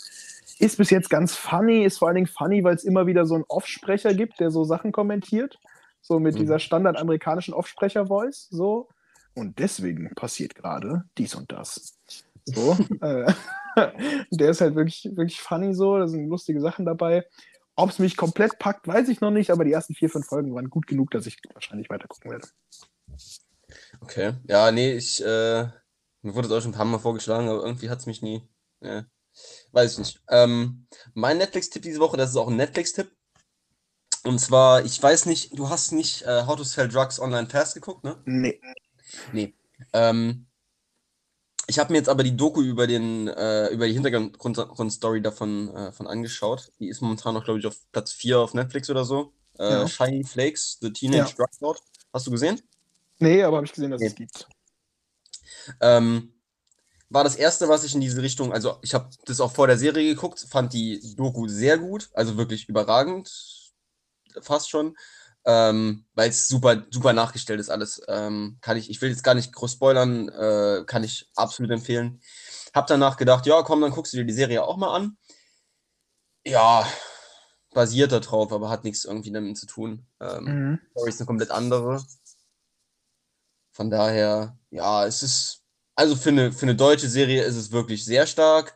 [0.59, 3.34] Ist bis jetzt ganz funny, ist vor allen Dingen funny, weil es immer wieder so
[3.34, 5.59] einen Offsprecher gibt, der so Sachen kommentiert.
[6.00, 6.40] So mit mhm.
[6.40, 8.48] dieser standard amerikanischen Offsprecher-Voice.
[8.50, 8.88] So.
[9.37, 11.99] Und deswegen passiert gerade dies und das.
[12.47, 12.72] So.
[13.03, 13.32] äh,
[14.30, 15.99] der ist halt wirklich, wirklich funny so.
[15.99, 17.26] Da sind lustige Sachen dabei.
[17.76, 20.55] Ob es mich komplett packt, weiß ich noch nicht, aber die ersten vier, fünf Folgen
[20.55, 22.49] waren gut genug, dass ich wahrscheinlich weiter gucken werde.
[24.01, 24.32] Okay.
[24.49, 25.64] Ja, nee, ich, äh,
[26.22, 28.49] mir wurde es auch schon ein paar Mal vorgeschlagen, aber irgendwie hat es mich nie.
[28.80, 29.05] Ja,
[29.72, 30.22] weiß ich nicht.
[30.30, 33.14] Ähm, mein Netflix-Tipp diese Woche, das ist auch ein Netflix-Tipp.
[34.24, 37.74] Und zwar, ich weiß nicht, du hast nicht äh, How to Sell Drugs Online Fast
[37.74, 38.16] geguckt, ne?
[38.24, 38.59] Nee.
[39.32, 39.54] Nee.
[39.92, 40.46] Ähm,
[41.66, 45.92] ich habe mir jetzt aber die Doku über den äh, über die Hintergrundstory davon äh,
[45.92, 46.70] von angeschaut.
[46.78, 49.32] Die ist momentan noch, glaube ich, auf Platz 4 auf Netflix oder so.
[49.58, 49.88] Äh, ja.
[49.88, 51.34] Shiny Flakes, The Teenage ja.
[51.36, 51.82] Drug Lord.
[52.12, 52.62] Hast du gesehen?
[53.18, 54.08] Nee, aber habe ich gesehen, dass nee.
[54.08, 54.48] es gibt.
[55.80, 56.32] Ähm,
[57.08, 59.78] war das erste, was ich in diese Richtung, also ich habe das auch vor der
[59.78, 63.30] Serie geguckt, fand die Doku sehr gut, also wirklich überragend,
[64.40, 64.96] fast schon,
[65.47, 68.03] ähm, weil es super, super nachgestellt ist alles.
[68.09, 72.20] Ähm, kann ich, ich will jetzt gar nicht groß spoilern, äh, kann ich absolut empfehlen.
[72.74, 75.16] Hab danach gedacht, ja, komm, dann guckst du dir die Serie auch mal an.
[76.44, 76.86] Ja,
[77.72, 80.07] basiert darauf, aber hat nichts irgendwie damit zu tun.
[80.20, 80.80] Ähm, mhm.
[80.90, 82.05] Story ist eine komplett andere.
[83.70, 85.62] Von daher, ja, es ist,
[85.94, 88.74] also für eine, für eine deutsche Serie ist es wirklich sehr stark.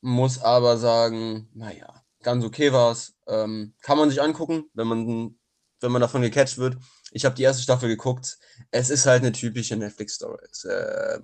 [0.00, 3.16] Muss aber sagen, naja, ganz okay war es.
[3.26, 5.38] Ähm, kann man sich angucken, wenn man,
[5.80, 6.76] wenn man davon gecatcht wird.
[7.10, 8.38] Ich habe die erste Staffel geguckt.
[8.70, 11.20] Es ist halt eine typische Netflix-Serie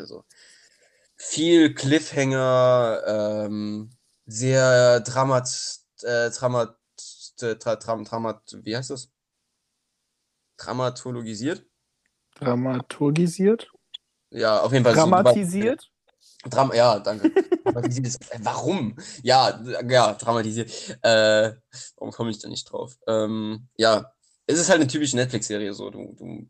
[0.00, 0.24] ähm, so.
[1.16, 3.90] Viel Cliffhanger, ähm,
[4.26, 6.76] sehr Dramat, äh, Dramat,
[7.40, 9.10] äh, Dramat, Dramat, wie heißt das?
[10.60, 11.64] dramatologisiert.
[12.36, 13.70] Dramaturgisiert?
[14.30, 14.94] Ja, auf jeden Fall.
[14.94, 15.90] Dramatisiert?
[16.48, 17.30] Dram ja, danke.
[18.42, 18.96] warum?
[19.22, 20.70] Ja, ja, dramatisiert.
[21.02, 21.52] Äh,
[21.96, 22.96] warum komme ich da nicht drauf?
[23.06, 24.10] Ähm, ja,
[24.46, 25.90] es ist halt eine typische Netflix-Serie so.
[25.90, 26.48] Du, du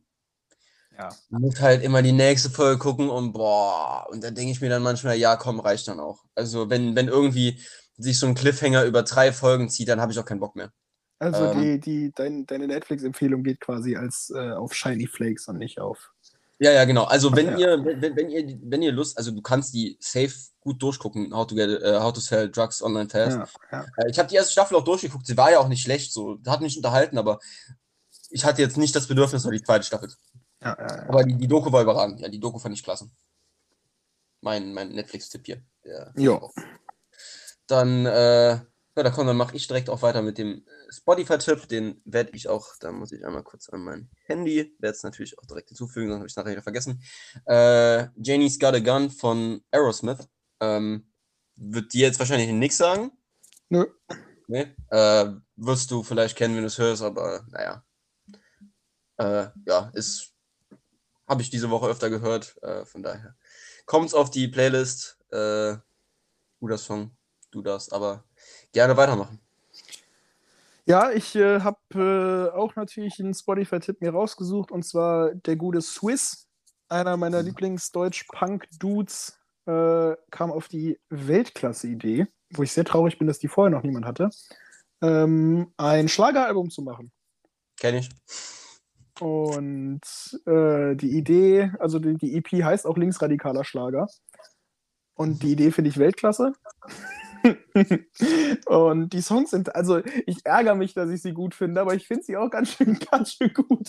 [0.97, 1.09] ja.
[1.31, 4.83] musst halt immer die nächste Folge gucken und boah, und da denke ich mir dann
[4.83, 6.23] manchmal, ja, komm, reicht dann auch.
[6.35, 7.61] Also wenn, wenn irgendwie
[7.97, 10.73] sich so ein Cliffhanger über drei Folgen zieht, dann habe ich auch keinen Bock mehr.
[11.19, 15.59] Also ähm, die, die, dein, deine Netflix-Empfehlung geht quasi als äh, auf Shiny Flakes und
[15.59, 16.13] nicht auf.
[16.61, 17.05] Ja, ja, genau.
[17.05, 17.75] Also wenn ja.
[17.75, 21.47] ihr, wenn, wenn, ihr, wenn ihr Lust, also du kannst die safe gut durchgucken, How
[21.47, 23.39] to get, uh, How to Sell Drugs Online Fast.
[23.39, 23.87] Ja, ja.
[23.97, 26.39] Äh, ich habe die erste Staffel auch durchgeguckt, sie war ja auch nicht schlecht, so,
[26.47, 27.39] hat mich unterhalten, aber
[28.29, 30.13] ich hatte jetzt nicht das Bedürfnis, noch die zweite Staffel.
[30.61, 32.21] Aber die, die Doku war überragend.
[32.21, 33.11] Ja, die Doku fand ich klasse.
[34.43, 35.63] Mein, mein Netflix-Tipp hier.
[36.15, 36.41] Ja.
[37.67, 38.59] Dann, äh,
[38.97, 41.69] ja, da komm, dann mache ich direkt auch weiter mit dem Spotify-Tipp.
[41.69, 45.39] Den werde ich auch, da muss ich einmal kurz an mein Handy, werde es natürlich
[45.39, 47.03] auch direkt hinzufügen, sonst habe ich es nachher wieder vergessen.
[47.47, 50.29] Äh, Janie's Got a Gun von Aerosmith.
[50.61, 51.07] Ähm,
[51.55, 53.13] wird dir jetzt wahrscheinlich nichts sagen?
[53.69, 53.87] Nö.
[54.49, 54.75] Nee.
[54.91, 57.85] Äh, wirst du vielleicht kennen, wenn du es hörst, aber naja.
[59.19, 60.35] Äh, ja, ist.
[61.29, 63.37] Habe ich diese Woche öfter gehört, äh, von daher.
[63.87, 65.19] Kommt es auf die Playlist.
[65.31, 65.77] Äh,
[66.59, 67.17] guter Song,
[67.53, 68.25] du darfst, aber
[68.73, 69.41] gerne weitermachen.
[70.87, 75.81] Ja, ich äh, habe äh, auch natürlich einen Spotify-Tipp mir rausgesucht und zwar der gute
[75.83, 76.49] Swiss,
[76.89, 77.49] einer meiner mhm.
[77.49, 83.85] Lieblings-Deutsch-Punk-Dudes, äh, kam auf die Weltklasse-Idee, wo ich sehr traurig bin, dass die vorher noch
[83.85, 84.31] niemand hatte,
[85.03, 87.13] ähm, ein Schlageralbum zu machen.
[87.79, 88.09] Kenn ich.
[89.21, 90.01] Und
[90.47, 94.09] äh, die Idee, also die, die EP heißt auch linksradikaler Schlager.
[95.15, 96.53] Und die Idee finde ich Weltklasse.
[98.67, 102.07] und die Songs sind, also ich ärgere mich, dass ich sie gut finde, aber ich
[102.07, 103.89] finde sie auch ganz schön, ganz schön gut.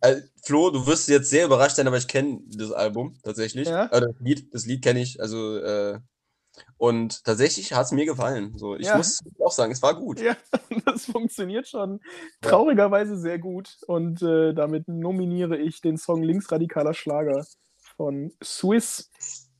[0.00, 3.68] Also, Flo, du wirst jetzt sehr überrascht sein, aber ich kenne das Album tatsächlich.
[3.68, 3.86] Ja?
[3.86, 5.20] Äh, das Lied, das Lied kenne ich.
[5.20, 5.98] Also, äh,
[6.76, 8.56] und tatsächlich hat es mir gefallen.
[8.56, 8.96] So, ich ja.
[8.96, 10.20] muss auch sagen, es war gut.
[10.20, 10.36] Ja,
[10.86, 12.00] das funktioniert schon
[12.40, 13.76] traurigerweise sehr gut.
[13.86, 17.44] Und äh, damit nominiere ich den Song Linksradikaler Schlager
[17.96, 19.10] von Swiss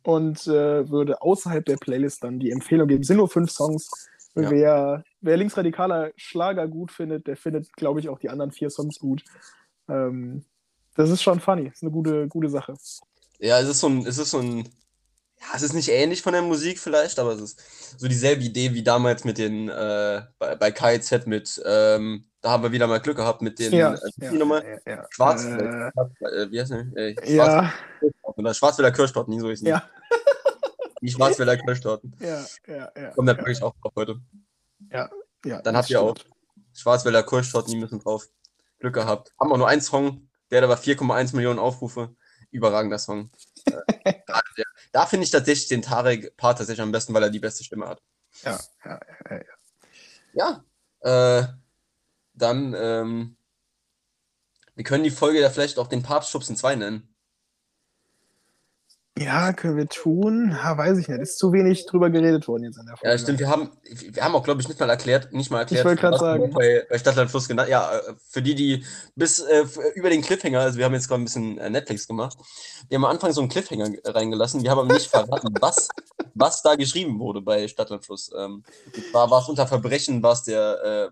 [0.04, 3.00] und äh, würde außerhalb der Playlist dann die Empfehlung geben.
[3.00, 3.90] Es sind nur fünf Songs.
[4.36, 4.50] Ja.
[4.50, 8.98] Wer, wer linksradikaler Schlager gut findet, der findet, glaube ich, auch die anderen vier Songs
[8.98, 9.24] gut.
[9.88, 10.44] Ähm,
[10.94, 11.66] das ist schon funny.
[11.66, 12.74] Das ist eine gute, gute Sache.
[13.38, 14.68] Ja, es ist so ein, es ist so ein,
[15.40, 18.74] ja, es ist nicht ähnlich von der Musik vielleicht, aber es ist so dieselbe Idee
[18.74, 23.00] wie damals mit den, äh, bei, bei KIZ mit, ähm, da haben wir wieder mal
[23.00, 25.06] Glück gehabt mit den, Ja, äh, wie ja, ja, ja.
[25.10, 26.86] Schwarz, Äh, äh, wie heißt der?
[26.96, 27.68] Äh, Schwarz,
[28.02, 29.88] ja, oder Schwarzwälder Kirschtorten, nie so ist ja,
[31.02, 32.16] Die Schwarzwälder Kirschtorten.
[32.20, 33.10] ja, ja, ja.
[33.10, 34.20] Kommt natürlich auch drauf heute.
[34.90, 35.10] ja,
[35.44, 36.14] ja, Dann habt ihr auch.
[36.72, 38.28] Schwarzwälder Kirschtorten, die müssen drauf.
[38.78, 39.32] Glück gehabt.
[39.40, 42.14] Haben auch nur einen Song, der hat aber 4,1 Millionen Aufrufe.
[42.50, 43.30] Überragender Song.
[43.66, 44.14] äh,
[44.56, 47.88] der, da finde ich tatsächlich den Tarek-Part tatsächlich am besten, weil er die beste Stimme
[47.88, 48.02] hat.
[48.42, 49.00] Ja, ja,
[49.30, 50.64] ja, ja.
[51.00, 51.46] Ja, äh,
[52.34, 53.36] dann, ähm,
[54.74, 57.13] wir können die Folge ja vielleicht auch den Papst Schubsen 2 nennen.
[59.16, 60.50] Ja, können wir tun.
[60.60, 61.20] Ja, weiß ich nicht.
[61.20, 63.12] Ist zu wenig drüber geredet worden jetzt an der Folge.
[63.12, 65.84] Ja, stimmt, wir haben, wir haben auch, glaube ich, nicht mal erklärt, nicht mal erklärt,
[65.84, 66.50] wollte grad was sagen.
[66.50, 67.68] bei, bei Stadtland Fluss genannt.
[67.68, 67.92] Ja,
[68.28, 68.84] für die, die
[69.14, 69.64] bis äh,
[69.94, 72.36] über den Cliffhanger, also wir haben jetzt gerade ein bisschen äh, Netflix gemacht,
[72.88, 75.88] wir haben am Anfang so einen Cliffhanger reingelassen, wir haben aber nicht verraten, was,
[76.34, 78.32] was da geschrieben wurde bei Stadtland Fluss.
[78.36, 78.64] Ähm,
[79.12, 80.54] war es unter Verbrechen, war es äh,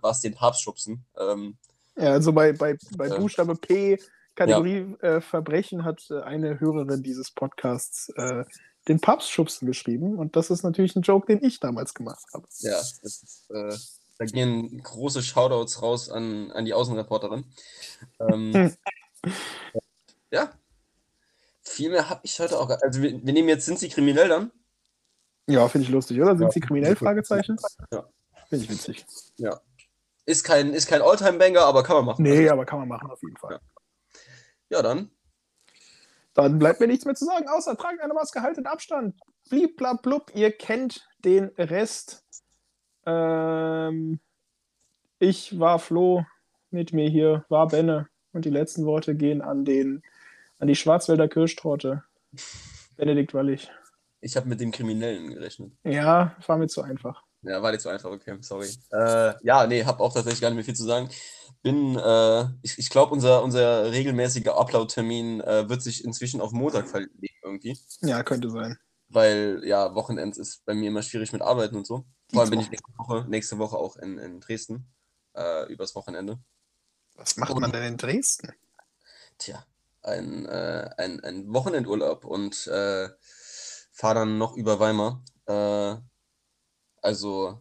[0.02, 1.04] war es den Papst schubsen.
[1.16, 1.56] Ähm,
[1.96, 3.16] Ja, also bei, bei, bei Äh.
[3.16, 3.96] Buchstabe P,
[4.34, 8.44] Kategorie äh, Verbrechen, hat äh, eine Hörerin dieses Podcasts äh,
[8.88, 10.16] den Papstschubsen geschrieben.
[10.18, 12.46] Und das ist natürlich ein Joke, den ich damals gemacht habe.
[12.60, 13.74] ja, ist, äh,
[14.18, 17.44] da gehen große Shoutouts raus an, an die Außenreporterin.
[18.20, 18.72] Ähm,
[20.30, 20.50] ja.
[21.62, 22.68] Viel mehr habe ich heute auch.
[22.82, 24.50] Also, wir, wir nehmen jetzt, sind sie kriminell dann?
[25.46, 26.36] Ja, finde ich lustig, oder?
[26.36, 26.50] Sind Ja.
[26.52, 26.96] sie kriminell?
[26.96, 27.56] Fragezeichen.
[27.92, 28.08] Ja.
[28.48, 29.06] Finde ich witzig.
[30.24, 32.22] Ist kein, ist kein Alltime-Banger, aber kann man machen.
[32.22, 33.54] Nee, aber kann man machen auf jeden Fall.
[33.54, 33.60] Ja,
[34.80, 35.10] dann.
[36.34, 39.14] Dann bleibt mir nichts mehr zu sagen, außer tragt eine Maske, haltet Abstand.
[39.50, 42.24] Blieb, blab, blub, ihr kennt den Rest.
[43.04, 44.20] Ähm,
[45.18, 46.24] ich war Flo,
[46.70, 48.08] mit mir hier war Benne.
[48.32, 50.02] Und die letzten Worte gehen an den,
[50.58, 52.04] an die Schwarzwälder Kirschtorte.
[52.96, 53.70] Benedikt Wallig.
[54.20, 55.72] Ich habe mit dem Kriminellen gerechnet.
[55.84, 57.24] Ja, war mir zu einfach.
[57.42, 58.68] Ja, war nicht so einfach, okay, sorry.
[58.92, 61.08] Äh, ja, nee, hab auch tatsächlich gar nicht mehr viel zu sagen.
[61.62, 66.88] Bin, äh, ich, ich glaube, unser, unser regelmäßiger Upload-Termin äh, wird sich inzwischen auf Montag
[66.88, 67.78] verlegen irgendwie.
[68.00, 68.78] Ja, könnte sein.
[69.08, 72.04] Weil, ja, Wochenends ist bei mir immer schwierig mit Arbeiten und so.
[72.32, 74.86] Vor allem bin ich nächste Woche, nächste Woche auch in, in Dresden,
[75.34, 76.38] äh, übers Wochenende.
[77.16, 78.52] Was macht man denn in Dresden?
[79.38, 79.64] Tja,
[80.02, 83.08] ein, äh, ein, ein Wochenendurlaub und äh,
[83.92, 85.22] fahre dann noch über Weimar.
[87.02, 87.60] Also,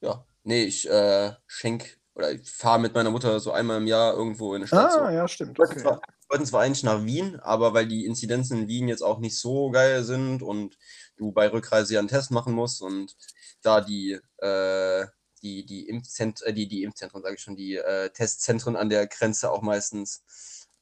[0.00, 4.14] ja, nee, ich äh, schenk oder ich fahre mit meiner Mutter so einmal im Jahr
[4.14, 4.92] irgendwo in eine Stadt.
[4.92, 5.00] so.
[5.00, 5.56] Ah, ja, stimmt.
[5.56, 5.82] Wir wollten, Okay.
[5.82, 9.18] zwar, wir wollten zwar eigentlich nach Wien, aber weil die Inzidenzen in Wien jetzt auch
[9.20, 10.76] nicht so geil sind und
[11.16, 13.16] du bei Rückreise ja einen Test machen musst und
[13.62, 15.06] da die, äh,
[15.42, 19.06] die, die, Impfzent äh, die, die Impfzentren, sage ich schon, die äh, Testzentren an der
[19.06, 20.22] Grenze auch meistens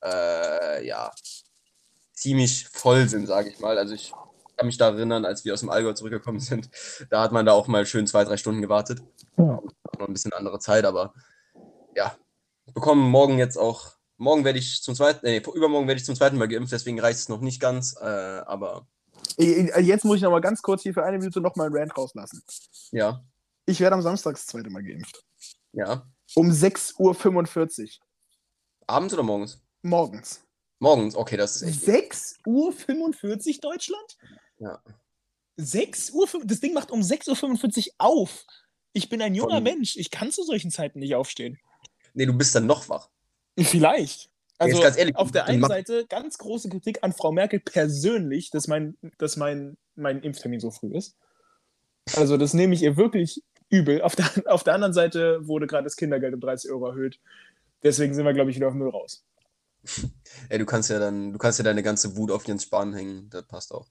[0.03, 1.13] äh, ja,
[2.13, 3.79] ziemlich voll sind, sage ich mal.
[3.79, 4.13] Also ich
[4.59, 6.69] kann mich da erinnern, als wir aus dem Allgäu zurückgekommen sind,
[7.11, 9.01] da hat man da auch mal schön zwei, drei Stunden gewartet
[9.37, 9.45] Ja.
[9.99, 11.15] noch ein bisschen andere Zeit, aber
[11.95, 12.17] ja,
[12.67, 16.17] ich bekomme morgen jetzt auch, morgen werde ich zum zweiten, nee, übermorgen werde ich zum
[16.17, 18.87] zweiten Mal geimpft, deswegen reicht es noch nicht ganz, äh, aber
[19.39, 21.77] Äh, Jetzt muss ich noch mal ganz kurz hier für eine Minute noch mal einen
[21.77, 22.43] Rant rauslassen.
[22.91, 23.23] ja,
[23.67, 25.25] Ich werde am Samstag das zweite Mal geimpft.
[25.73, 26.05] ja.
[26.35, 27.89] Um 6.45 Uhr
[28.87, 29.63] Abends oder morgens?
[29.83, 30.43] morgens.
[30.81, 32.13] Morgens, okay, das ist echt.
[32.45, 34.17] 6.45 Uhr Deutschland?
[34.59, 34.83] Ja.
[35.57, 36.29] 6 Uhr?
[36.45, 38.47] Das Ding macht um 6.45 Uhr auf.
[38.93, 39.97] Ich bin ein junger Von- Mensch.
[39.97, 41.59] Ich kann zu solchen Zeiten nicht aufstehen.
[42.15, 43.09] Nee, du bist dann noch wach.
[43.59, 44.31] Vielleicht.
[44.59, 48.67] Also ganz ehrlich, auf der einen Seite ganz große Kritik an Frau Merkel persönlich, dass
[48.67, 51.17] mein, dass mein, mein Impftermin so früh ist.
[52.17, 54.03] Also das nehme ich ihr wirklich übel.
[54.03, 57.21] Auf der, auf der anderen Seite wurde gerade das Kindergeld um 30 Euro erhöht.
[57.85, 59.25] Deswegen sind wir, glaube ich, wieder auf Null raus.
[60.49, 63.31] Ey, du kannst ja dann, du kannst ja deine ganze Wut auf Jens Spahn hängen,
[63.31, 63.87] das passt auch.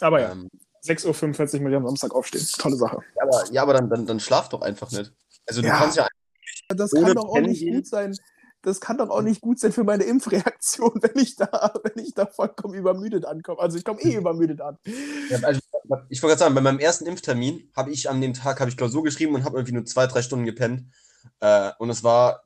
[0.00, 0.50] Aber ja, Ähm,
[0.84, 2.46] 6.45 Uhr muss ich am Samstag aufstehen.
[2.58, 2.98] Tolle Sache.
[3.16, 5.12] ja, aber, ja, aber dann, dann, dann schlaf doch einfach nicht.
[5.46, 5.78] Also du Ja.
[5.78, 6.06] kannst ja
[6.68, 8.14] Das kann doch auch nicht gut sein.
[8.62, 12.14] Das kann doch auch nicht gut sein für meine Impfreaktion, wenn ich da, wenn ich
[12.14, 13.60] da vollkommen übermüdet ankomme.
[13.60, 14.78] Also ich komme eh übermüdet an.
[15.30, 15.60] Ja, also,
[16.08, 18.76] ich wollte gerade sagen, bei meinem ersten Impftermin habe ich an dem Tag habe ich
[18.76, 20.92] Klausur geschrieben und habe irgendwie nur zwei, drei Stunden gepennt.
[21.40, 22.42] Äh, und es war,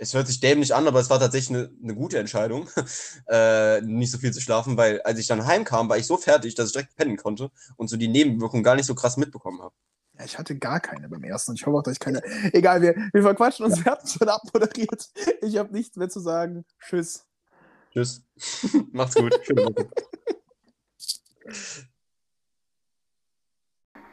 [0.00, 2.68] es hört sich dämlich an, aber es war tatsächlich eine, eine gute Entscheidung,
[3.28, 6.54] äh, nicht so viel zu schlafen, weil als ich dann heimkam, war ich so fertig,
[6.54, 9.74] dass ich direkt pennen konnte und so die Nebenwirkungen gar nicht so krass mitbekommen habe.
[10.18, 12.22] Ja, ich hatte gar keine beim ersten und ich hoffe auch, dass ich keine.
[12.54, 15.08] Egal, wir, wir verquatschen uns, wir hatten schon abmoderiert.
[15.42, 16.64] Ich habe nichts mehr zu sagen.
[16.80, 17.26] Tschüss.
[17.92, 18.22] Tschüss.
[18.92, 19.38] Macht's gut.
[19.42, 19.90] Schöne Woche.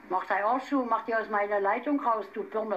[0.09, 2.75] Mach dein Arsch zu, mach die aus meiner Leitung raus, du Birne.